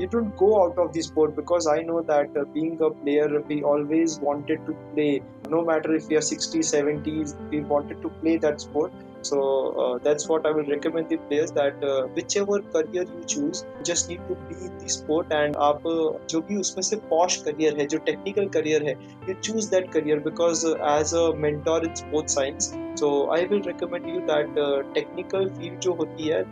[0.00, 3.40] you don't go out of the sport because I know that uh, being a player
[3.48, 8.10] we always wanted to play no matter if we are 60 70 we wanted to
[8.20, 8.92] play that sport
[9.22, 9.40] so
[9.82, 14.08] uh, that's what I will recommend the players that uh, whichever career you choose just
[14.08, 17.78] need to be in the sport and आप uh, जो भी उसमें से posh career
[17.78, 18.96] है जो technical career है
[19.70, 24.26] that career because uh, as a mentor in sports science so I will recommend you
[24.26, 26.44] that uh, technical field जो होती है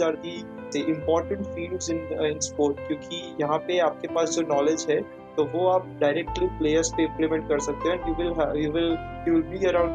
[0.00, 2.00] are the the important fields in
[2.30, 6.90] in sport क्योंकि यहाँ पे आपके पास जो knowledge है तो वो आप डायरेक्टली प्लेयर्स
[6.96, 8.96] पे इम्प्लीमेंट कर सकते हैं you will you will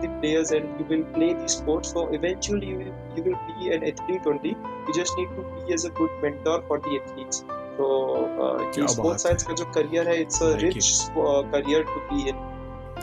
[0.01, 3.71] the players and you will play the sport so eventually you will, you will be
[3.71, 4.55] an athlete only.
[4.87, 7.43] You just need to be as a good mentor for the athletes.
[7.77, 11.99] So uh, क्या ये sports science का जो career है it's a rich career to
[12.11, 12.35] be in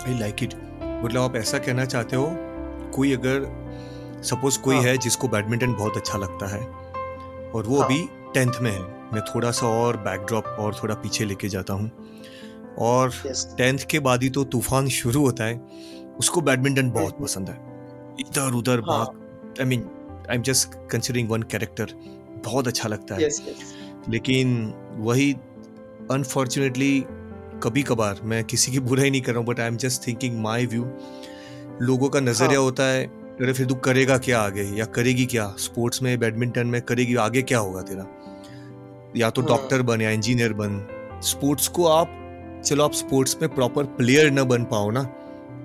[0.09, 0.55] I like it
[1.05, 2.31] मतलब आप ऐसा कहना चाहते हो
[2.95, 3.49] कोई अगर
[4.23, 6.61] सपोज़ कोई हाँ। है जिसको बैडमिंटन बहुत अच्छा लगता है
[7.55, 8.81] और वो हाँ। अभी टेंथ में है।
[9.13, 11.91] मैं थोड़ा सा और बैकड्रॉप और थोड़ा पीछे लेके जाता हूँ।
[12.79, 13.13] और
[13.59, 15.61] टेंथ के बाद ही तो तूफ़ान शुरू होता है।
[16.19, 17.57] उसको बैडमिंटन बहुत हम्म। पसंद है।
[18.21, 19.85] इधर उधर हाँ। भाग I mean
[20.31, 21.95] I am just considering one character
[22.45, 23.75] बहुत अच्छा लगता है। यस यस
[24.09, 25.33] लेकिन वही
[26.11, 27.05] अनफॉर्चुनेटली
[27.63, 30.41] कभी कभार मैं किसी की बुराई नहीं कर रहा हूँ but I am just thinking
[30.41, 30.85] my view
[31.83, 33.07] लोगों का नज़रिया हाँ। होता है
[33.41, 34.63] अरे फिर तू करेगा क्या आगे?
[34.63, 35.55] या करेगी क्या?
[35.59, 38.07] स्पोर्ट्स में बैडमिंटन में करेगी आगे क्या होगा तेरा?
[39.17, 40.87] या तो हाँ। डॉक्टर बन या इंजीनियर बन।
[41.23, 42.28] स्पोर्ट्स को आप
[42.61, 45.03] चलो आप स्पोर्ट्स में प्रॉपर प्लेयर न बन पाओ ना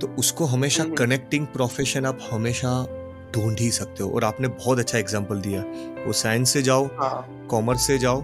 [0.02, 2.70] तो उसको हमेशा हम्म, कनेक्टिंग प्रोफेशन आप हमेशा
[3.36, 5.61] ढूंढ ही सकते हो। और आपने बहुत अच्छा एग्ज़ाम्पल दिया।
[6.06, 8.22] वो साइंस से जाओ हाँ। कॉमर्स से जाओ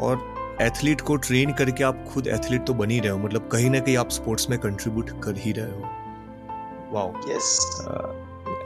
[0.00, 0.32] और
[0.62, 3.80] एथलीट को ट्रेन करके आप खुद एथलीट तो बन ही रहे हो। मतलब कहीं ना
[3.80, 7.58] कहीं आप स्पोर्ट्स में कंट्रीब्यूट कर ही रहे हो। Wow yes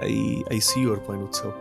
[0.03, 1.55] I I see your point Utsav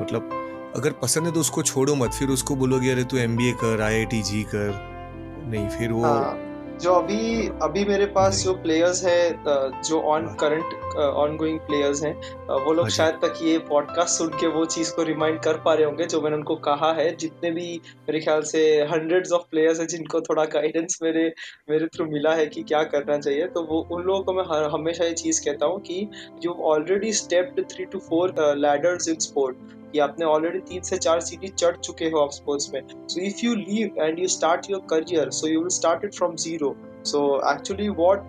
[0.00, 0.30] मतलब
[0.76, 3.52] अगर पसंद है तो उसको छोड़ो मत फिर उसको बोलोगे अरे तू एम बी ए
[3.60, 4.74] कर आई आई टी जी कर।
[5.48, 6.45] नहीं फिर वो हाँ।
[6.80, 9.42] जो अभी अभी मेरे पास जो प्लेयर्स है
[9.82, 12.14] जो on current on going players हैं
[12.64, 15.74] वो लोग हाँ शायद तक ये पॉडकास्ट सुन के वो चीज़ को रिमाइंड कर पा
[15.74, 19.80] रहे होंगे जो मैंने उनको कहा है। जितने भी मेरे ख्याल से हंड्रेड्स ऑफ़ प्लेयर्स
[19.80, 21.32] हैं जिनको थोड़ा गाइडेंस मेरे
[21.70, 24.62] मेरे थ्रू मिला है कि क्या करना चाहिए तो वो उन लोगों को मैं हर,
[24.64, 26.08] हमेशा ये चीज़ कहता हूँ कि
[26.44, 29.56] you already stepped three two four ladders in sport
[29.92, 33.44] कि आपने ऑलरेडी तीन से चार सीढ़ी चढ़ चुके हो आप स्पोर्ट्स में। So if
[33.44, 36.76] you leave and you start your career so you will start it from zero
[37.08, 37.18] so
[37.48, 38.22] actually what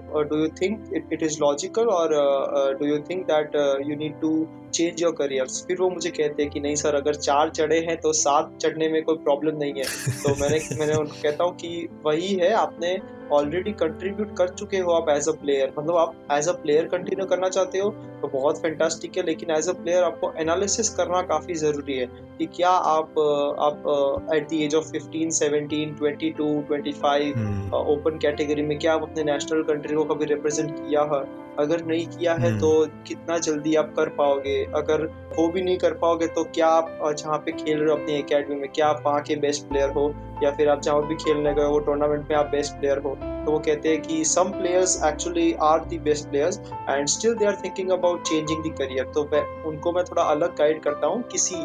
[1.14, 4.30] it is logical or uh, uh, do you think that uh, you need to
[4.78, 7.96] change your careers फिर वो मुझे कहते हैं कि नहीं sir अगर चार चढ़े हैं
[8.02, 9.86] तो सात चढ़ने में कोई प्रॉब्लम नहीं है।
[10.24, 11.72] तो मैंने मैंने उनको कहता हूँ कि
[12.06, 12.94] वही है आपने
[13.34, 17.26] ऑलरेडी कंट्रीब्यूट कर चुके हो आप एज अ प्लेयर मतलब आप एज अ प्लेयर कंटिन्यू
[17.26, 17.90] करना चाहते हो
[18.22, 22.06] तो बहुत फैंटास्टिक है लेकिन एज अ प्लेयर आपको एनालिसिस करना काफ़ी ज़रूरी है
[22.38, 23.20] कि क्या आप
[23.60, 29.02] आप at the age of 15 17 22 25 open open category में क्या आप
[29.02, 31.24] अपने नेशनल कंट्री को कभी रिप्रेजेंट किया है?
[31.60, 34.64] अगर नहीं किया है हम्म। तो कितना जल्दी आप कर पाओगे?
[34.76, 35.06] अगर
[35.38, 38.56] वो भी नहीं कर पाओगे तो क्या आप जहाँ पे खेल रहे हो अपनी एकेडमी
[38.56, 40.14] में क्या आप वहाँ के बेस्ट प्लेयर हो?
[40.44, 43.16] या फिर आप जहाँ भी खेलने गए हो टूर्नामेंट में आप बेस्ट प्लेयर हो?
[43.46, 46.60] तो वो कहते हैं कि some players actually are the best players
[46.90, 50.56] and still they are thinking about changing the career तो मैं उनको मैं थोड़ा अलग
[50.56, 51.56] गाइड करता हूँ किसी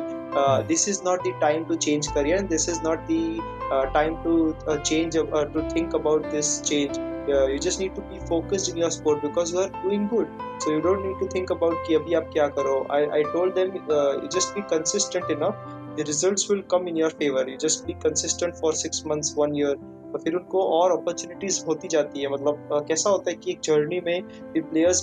[0.69, 5.17] this is not the time to change career this is not the time to change
[5.17, 9.23] to think about this change uh, you just need to be focused in your sport
[9.23, 10.29] because you are doing good
[10.59, 13.55] so you don't need to think about कि अभी आप क्या करो I, I told
[13.55, 15.57] them uh, you just be consistent enough
[15.97, 19.55] the results will come in your favor you just be consistent for six months one
[19.55, 19.75] year
[20.13, 23.61] तो फिर उनको और opportunities होती जाती है मतलब uh, कैसा होता है कि एक
[23.65, 24.23] जर्नी में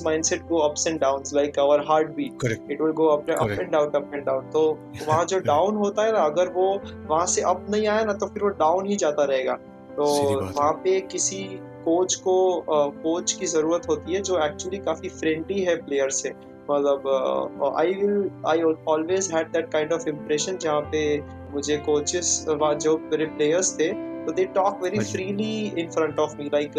[0.04, 3.62] mindset go ups and downs like our heartbeat correct it will go up, up Correct.
[3.62, 4.62] and down up and down तो
[5.08, 6.70] वहाँ जो डाउन होता है ना अगर वो
[7.08, 9.54] वहाँ से अप नहीं आया ना तो फिर वो डाउन ही जाता रहेगा
[9.98, 10.06] तो
[10.42, 11.44] वहाँ पे किसी
[11.86, 12.36] कोच को
[12.70, 16.30] कोच की ज़रूरत होती है जो एक्चुअली काफ़ी फ्रेंडली है प्लेयर से।
[16.72, 21.02] मतलब I will I always had that kind of impression जहाँ पे
[21.52, 23.92] मुझे कोचेस जो मेरे प्लेयर्स थे
[24.26, 26.78] तो they talk very freely in front of me like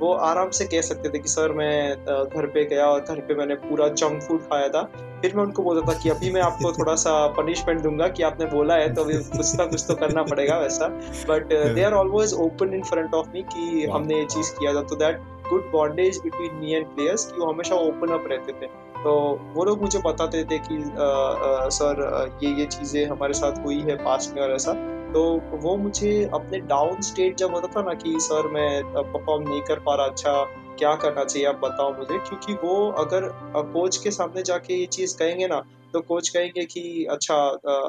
[0.00, 1.94] वो आराम से कह सकते थे कि सर मैं
[2.26, 4.82] घर पे गया और घर पे मैंने पूरा जंक फ़ूड खाया था।
[5.20, 8.46] फिर मैं उनको बोलता था कि अभी मैं आपको थोड़ा सा पनिशमेंट दूँगा कि आपने
[8.46, 10.88] बोला है तो अभी कुछ ना कुछ तो करना पड़ेगा वैसा।
[11.28, 14.82] But they are always open in front of me कि हमने ये चीज़ किया था।
[14.82, 15.18] तो that
[15.50, 18.66] good bondage between me and players कि वो हमेशा ओपन अप रहते थे।
[19.04, 23.64] तो वो लोग मुझे बताते थे कि अ, अ, सर ये ये चीज़ें हमारे साथ
[23.64, 24.72] हुई है पास्ट में और ऐसा।
[25.12, 29.60] तो वो मुझे अपने डाउन स्टेट जब होता था ना कि सर मैं परफॉर्म नहीं
[29.60, 30.46] कर पा रहा अच्छा
[30.80, 33.28] क्या करना चाहिए आप बताओ मुझे। क्योंकि वो अगर
[33.72, 35.62] कोच के सामने जाके ये चीज़ कहेंगे ना
[35.94, 37.36] तो कोच कहेंगे कि अच्छा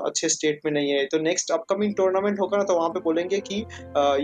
[0.05, 3.39] अच्छे स्टेट में नहीं है। तो नेक्स्ट अपकमिंग टूर्नामेंट होगा ना तो वहाँ पे बोलेंगे
[3.49, 3.59] कि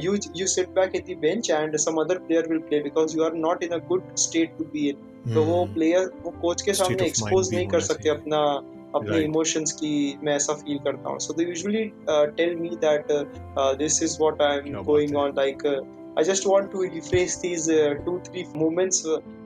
[0.05, 3.23] you you sit back in the bench and some other player will play because you
[3.23, 6.73] are not in a good state to be in तो वो प्लेयर वो कोच के
[6.73, 8.39] सामने एक्सपोज नहीं कर सकते अपना
[8.95, 9.17] अपने.
[9.21, 11.83] इमोशंस की मैं ऐसा फील करता हूँ। So they usually
[12.37, 13.11] tell me that
[13.79, 15.63] this is what I am going on like
[16.17, 17.69] I just want to refresh these
[18.05, 19.03] two three moments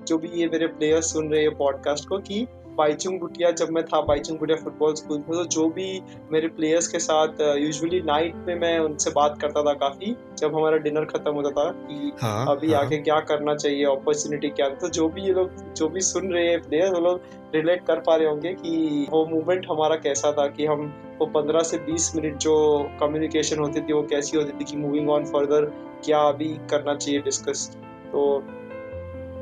[0.07, 2.45] जो भी ये मेरे प्लेयर्स सुन रहे हैं पॉडकास्ट को कि
[2.76, 5.88] बाईचुंग भुटिया जब मैं था बाईचुंग भुटिया फुटबॉल स्कूल में तो जो भी
[6.31, 10.77] मेरे प्लेयर्स के साथ यूजुअली नाइट में मैं उनसे बात करता था काफ़ी जब हमारा
[10.77, 14.89] डिनर खत्म होता था कि हाँ अभी हाँ। आगे क्या करना चाहिए अपॉर्चुनिटी क्या तो
[14.89, 17.22] जो भी ये लोग जो भी सुन रहे हैं प्लेयर्स वो लोग
[17.56, 21.64] रिलेट कर पा रहे होंगे कि वो मूवमेंट हमारा कैसा था कि हम वो 15
[21.64, 22.56] से 20 मिनट जो
[22.99, 25.65] कम्युनिकेशन होती थी वो कैसी होती थी कि मूविंग ऑन फर्दर
[26.06, 27.68] क्या अभी करना चाहिए डिस्कस
[28.11, 28.23] तो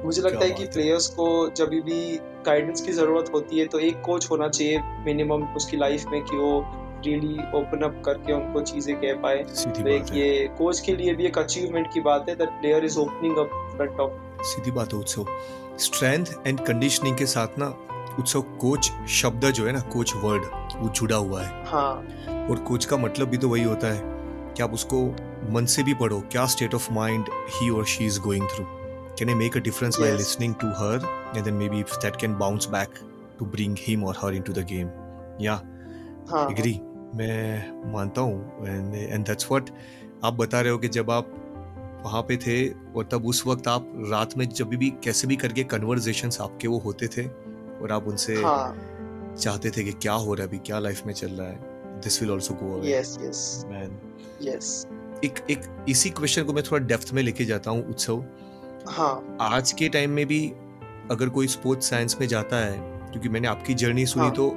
[0.06, 1.26] मुझे लगता है कि प्लेयर्स को
[1.58, 6.06] जब भी गाइडेंस की ज़रूरत होती है तो एक कोच होना चाहिए मिनिमम उसकी लाइफ
[6.12, 6.52] में कि वो
[7.06, 11.26] रियली ओपन अप करके उनको चीज़ें कह पाए। तो एक ये कोच के लिए भी
[11.26, 15.00] एक अचीवमेंट की बात है that player is opening up front of सीधी बात है
[15.00, 15.26] उत्सव।
[15.80, 17.68] स्ट्रेंथ एंड कंडीशनिंग के साथ ना
[18.20, 20.46] उत्सव कोच शब्द जो है ना कोच वर्ड
[20.76, 24.64] वो जुड़ा हुआ है। हाँ। और कोच का मतलब भी तो वही होता है कि
[24.64, 25.06] आप उसको
[25.52, 28.66] मन से भी पढ़ो क्या स्टेट ऑफ़ माइंड ही और she is going through
[29.20, 31.02] can I make a difference by listening to her
[31.36, 32.90] and then maybe that can bounce back
[33.40, 34.88] to bring him और हर इनटू द गेम
[35.42, 35.56] या
[36.52, 36.80] एग्री
[37.16, 39.70] मैं मानता हूँ। And that's what
[40.24, 41.36] आप बता रहे हो कि जब आप
[42.06, 45.64] वहाँ पे थे और तब उस वक्त आप रात में जब भी कैसे भी करके
[45.64, 47.28] कन्वर्जेशन आपके वो होते थे
[47.82, 48.76] और आप उनसे हाँ.
[49.40, 52.22] चाहते थे कि क्या हो रहा है अभी क्या लाइफ में चल रहा है। This
[52.22, 54.00] will also go away yes yes man
[54.42, 54.88] yes
[55.24, 58.26] एक एक इसी क्वेश्चन को मैं थोड़ा डेप्थ में लेके जाता हूँ उत्सव।
[58.90, 60.54] हाँ। आज के टाइम में भी
[61.12, 62.78] अगर कोई स्पोर्ट्स साइंस में जाता है
[63.12, 64.34] क्योंकि मैंने आपकी जर्नी सुनी हाँ.
[64.36, 64.50] तो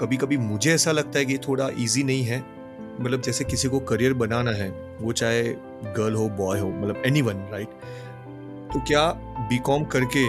[0.00, 2.44] कभी कभी मुझे ऐसा लगता है कि थोड़ा इजी नहीं है।
[3.00, 5.42] मतलब जैसे किसी को करियर बनाना है वो चाहे
[5.96, 7.68] गर्ल हो बॉय हो मतलब एनी वन राइट
[8.72, 9.12] तो क्या
[9.48, 10.24] बी कॉम करके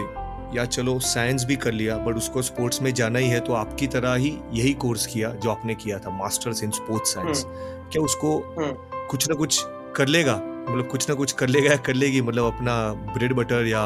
[0.58, 3.88] या चलो साइंस भी कर लिया बट उसको स्पोर्ट्स में जाना ही है तो आपकी
[3.88, 7.44] तरह ही यही कोर्स किया जो आपने किया था मास्टर्स इन स्पोर्ट्स साइंस
[7.92, 9.64] क्या उसको हम्म। कुछ ना कुछ
[9.96, 10.42] कर लेगा?
[10.70, 12.76] मतलब कुछ ना कुछ कर लेगा या कर लेगी मतलब अपना
[13.14, 13.84] ब्रेड बटर या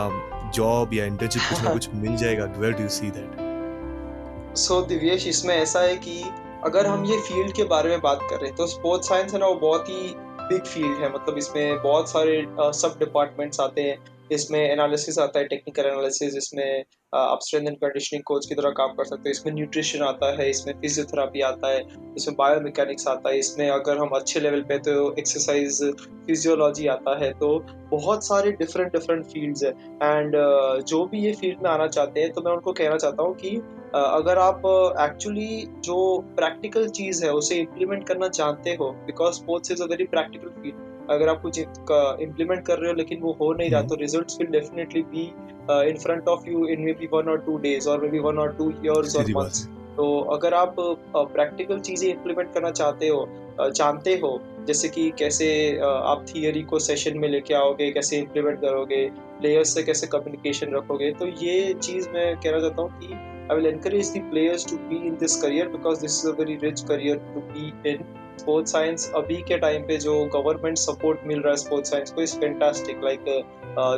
[0.56, 5.56] जॉब या इंटर्नशिप कुछ ना कुछ मिल जाएगा। Where do see that so Divyesh इसमें
[5.56, 6.24] ऐसा है कि
[6.64, 9.40] अगर हम ये फ़ील्ड के बारे में बात कर रहे हैं तो स्पोर्ट्स साइंस है
[9.40, 13.98] ना वो बहुत ही बिग फ़ील्ड है। मतलब इसमें बहुत सारे सब डिपार्टमेंट्स आते हैं।
[14.32, 16.84] इसमें एनालिसिस आता है टेक्निकल एनालिसिस इसमें
[17.14, 20.50] आप स्ट्रेंथ एंड कंडीशनिंग कोच की तरह काम कर सकते हो। इसमें न्यूट्रिशन आता है,
[20.50, 21.82] इसमें फिजियोथेरापी आता है,
[22.18, 25.82] इसमें बायोमैकेनिक्स आता है, इसमें अगर हम अच्छे लेवल पे तो एक्सरसाइज
[26.28, 27.58] फिजियोलॉजी आता है तो
[27.92, 29.72] बहुत सारे डिफरेंट डिफरेंट फील्ड्स है।
[30.04, 30.36] एंड
[30.88, 33.56] जो भी ये फ़ील्ड में आना चाहते हैं तो मैं उनको कहना चाहता हूँ कि
[33.96, 34.62] अगर आप
[35.02, 35.98] एक्चुअली जो
[36.36, 40.90] प्रैक्टिकल चीज़ है, उसे इम्प्लीमेंट करना चाहते हो because sports is a very practical field
[41.10, 44.52] अगर आप कुछ इम्प्लीमेंट कर रहे हो लेकिन वो हो नहीं रहा तो results will
[44.52, 45.26] definitely be
[45.90, 48.56] in front of you in maybe one और टू डेज़ और मे बी वन और
[48.58, 49.68] टू ईयर्स और मंथ्स
[49.98, 50.76] तो अगर आप
[51.16, 53.28] प्रैक्टिकल चीज़ें इम्प्लीमेंट करना चाहते हो
[53.60, 55.48] uh, जानते हो जैसे कि कैसे
[55.78, 59.06] uh, आप थियरी को सेशन में लेके आओगे कैसे इम्प्लीमेंट करोगे
[59.40, 63.14] प्लेयर्स से कैसे कम्युनिकेशन रखोगे तो ये चीज़ मैं कहना चाहता हूँ कि
[63.52, 66.56] I will encourage the players to be in this career because this is a very
[66.64, 68.04] rich career to be in
[68.42, 72.22] sports science अभी के टाइम पे जो गवर्नमेंट सपोर्ट मिल रहा है स्पोर्ट्स साइंस को
[72.22, 73.26] इज़ फैंटास्टिक लाइक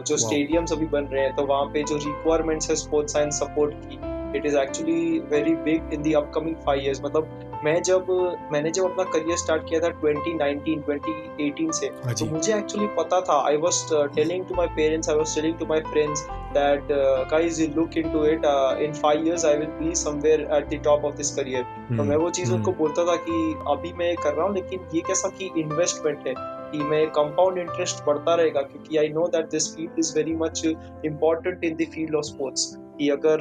[0.07, 3.75] जो स्टेडियम्स अभी बन रहे हैं तो वहाँ पे जो रिक्वायरमेंट्स है स्पोर्ट्स साइंस सपोर्ट
[3.83, 8.07] की it is actually very big in the upcoming five years मतलब मैं जब
[8.51, 13.19] मैंने जब अपना करियर स्टार्ट किया था 2019 2018 से हाँ तो मुझे एक्चुअली पता
[13.21, 13.79] था I was
[14.15, 16.23] telling to my parents I was telling to my friends
[16.53, 16.91] that
[17.31, 18.45] guys you look into it
[18.81, 21.63] in 5 years I will be somewhere at the top of this career
[21.97, 24.87] तो मैं वो चीज़ उनको हम्म। बोलता था कि अभी मैं कर रहा हूँ लेकिन
[24.95, 26.33] ये कैसा कि इन्वेस्टमेंट है?
[26.73, 30.65] कि मैं कंपाउंड इंटरेस्ट बढ़ता रहेगा क्योंकि I know that this field is very much
[30.65, 33.39] important in the field of sports कि अगर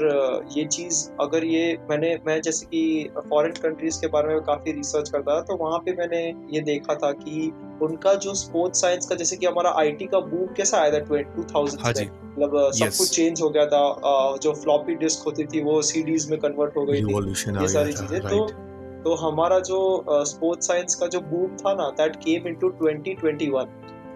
[0.56, 5.10] ये चीज़ अगर ये मैंने मैं जैसे कि फॉरेन कंट्रीज़ के बारे में काफ़ी रिसर्च
[5.10, 6.22] करता था तो वहाँ पे मैंने
[6.54, 7.52] ये देखा था कि
[7.82, 10.98] उनका जो स्पोर्ट्स साइंस का जैसे कि हमारा आईटी का बूम कैसा आया था
[11.36, 11.92] टू थाउज़ेंड हाँ
[12.38, 16.38] मतलब सब कुछ चेंज हो गया था जो फ्लॉपी डिस्क होती थी वो सीडीज में
[16.40, 17.12] कन्वर्ट हो गई थी
[17.62, 18.46] ये सारी चीज़ें। तो
[19.04, 19.78] तो हमारा जो
[20.26, 23.66] स्पोर्ट्स साइंस का जो बूम था ना दैट केम इनटू 2021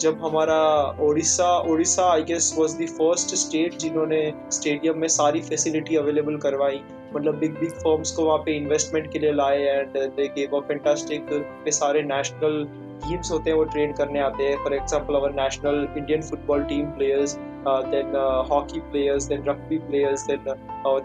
[0.01, 0.59] जब हमारा
[1.03, 4.21] Odisha Odisha I guess was the first state जिन्होंने
[4.53, 6.81] स्टेडियम में सारी फैसिलिटी अवेलेबल करवाई।
[7.15, 10.61] मतलब बिग बिग फर्म्स को वहाँ पे इन्वेस्टमेंट के लिए लाए and they gave a
[10.69, 11.33] fantastic
[11.65, 12.67] पे सारे नेशनल
[12.99, 16.87] टीम्स होते हैं वो ट्रेन करने आते हैं। For example our national Indian football team
[16.91, 17.37] players
[17.69, 18.17] then
[18.51, 20.45] hockey players then rugby players then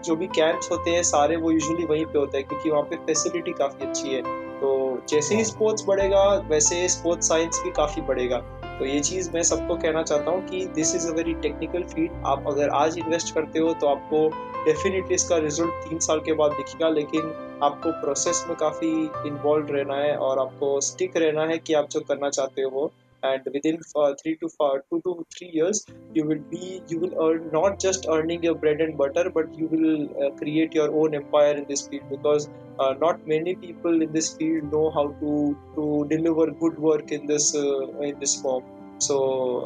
[0.04, 2.96] जो भी कैंप्स होते हैं सारे वो यूजुअली वहीं पे होते हैं क्योंकि वहाँ पे
[3.06, 4.22] फैसिलिटी काफ़ी अच्छी है।
[4.60, 4.72] तो
[5.08, 8.38] जैसे ही स्पोर्ट्स बढ़ेगा वैसे स्पोर्ट्स साइंस भी काफ़ी बढ़ेगा।
[8.82, 12.12] तो ये चीज़ मैं सबको कहना चाहता हूँ कि this is a very technical field
[12.26, 14.26] आप अगर आज इन्वेस्ट करते हो तो आपको
[14.64, 17.30] डेफिनेटली इसका रिज़ल्ट तीन साल के बाद दिखेगा, लेकिन
[17.62, 18.90] आपको प्रोसेस में काफ़ी
[19.28, 22.90] इन्वॉल्व रहना है और आपको स्टिक रहना है कि आप जो करना चाहते हो
[23.22, 27.14] and within uh, three to five, two to three years you will be you will
[27.26, 31.14] earn not just earning your bread and butter but you will uh, create your own
[31.14, 35.56] empire in this field because uh, not many people in this field know how to
[35.74, 38.64] to deliver good work in this uh, in this form
[38.98, 39.16] so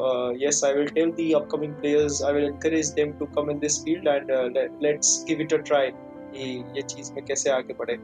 [0.09, 3.59] uh, yes i will tell the upcoming players i will encourage them to come in
[3.59, 5.87] this field and uh, let, let's give it a try
[6.31, 7.97] कि ये चीज़ में कैसे आगे बढ़े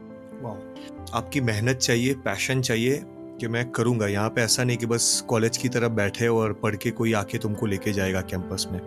[1.14, 3.02] आपकी मेहनत चाहिए पैशन चाहिए
[3.40, 6.76] कि मैं करूँगा। यहाँ पे ऐसा नहीं कि बस कॉलेज की तरफ़ बैठे और पढ़
[6.76, 8.80] के कोई आके तुमको लेके जाएगा कैंपस में।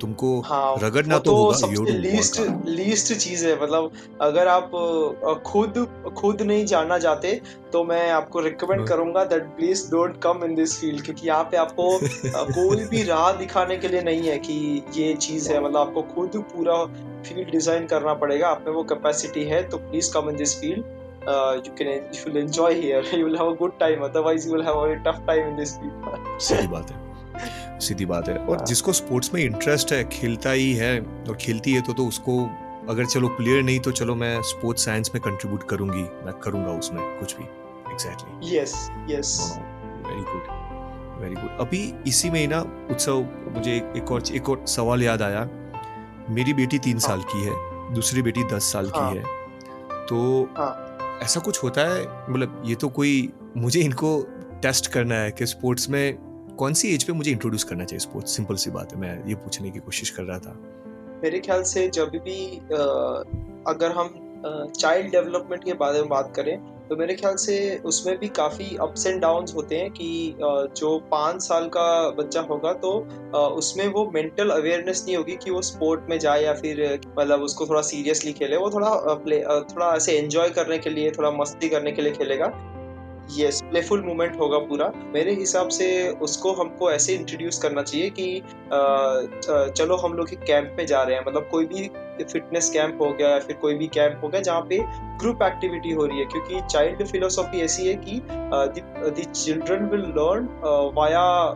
[0.00, 3.90] तुमको हाँ, रगड़ना तो, तो होगा लीस्ट लीस्ट चीज़ है मतलब
[4.20, 4.70] अगर आप
[5.46, 5.74] खुद
[6.16, 7.32] खुद नहीं जानना चाहते
[7.72, 11.44] तो मैं आपको रिकमेंड हाँ। करूँगा that please don't come in this field क्योंकि यहाँ
[11.44, 11.98] पे आपको
[12.52, 14.54] कोई भी राह दिखाने के लिए नहीं है कि
[14.96, 16.84] ये चीज़ है। मतलब आपको खुद पूरा
[17.28, 20.98] फ़ील्ड डिज़ाइन करना पड़ेगा आप में वो कैपेसिटी है तो please come in this field
[21.28, 23.02] uh, you can you will enjoy here.
[23.18, 24.02] You will have a good time.
[24.08, 25.68] Otherwise you will have a very tough time in this
[26.40, 27.10] सीधी बात है।
[27.80, 31.72] सीधी बात है। और हाँ। जिसको स्पोर्ट्स में इंटरेस्ट है खेलता ही है और खेलती
[31.72, 32.50] है तो तो उसको
[32.88, 37.20] अगर चलो प्लेयर नहीं तो चलो मैं स्पोर्ट्स साइंस में कंट्रीब्यूट करूँगी। मैं करूँगा उसमें
[37.20, 37.44] कुछ भी।
[37.92, 38.70] Exactly yes
[39.16, 39.40] yes.
[40.08, 40.70] Very good
[41.22, 42.60] very good अभी इसी में ही ना
[42.90, 45.48] उत्सव मुझे एक, और एक और सवाल याद आया।
[46.30, 47.52] मेरी बेटी तीन हाँ। साल की है
[47.94, 49.40] दूसरी बेटी दस साल। की है।
[50.06, 50.86] तो हाँ।
[51.22, 52.02] ऐसा कुछ होता है?
[52.30, 54.20] मतलब ये तो कोई, मुझे इनको
[54.62, 56.18] टेस्ट करना है कि स्पोर्ट्स में
[56.58, 59.34] कौन सी एज पे मुझे इंट्रोड्यूस करना चाहिए स्पोर्ट्स सिंपल सी बात है, मैं ये
[59.34, 60.56] पूछने की कोशिश कर रहा था।
[61.22, 62.56] मेरे ख्याल से जब भी
[63.66, 64.14] अगर हम
[64.78, 66.56] चाइल्ड डेवलपमेंट के बारे में बात करें
[66.90, 70.36] तो मेरे ख्याल से उसमें भी काफ़ी अप्स एंड डाउन्स होते हैं कि
[70.76, 72.90] जो पाँच साल का बच्चा होगा तो
[73.56, 76.82] उसमें वो मेंटल अवेयरनेस नहीं होगी कि वो स्पोर्ट में जाए या फिर
[77.18, 79.40] मतलब उसको थोड़ा सीरियसली खेले। वो थोड़ा प्ले
[79.70, 82.52] थोड़ा ऐसे एंजॉय करने के लिए, थोड़ा मस्ती करने के लिए खेलेगा।
[83.30, 85.86] यस प्लेफुल मूवमेंट होगा पूरा। मेरे हिसाब से
[86.22, 88.42] उसको हमको ऐसे इंट्रोड्यूस करना चाहिए कि
[89.78, 91.88] चलो हम लोग कैंप में जा रहे हैं। मतलब कोई भी
[92.24, 94.78] फिटनेस कैंप हो गया या फिर कोई भी कैंप हो गया जहाँ पे
[95.18, 100.48] ग्रुप एक्टिविटी हो रही है क्योंकि चाइल्ड फिलोसॉफी ऐसी है कि the children will learn
[100.94, 101.54] via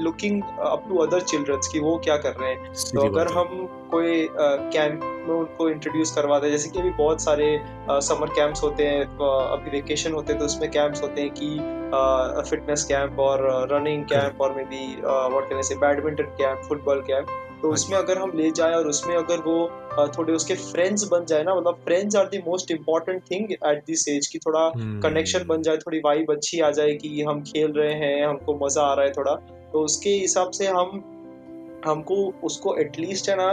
[0.00, 4.28] looking up to other childrens कि वो क्या कर रहे हैं। तो अगर हम कोई
[4.44, 7.60] कैंप में उनको इंट्रोड्यूस करवाते हैं जैसे कि अभी बहुत सारे
[7.90, 11.60] समर कैंप्स होते हैं अभी वेकेशन होते हैं तो उसमें कैंप्स होते हैं कि
[12.50, 17.26] फिटनेस कैंप और रनिंग कैंप और maybe what can say badminton camp football camp
[17.66, 21.24] तो हाँ उसमें अगर हम ले जाए और उसमें अगर वो थोड़े उसके फ्रेंड्स बन
[21.24, 25.00] जाए ना मतलब friends are the most important thing at this age की थोड़ा हम्म,
[25.00, 28.82] कनेक्शन बन जाए थोड़ी वाइब अच्छी आ जाए कि हम खेल रहे हैं हमको मज़ा
[28.82, 29.34] आ रहा है थोड़ा
[29.72, 31.02] तो उसके हिसाब से हम
[31.86, 33.50] हमको उसको एटलीस्ट है ना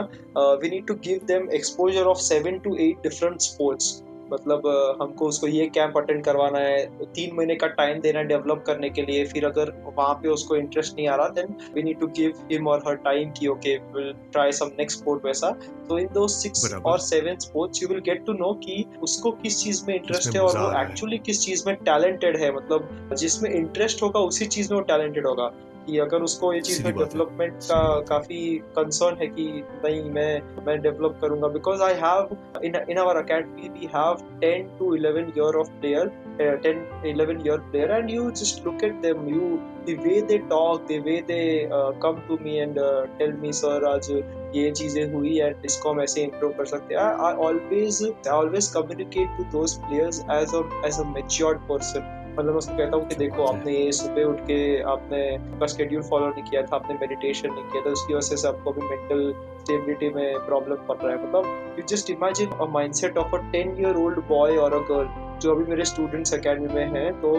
[0.61, 3.91] we need to give them exposure of seven to eight different sports
[4.31, 4.67] मतलब
[5.01, 8.89] हमको उसको ये कैंप अटेंड करवाना है। तीन महीने का टाइम देना है डेवलप करने
[8.89, 12.07] के लिए। फिर अगर वहाँ पे उसको इंटरेस्ट नहीं आ रहा then we need to
[12.17, 15.49] give him और हर टाइम कि okay will try some next sport वैसा।
[15.89, 19.63] तो इन दो सिक्स और seven sports you will get to know कि उसको किस
[19.63, 24.03] चीज़ में इंटरेस्ट है और वो। एक्चुअली किस चीज़ में टैलेंटेड है। मतलब जिसमें इंटरेस्ट
[24.03, 25.51] होगा उसी चीज़ में वो टैलेंटेड होगा।
[25.85, 28.41] कि अगर उसको ये चीज़ में डेवलपमेंट का काफ़ी
[28.77, 29.47] कंसर्न है कि
[29.85, 32.35] नहीं मैं मैं डेवलप करूँगा। Because I have
[32.65, 37.57] in in our academy we have 10 to 11 year of player 10 11 year
[37.71, 39.49] player and you just look at them you
[39.85, 43.51] the way they talk the way they uh, come to me and uh, tell me
[43.59, 44.09] sir आज
[44.55, 47.01] ये चीज़ें हुई and इसको हम ऐसे improve कर सकते हैं.
[47.01, 52.55] I always I always communicate to those players as a as a matured person मतलब
[52.55, 54.59] उसको कहता हूँ कि देखो आपने ये सुबह उठ के
[54.91, 58.47] आपने आपका स्केड्यूल फॉलो नहीं किया था आपने मेडिटेशन नहीं किया था उसकी वजह से
[58.47, 63.17] आपको अभी मेंटल स्टेबिलिटी में प्रॉब्लम पड़ रहा है। मतलब you just imagine a mindset
[63.17, 66.99] of a 10 year old boy और अ गर्ल जो अभी मेरे स्टूडेंट्स अकेडमी में
[66.99, 67.35] हैं तो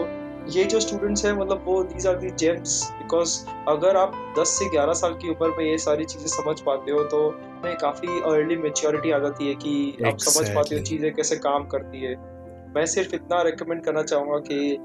[0.51, 3.31] ये जो स्टूडेंट्स हैं मतलब वो these are the gems because
[3.69, 7.03] अगर आप 10 से 11 साल की उम्र में ये सारी चीज़ें समझ पाते हो
[7.03, 7.19] तो
[7.63, 9.73] में काफ़ी अर्ली मेच्योरिटी आ जाती है कि
[10.07, 12.13] आप समझ पाते हो चीज़ें कैसे काम करती है।
[12.75, 14.77] मैं सिर्फ़ इतना रिकमेंड करना चाहूँगा कि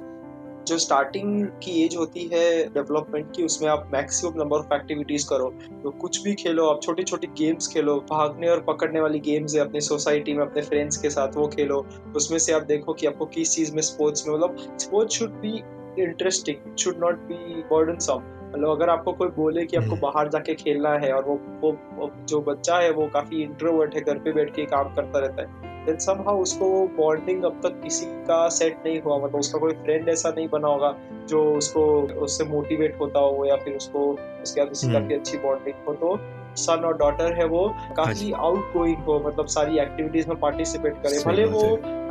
[0.69, 5.49] जो स्टार्टिंग की एज होती है डेवलपमेंट की उसमें आप मैक्सिमम नंबर ऑफ़ एक्टिविटीज़ करो।
[5.83, 9.61] तो कुछ भी खेलो आप छोटी छोटी गेम्स खेलो भागने और पकड़ने वाली गेम्स है
[9.61, 11.85] अपनी सोसाइटी में अपने फ्रेंड्स के साथ वो खेलो।
[12.17, 15.57] उसमें से आप देखो कि आपको किस चीज़ में स्पोर्ट्स में मतलब sports should be
[16.03, 18.23] interesting should not be burdensome
[18.55, 22.11] मतलब अगर आपको कोई बोले कि आपको हम्म। बाहर जाके खेलना है और वो, वो
[22.29, 25.80] जो बच्चा है वो काफ़ी इंट्रोवर्ट है घर पे बैठ के काम करता रहता है
[25.91, 30.09] देन समहाउ उसको बॉन्डिंग अब तक किसी का सेट नहीं हुआ मतलब उसका कोई फ्रेंड
[30.09, 30.97] ऐसा नहीं बना होगा
[31.29, 31.87] जो उसको
[32.25, 34.11] उससे मोटिवेट होता हो या फिर उसको
[34.43, 36.19] उसके बाद उसकी हम्म। काफ़ी अच्छी बॉन्डिंग हो तो
[36.57, 40.97] सन और डॉटर है वो हाँ काफ़ी आउट गोइंग हो मतलब सारी एक्टिविटीज़ में पार्टिसिपेट
[41.03, 41.63] करे भले वो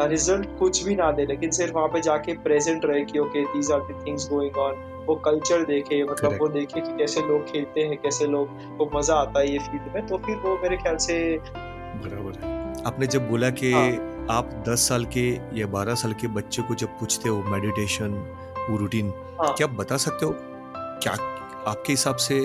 [0.08, 3.72] रिज़ल्ट कुछ भी ना दे लेकिन सिर्फ़ वहाँ पे जाके प्रेजेंट रहे कि okay these
[3.72, 7.98] are things going on वो कल्चर देखे मतलब वो देखे कि कैसे लोग खेलते हैं
[7.98, 11.20] कैसे लोग को मज़ा आता है ये फ़ील्ड में तो फिर वो मेरे ख्याल से
[11.38, 15.28] बराबर है। आपने जब बोला कि हाँ। आप 10 साल के
[15.60, 18.12] या 12 साल के बच्चे को जब पूछते हो मेडिटेशन
[18.70, 20.36] वो रूटीन हाँ। क्या आप बता सकते हो
[21.04, 21.14] क्या
[21.68, 22.40] आपके हिसाब से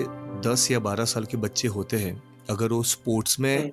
[0.45, 3.71] 10 या 12 साल के बच्चे होते हैं अगर वो स्पोर्ट्स में हम्म।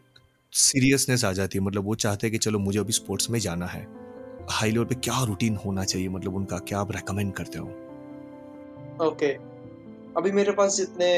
[0.52, 3.66] सीरियसनेस आ जाती है मतलब वो चाहते हैं कि चलो मुझे अभी स्पोर्ट्स में जाना
[3.66, 3.86] है
[4.51, 9.36] हाई लेवल पे क्या रूटीन होना चाहिए मतलब उनका क्या आप रेकमेंड करते हो ओके
[10.16, 11.09] अभी मेरे पास जितने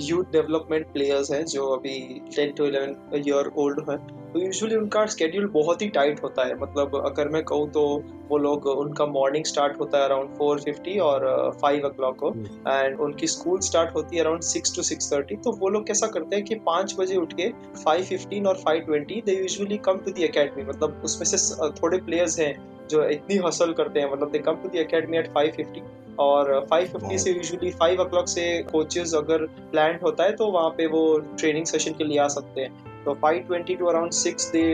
[0.00, 1.98] यूथ डेवलपमेंट प्लेयर्स हैं जो अभी
[2.36, 3.98] टेन टू 11 ईयर ओल्ड हैं
[4.32, 7.82] तो यूजुअली उनका शेड्यूल बहुत ही टाइट होता है। मतलब अगर मैं कहूँ तो
[8.28, 11.26] वो लोग उनका मॉर्निंग स्टार्ट होता है अराउंड 4:50 और
[11.62, 12.32] फाइव ओ क्लॉक को।
[12.68, 16.06] एंड उनकी स्कूल स्टार्ट होती है around six to six thirty तो वो लोग कैसा
[16.08, 17.50] करते हैं कि पाँच बजे उठ के
[17.84, 21.98] फाइव फिफ्टीन और five twenty they usually come to the academy मतलब उसमें से थोड़े
[22.00, 22.54] प्लेयर्स हैं
[22.90, 25.82] जो इतनी हसल करते हैं मतलब they come to the academy at 550
[26.18, 30.86] और 550 से यूजुअली 5 o'clock से कोचेस अगर प्लान होता है तो वहाँ पे
[30.94, 31.02] वो
[31.38, 34.64] ट्रेनिंग सेशन के लिए आ सकते हैं। तो 520 to around 6 they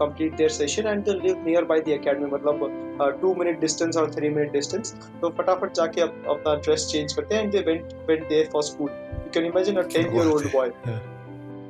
[0.00, 4.14] complete their session and they live near by the academy मतलब टू मिनट डिस्टेंस और
[4.14, 7.92] थ्री मिनट डिस्टेंस तो फटाफट जाके अप, अपना ड्रेस चेंज करते हैं and they went
[8.08, 10.72] went there for school you can imagine a 10 year old boy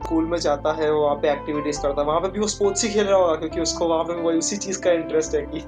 [0.04, 2.90] school में जाता है वहाँ पे एक्टिविटीज़ करता है वहाँ पे भी वो स्पोर्ट्स ही
[2.90, 5.60] खेल रहा होगा क्योंकि उसको वहाँ पे वही उसी चीज़ का इंटरेस्ट है कि,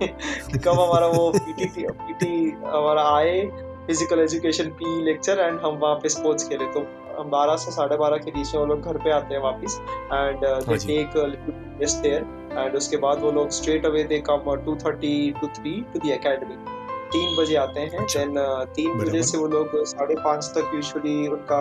[0.58, 3.40] कब हमारा वो पीटी पीटी हमारा आए
[3.86, 6.80] physical education P lecture and हम वहाँ पे स्पोर्ट्स खेले। तो
[7.30, 9.80] बारह से साढ़े बारह के बीच में वो लोग घर पे आते हैं वापस
[10.12, 11.12] and they take
[11.80, 12.26] rest there
[12.58, 16.12] and उसके बाद वो लोग straight away they come two thirty to three to the
[16.12, 16.75] academy
[17.16, 20.70] तीन बजे आते हैं। देन अच्छा। uh, तीन बजे से वो लोग साढ़े पाँच तक
[20.74, 21.60] यूजुअली उनका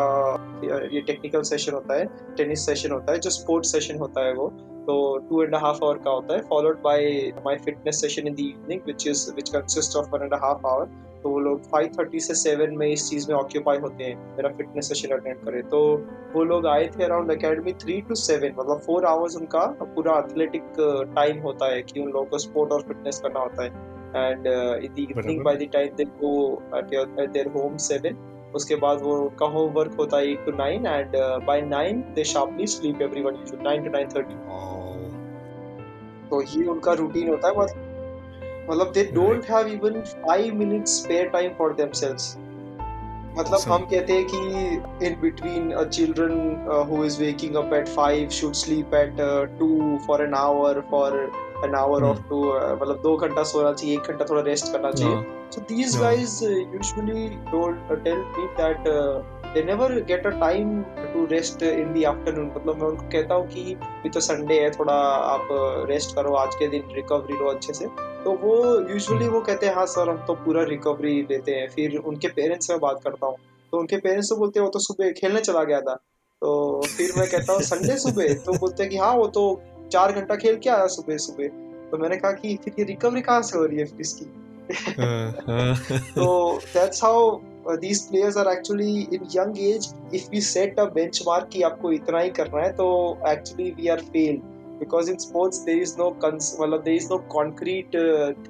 [0.94, 2.06] ये टेक्निकल सेशन होता है
[2.38, 4.48] टेनिस सेशन होता है जो स्पोर्ट्स सेशन होता है वो।
[4.88, 4.96] तो
[5.30, 8.82] टू एंड हाफ़ आवर का होता है followed by my fitness session in the evening
[8.82, 10.86] which is which consist of one and half hour
[11.24, 14.88] तो वो लोग 5:30 से 7 में इस चीज़ में ऑक्यूपाई होते हैं मेरा फिटनेस
[14.88, 15.80] सेशन अटेंड करे। तो
[16.34, 20.64] वो लोग आए थे around academy three to seven मतलब फोर आवर्स उनका पूरा एथलेटिक
[21.16, 24.94] टाइम होता है कि उन लोगों को स्पोर्ट और फिटनेस करना होता है। And in
[24.94, 26.32] the evening by the time they go
[26.78, 28.24] at their home seven
[28.56, 31.16] उसके बाद वो उनका होमवर्क होता है eight to nine and
[31.48, 34.44] by nine they sharply sleep everyone usually nine to nine thirty
[36.30, 37.68] तो ये उनका रूटीन होता है
[38.70, 42.36] मतलब they don't have even five minutes spare time for themselves
[43.38, 48.54] मतलब हम कहते हैं कि in between children who is waking up at five should
[48.56, 49.18] sleep at
[49.60, 51.18] two for an hour for
[51.66, 52.42] an hour of two
[52.76, 57.28] मतलब दो घंटा सोना चाहिए एक घंटा थोड़ा रेस्ट करना चाहिए। So these guys usually
[57.94, 58.88] tell me that
[59.54, 60.82] they never get a time
[61.14, 64.72] to rest in the afternoon मतलब मैं उनको कहता हूँ कि भी तो संडे है
[64.72, 65.48] थोड़ा आप
[65.90, 67.86] रेस्ट uh, करो आज के दिन रिकवरी लो अच्छे से।
[68.24, 68.56] तो वो
[68.92, 72.68] यूजुअली वो कहते हैं हाँ सर हम तो पूरा रिकवरी लेते हैं। फिर उनके पेरेंट्स
[72.68, 73.36] से बात करता हूँ।
[73.74, 75.96] तो उनके पेरेंट्स तो बोलते हैं वो तो सुबह खेलने चला गया था।
[76.42, 78.34] तो फिर मैं कहता हूँ संडे सुबह?
[78.46, 79.44] तो बोलते हैं कि हाँ वो तो
[79.92, 81.48] चार घंटा खेल के आया सुबह सुबह।
[81.92, 84.26] तो मैंने कहा कि फिर ये रिकवरी कहाँ से हो रही है इसकी?
[85.00, 90.80] हाँ, हाँ। तो that's how these players are actually in young age if you set
[90.80, 90.86] a
[91.28, 92.88] benchmark की आपको इतना ही करना है तो
[93.28, 94.42] actually we are fail
[94.80, 97.96] because in sports there is no मतलब there is no concrete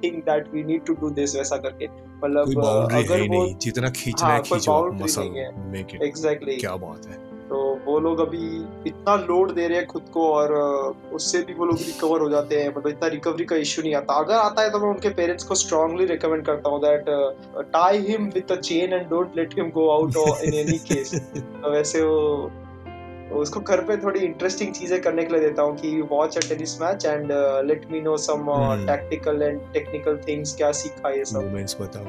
[0.03, 1.87] thing that we need to do this वैसा करके।
[2.17, 5.29] मतलब अगर वो जितना खींचना है हाँ, खींचो मसल
[5.71, 7.17] मेक इट क्या बात है।
[7.49, 8.45] तो वो लोग अभी
[8.87, 10.53] इतना लोड दे रहे हैं खुद को और
[11.13, 14.13] उससे भी वो लोग रिकवर हो जाते हैं। मतलब इतना रिकवरी का इश्यू नहीं आता।
[14.19, 17.05] अगर आता है तो मैं उनके पेरेंट्स को स्ट्रांगली रिकमेंड करता हूँ that
[17.73, 21.13] tie him with a chain and don't let him go out in any case
[21.67, 22.51] वैसे वो
[23.41, 26.79] उसको घर पे थोड़ी इंटरेस्टिंग चीज़ें करने के लिए देता हूँ कि watch a tennis
[26.81, 27.31] match and
[27.67, 28.45] let me know some
[28.87, 32.05] tactical and technical things क्या सीखा ये सब। मोमेंट्स बताओ।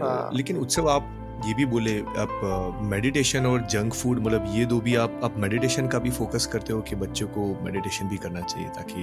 [0.00, 0.30] हाँ.
[0.34, 1.12] लेकिन उत्सव आप
[1.44, 5.88] ये भी बोले आप मेडिटेशन और जंक फ़ूड मतलब ये दो भी आप आप मेडिटेशन
[5.88, 9.02] का भी फोकस करते हो कि बच्चों को मेडिटेशन भी करना चाहिए ताकि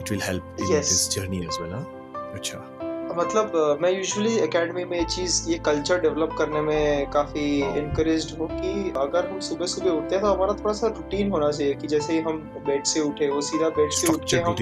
[0.00, 1.72] it will help in this journey as well
[2.32, 2.77] अच्छा।
[3.18, 7.44] मतलब मैं यूजुअली एकेडमी में ये चीज़ ये कल्चर डेवलप करने में काफ़ी
[7.78, 11.50] इनकरेज हूँ कि अगर हम सुबह सुबह उठते हैं तो हमारा थोड़ा सा रूटीन होना
[11.50, 14.54] चाहिए कि जैसे ही हम बेड से उठे वो सीधा बेड से उठ के हम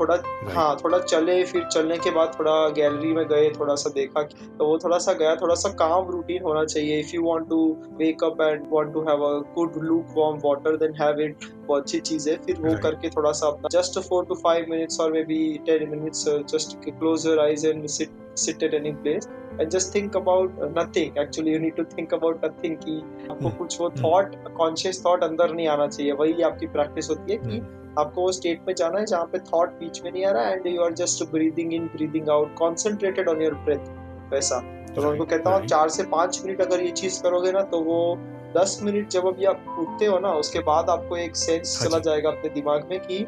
[0.00, 0.16] थोड़ा
[0.54, 4.66] हाँ थोड़ा चले फिर चलने के बाद थोड़ा गैलरी में गए थोड़ा सा देखा तो
[4.66, 7.60] वो थोड़ा सा गया थोड़ा सा काम रूटीन होना चाहिए। If you want to
[7.98, 9.82] wake up and want to have a good
[10.16, 11.36] lukewarm water then have it
[11.68, 15.00] वो अच्छी चीज़ है। फिर वो करके थोड़ा सा अपना just four to five minutes
[15.00, 19.28] और maybe ten minutes just close your eyes and sit sit at any place
[19.60, 22.96] and just think about nothing actually you need to think about nothing कि
[23.30, 23.58] आपको hmm.
[23.58, 27.58] कुछ वो thought conscious thought अंदर नहीं आना चाहिए। वही आपकी प्रैक्टिस होती है कि
[27.58, 27.98] hmm.
[27.98, 30.66] आपको वो स्टेट में जाना है जहाँ पे थॉट बीच में नहीं आ रहा and
[30.66, 33.90] you are just breathing in breathing out concentrated on your breath
[34.32, 34.60] वैसा।
[34.94, 37.80] तो मैं उनको कहता हूँ चार से पाँच मिनट अगर ये चीज़ करोगे ना तो
[37.80, 37.98] वो
[38.56, 41.98] दस मिनट जब अभी आप उठते हो ना उसके बाद आपको एक सेंस हाँ चला
[41.98, 43.20] जाएगा अपने दिमाग में कि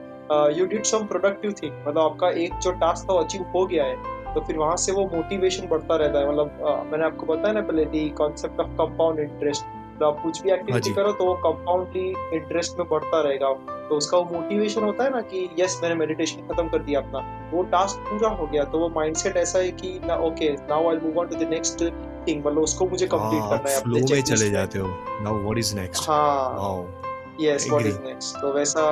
[0.59, 4.13] you did some productive thing मतलब आपका एक जो टास्क था अचीव हो गया है।
[4.35, 7.61] तो फिर वहाँ से वो मोटिवेशन बढ़ता रहता है। मतलब uh, मैंने आपको बताया ना
[7.63, 9.65] पहले the concept of compound interest
[10.01, 13.53] तो आप कुछ भी एक्टिविटी हाँ करो तो वो कंपाउंडली इंटरेस्ट में बढ़ता रहेगा।
[13.89, 17.19] तो उसका वो मोटिवेशन होता है ना कि यस मैंने मेडिटेशन खत्म कर दिया अपना।
[17.53, 20.97] वो टास्क पूरा हो गया। तो वो माइंडसेट ऐसा है कि ना okay now I
[21.05, 21.85] move on to the next
[22.29, 24.89] thing मतलब उसको मुझे कंप्लीट हाँ, करना है फ्लो में चले जाते हो।
[25.23, 28.91] नाउ व्हाट इज़ नेक्स्ट हाँ। यस व्हाट इज़ नेक्स्ट तो वैसा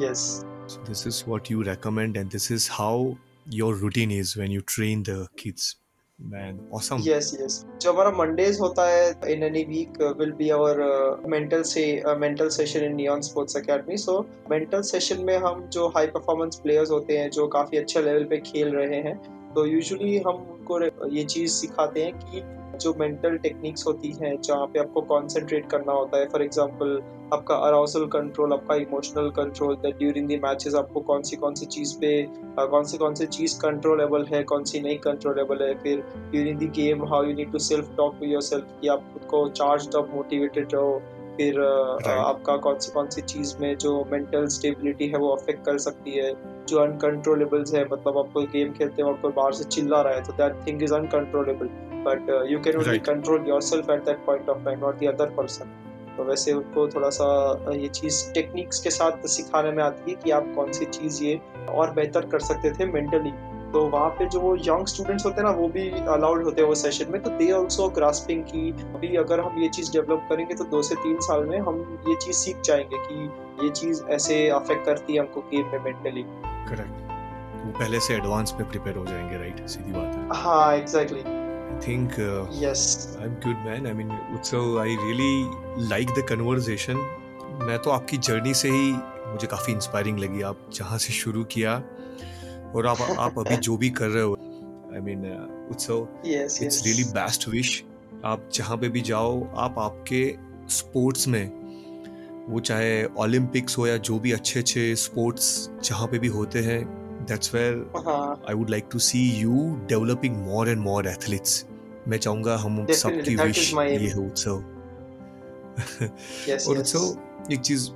[0.00, 0.28] yes
[0.88, 3.16] this is what you recommend and this is how
[3.52, 5.76] your routine is when you train the kids.
[6.18, 10.80] Man awesome yes yes जो हमारा Mondays होता है in any week will be our
[11.28, 11.84] mental से
[12.18, 14.18] mental session in Neon sports academy so
[14.50, 18.38] mental session में हम जो high performance players होते हैं जो काफ़ी अच्छे लेवल पे
[18.46, 19.16] खेल रहे हैं
[19.54, 22.42] तो यूजुअली हम उनको ये चीज़ सिखाते हैं कि
[22.80, 27.00] जो मेंटल टेक्निक्स होती हैं, जहाँ पे आपको कॉन्सेंट्रेट करना होता है फॉर एग्जांपल
[27.34, 31.96] आपका अराउसल कंट्रोल आपका emotional control during the matches आपको कौन सी कौन सी चीज़
[32.00, 32.12] पे
[32.58, 36.72] कौन सी कौन सी चीज़ कंट्रोलेबल है कौन सी नहीं कंट्रोलेबल है, फिर during the
[36.72, 39.96] game how you need to self talk to your self कि आप खुद को चार्ज
[39.96, 41.02] अप मोटिवेटेड रहो
[41.36, 42.08] फिर right.
[42.08, 46.10] आपका कौन सी कौन सी चीज़ में जो मेंटल स्टेबिलिटी है वो अफेक्ट कर सकती
[46.10, 46.32] है
[46.68, 50.24] जो अनकंट्रोलेबल्स है मतलब आप कोई गेम खेलते हो आपको बाहर से चिल्ला रहा है
[50.24, 51.70] तो that thing is uncontrollable
[52.06, 55.76] but you can only control yourself at that point of time not the other person
[56.16, 57.26] तो वैसे उनको थोड़ा सा
[57.72, 61.40] ये चीज़ टेक्निक्स के साथ सिखाने में आती है कि आप कौन सी चीज़ ये
[61.70, 63.32] और बेहतर कर सकते थे मेंटली
[63.72, 66.74] तो वहाँ पे जो यंग स्टूडेंट्स होते हैं ना वो भी अलाउड होते हैं वो
[66.74, 70.64] सेशन में। तो दे ऑल्सो ग्रास्पिंग की अभी अगर हम ये चीज़ डेवलप करेंगे तो
[70.64, 73.24] दो से तीन साल में हम ये चीज़ सीख जाएँगे कि
[73.64, 76.22] ये चीज़ ऐसे अफेक्ट करती है हमको गेम में मेंटली
[76.70, 81.20] करेक्ट वो पहले से एडवांस में प्रिपेयर हो जाएँगे राइट सीधी बात है। हाँ exactly
[81.20, 81.38] exactly.
[81.84, 82.80] think uh, yes.
[83.18, 83.86] I'm good man.
[83.86, 84.10] I mean
[84.42, 85.36] so i really
[85.92, 86.98] like the conversation.
[87.62, 88.92] मैं तो आपकी जर्नी से ही
[89.32, 91.82] मुझे काफ़ी इंस्पायरिंग लगी। आप जहाँ से शुरू किया
[92.76, 94.34] और आप आप अभी जो भी कर रहे हो
[94.94, 95.26] I mean
[95.70, 97.84] Utsav it's really best wish
[98.24, 100.36] आप जहाँ पे भी जाओ आप आपके
[100.68, 101.60] स्पोर्ट्स में
[102.48, 106.80] वो चाहे ओलंपिक्स हो या जो भी अच्छे अच्छे स्पोर्ट्स जहाँ पे भी होते हैं
[107.28, 107.74] that's where
[108.48, 111.66] I would like to see you developing more and more athletes
[112.08, 114.64] मैं चाहूँगा हम सबकी विश ये हो उत्सव।
[116.68, 117.90] और उत्सव एक चीज़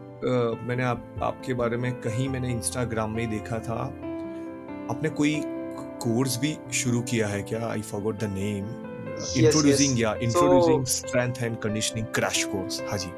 [0.68, 3.94] मैंने आप आपके बारे में कहीं मैंने इंस्टाग्राम में देखा था
[4.90, 5.40] आपने कोई
[6.02, 7.66] कोर्स भी शुरू किया है क्या?
[7.66, 8.64] I forgot the name
[9.38, 13.12] introducing या introducing strength and conditioning crash course हाँ जी।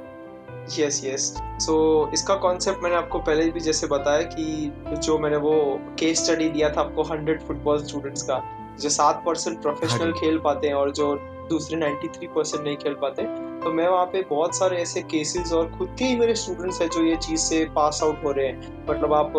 [0.82, 1.74] यस यस सो
[2.14, 5.52] इसका कॉन्सेप्ट मैंने आपको पहले भी जैसे बताया कि जो मैंने वो
[5.98, 8.40] केस स्टडी दिया था आपको हंड्रेड फुटबॉल स्टूडेंट्स का
[8.80, 11.14] जो सात परसेंट प्रोफेशनल खेल पाते हैं और जो
[11.50, 13.22] दूसरे नाइन्टी थ्री परसेंट नहीं खेल पाते
[13.66, 16.88] तो मैं वहाँ पे बहुत सारे ऐसे केसेस और खुद के ही मेरे स्टूडेंट्स हैं
[16.88, 19.32] जो ये चीज़ से पास आउट हो रहे हैं। मतलब आप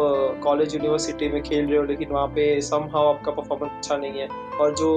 [0.44, 4.20] कॉलेज यूनिवर्सिटी में खेल रहे हो, लेकिन वहाँ पे सम हाउ आपका परफॉर्मेंस अच्छा नहीं
[4.20, 4.28] है।
[4.62, 4.90] और जो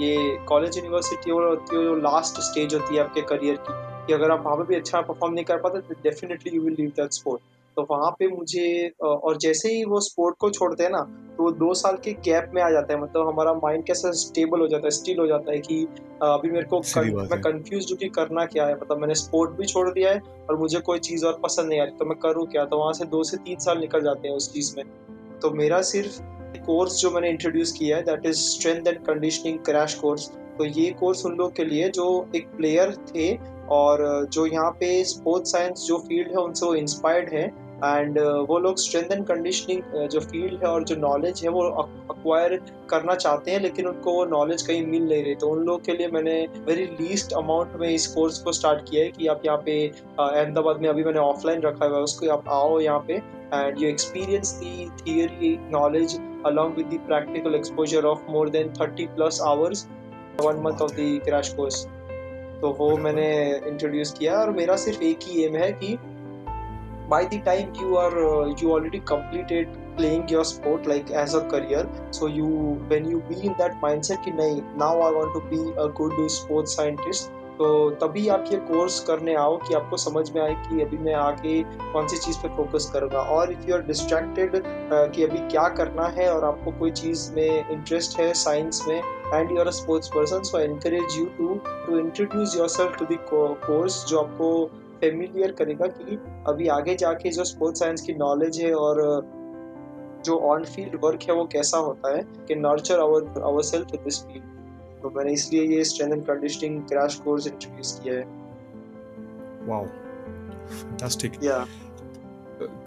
[0.00, 3.72] ये कॉलेज यूनिवर्सिटी होती है, जो लास्ट स्टेज होती है आपके करियर की,
[4.06, 6.76] कि अगर आप वहाँ पर भी अच्छा परफॉर्म नहीं कर पाते तो definitely you will
[6.80, 7.40] leave that sport
[7.76, 11.00] तो वहाँ पे मुझे और जैसे ही वो स्पोर्ट को छोड़ते हैं ना
[11.36, 14.60] तो वो दो साल के गैप में आ जाता है। मतलब हमारा माइंड कैसा स्टेबल
[14.60, 15.82] हो जाता है स्टिल हो जाता है कि
[16.22, 19.66] अभी मेरे को कर, मैं कंफ्यूज हूँ कि करना क्या है। मतलब मैंने स्पोर्ट भी
[19.66, 20.20] छोड़ दिया है
[20.50, 22.64] और मुझे कोई चीज़ और पसंद नहीं आ रही तो मैं करूँ क्या?
[22.64, 24.84] तो वहाँ से दो से तीन साल निकल जाते हैं उस चीज़ में।
[25.42, 26.20] तो मेरा सिर्फ़
[26.58, 30.90] कोर्स जो मैंने इंट्रोड्यूस किया है that is strength and conditioning crash course तो ये
[30.90, 35.84] कोर्स उन लोग के लिए जो एक प्लेयर थे और, जो यहाँ पे स्पोर्ट्स साइंस
[35.86, 40.20] जो फ़ील्ड है, उनसे वो इंस्पायर्ड है। एंड uh, वो लोग स्ट्रेंथ एंड कंडीशनिंग जो
[40.20, 41.62] फ़ील्ड है और जो नॉलेज है वो
[42.10, 42.60] अक्वायर
[42.90, 45.92] करना चाहते हैं लेकिन उनको वो नॉलेज कहीं मिल नहीं रही। तो उन लोग के
[45.92, 49.58] लिए मैंने वेरी लीस्ट अमाउंट में इस कोर्स को स्टार्ट किया है कि आप यहाँ
[49.58, 49.86] पे
[50.20, 53.14] अहमदाबाद में अभी मैंने ऑफलाइन रखा हुआ है उसको आप आओ यहाँ पे।
[53.54, 59.04] And you experience the theory knowledge along with the practical exposure of more than 30
[59.16, 59.82] plus hours
[60.38, 61.50] one month of the crash
[62.60, 63.26] तो वो मैंने
[63.68, 65.96] इंट्रोड्यूस किया और मेरा सिर्फ़ एक ही एम है कि
[67.08, 71.44] by the time you are uh, you already completed playing your sport like as a
[71.48, 72.46] career so you
[72.88, 76.18] when you be in that mindset कि नहीं now I want to be a good
[76.30, 80.82] sports scientist तो तभी आप ये course करने आओ कि आपको समझ में आए कि
[80.82, 81.62] अभी मैं आगे
[81.92, 84.62] कौन सी चीज़ पे फोकस करूँगा। और इफ़ यू आर डिस्ट्रैक्टेड
[85.14, 88.96] कि अभी क्या करना है और आपको कोई चीज़ में इंटरेस्ट है साइंस में
[89.34, 93.04] and you are a sports person so encourage you to to introduce your self to
[93.04, 94.70] the course जो आपको
[95.02, 96.16] फेमिलियर करेगा कि
[96.48, 99.00] अभी आगे जाके जो स्पोर्ट्स साइंस की नॉलेज है और
[100.24, 104.04] जो ऑन फ़ील्ड वर्क है वो कैसा होता है कि nurture our our self in
[104.04, 108.24] this field तो मैंने इसलिए ये strength and conditioning crash course introduce किया है।
[109.68, 109.86] वाओ
[110.66, 111.64] फैंटास्टिक या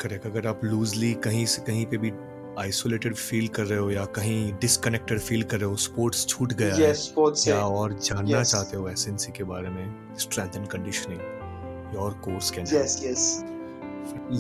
[0.02, 2.12] करेक्ट अगर आप लूजली कहीं से कहीं पे भी
[2.60, 6.76] आइसोलेटेड फील कर रहे हो या कहीं डिसकनेक्टेड फील कर रहे हो स्पोर्ट्स छूट गया
[6.76, 8.52] yes, है या और जानना yes.
[8.52, 11.44] चाहते हो एसएनसी के बारे में strength and conditioning
[11.94, 13.44] your course can yes yes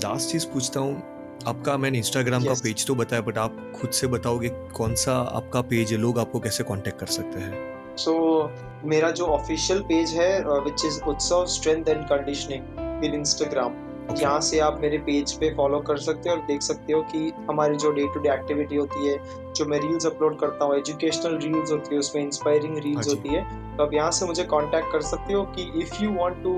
[0.03, 1.03] last चीज़ पूछता हूँ।
[1.47, 2.49] आपका मैंने इंस्टाग्राम yes.
[2.49, 6.19] का पेज तो बताया बट आप खुद से बताओगे कौन सा आपका पेज है लोग
[6.19, 7.75] आपको कैसे कांटेक्ट कर सकते हैं?
[7.97, 8.13] सो
[8.43, 12.63] so, मेरा जो ऑफिशियल पेज है which is Utsav strength and conditioning
[13.05, 14.21] in Instagram Okay.
[14.21, 17.31] यहाँ से आप मेरे पेज पे फॉलो कर सकते हो और देख सकते हो कि
[17.49, 19.17] हमारी जो डे टू डे एक्टिविटी होती है
[19.55, 23.35] जो मैं रील्स अपलोड करता हूँ एजुकेशनल रील्स होती है उसमें इंस्पायरिंग रील्स हाँ होती
[23.35, 23.43] है
[23.77, 26.55] तो आप यहाँ से मुझे कांटेक्ट कर सकते हो कि if you want to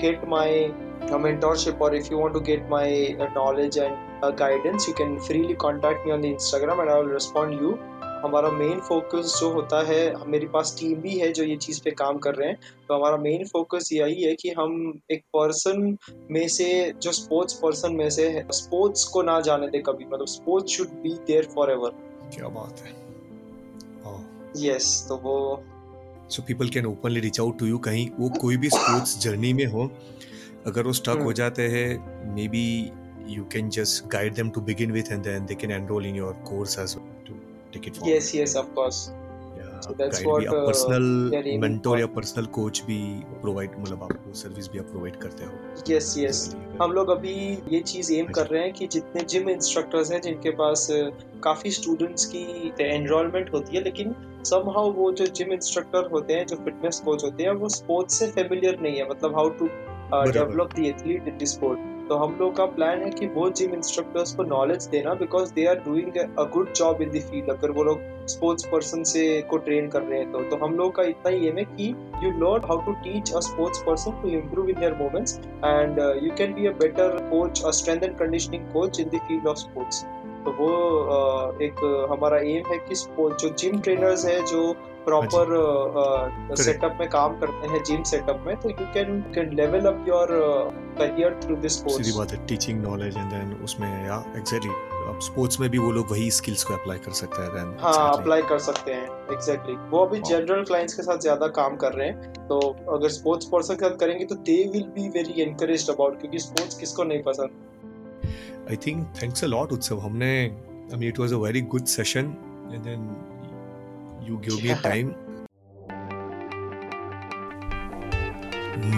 [0.00, 0.68] get my
[1.06, 5.20] mentorship or if you want to get my uh, knowledge and uh, guidance you can
[5.20, 7.78] freely contact me on the instagram and i will respond you
[8.26, 11.90] हमारा main focus जो होता है मेरे पास team भी है जो ये चीज़ पे
[11.94, 12.58] काम कर रहे हैं
[12.88, 14.76] तो हमारा मेन फोकस यही है कि हम
[15.10, 15.96] एक पर्सन
[16.30, 16.68] में से
[17.02, 21.00] जो स्पोर्ट्स पर्सन में से है स्पोर्ट्स को ना जाने दे कभी मतलब sports should
[21.02, 21.98] be there for ever
[22.34, 22.94] क्या बात है।
[24.58, 25.38] यस तो वो
[26.30, 29.64] so people can openly reach out to you कहीं वो कोई भी स्पोर्ट्स जर्नी में
[29.66, 29.90] हो
[30.66, 32.66] अगर वो स्टक हो हम्म। जाते हैं maybe
[33.28, 36.32] you can just guide them to begin with and then they can enroll in your
[36.46, 36.78] course
[37.76, 39.10] as to take it yes yes of course
[39.76, 42.00] So that's what, आप uh, personal we are aiming mentor for.
[42.00, 45.52] या personal coach भी provide मतलब आपको service भी आप provide करते हो।
[45.90, 50.12] Yes yes हम लोग अभी ये चीज़ एम कर रहे हैं कि जितने जिम इंस्ट्रक्टर्स
[50.12, 50.86] हैं जिनके पास
[51.44, 56.56] काफ़ी स्टूडेंट्स की एनरोलमेंट होती है लेकिन समहाउ वो जो जिम इंस्ट्रक्टर होते हैं जो
[56.56, 59.66] फिटनेस कोच होते हैं वो स्पोर्ट्स से फेमिलियर नहीं है। मतलब how to
[60.32, 63.72] develop the athlete in the sport तो हम लोग का प्लान है कि वो जिम
[63.74, 67.70] इंस्ट्रक्टर्स को नॉलेज देना because they are doing a good job in the field अगर
[67.70, 71.02] वो लोग स्पोर्ट्स पर्सन से को ट्रेन कर रहे हैं तो तो हम लोग का
[71.02, 71.88] इतना ही एम है कि
[72.24, 75.40] you learn how to teach a sports person to improve in their moments
[75.98, 79.46] uh, you can be a better coach a strength and conditioning coach in the field
[79.46, 80.04] of sports.
[80.44, 80.68] तो वो
[81.12, 81.80] uh, एक
[82.10, 84.62] हमारा aim है कि जो gym trainers है जो
[85.06, 90.04] proper setup में काम करते हैं जिम सेटअप में तो you can can level up
[90.08, 90.28] your
[90.98, 95.18] career through this course सीधी बात है टीचिंग नॉलेज एंड देन उसमें या एग्जैक्टली अब
[95.22, 98.42] स्पोर्ट्स में भी वो लोग वही स्किल्स को अप्लाई कर सकते हैं देन हाँ अप्लाई
[98.42, 99.90] कर सकते हैं एग्जैक्टली exactly.
[99.90, 102.58] वो अभी हाँ। जनरल क्लाइंट्स के साथ ज़्यादा काम कर रहे हैं तो
[102.88, 106.78] अगर स्पोर्ट्स पर्सन के साथ करेंगे तो they will be very encouraged about क्योंकि स्पोर्ट्स
[106.78, 107.50] किसको नहीं पसंद?
[108.70, 112.34] I think thanks a lot Utsav हमने I mean it was a very good session
[112.72, 113.08] and then
[114.28, 114.74] you give me.
[114.84, 115.12] Time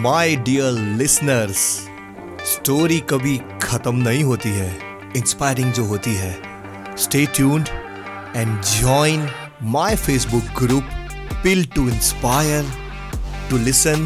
[0.02, 1.64] my dear listeners
[2.52, 4.70] story कभी खत्म नहीं होती है
[5.16, 6.34] इंस्पायरिंग जो होती है
[7.04, 7.68] stay tuned
[8.36, 9.28] and join
[9.76, 10.84] my Facebook group
[11.42, 12.76] pill to inspire
[13.50, 14.02] to listen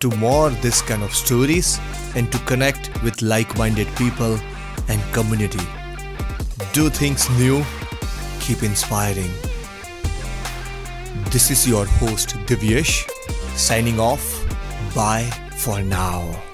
[0.00, 1.78] to more this kind of stories
[2.16, 4.38] and to connect with like-minded people
[4.88, 5.66] and community.
[6.72, 7.62] Do things new,
[8.40, 9.53] keep inspiring.
[11.34, 13.10] This is your host Divyesh
[13.58, 14.22] signing off.
[14.94, 15.28] Bye
[15.58, 16.53] for now.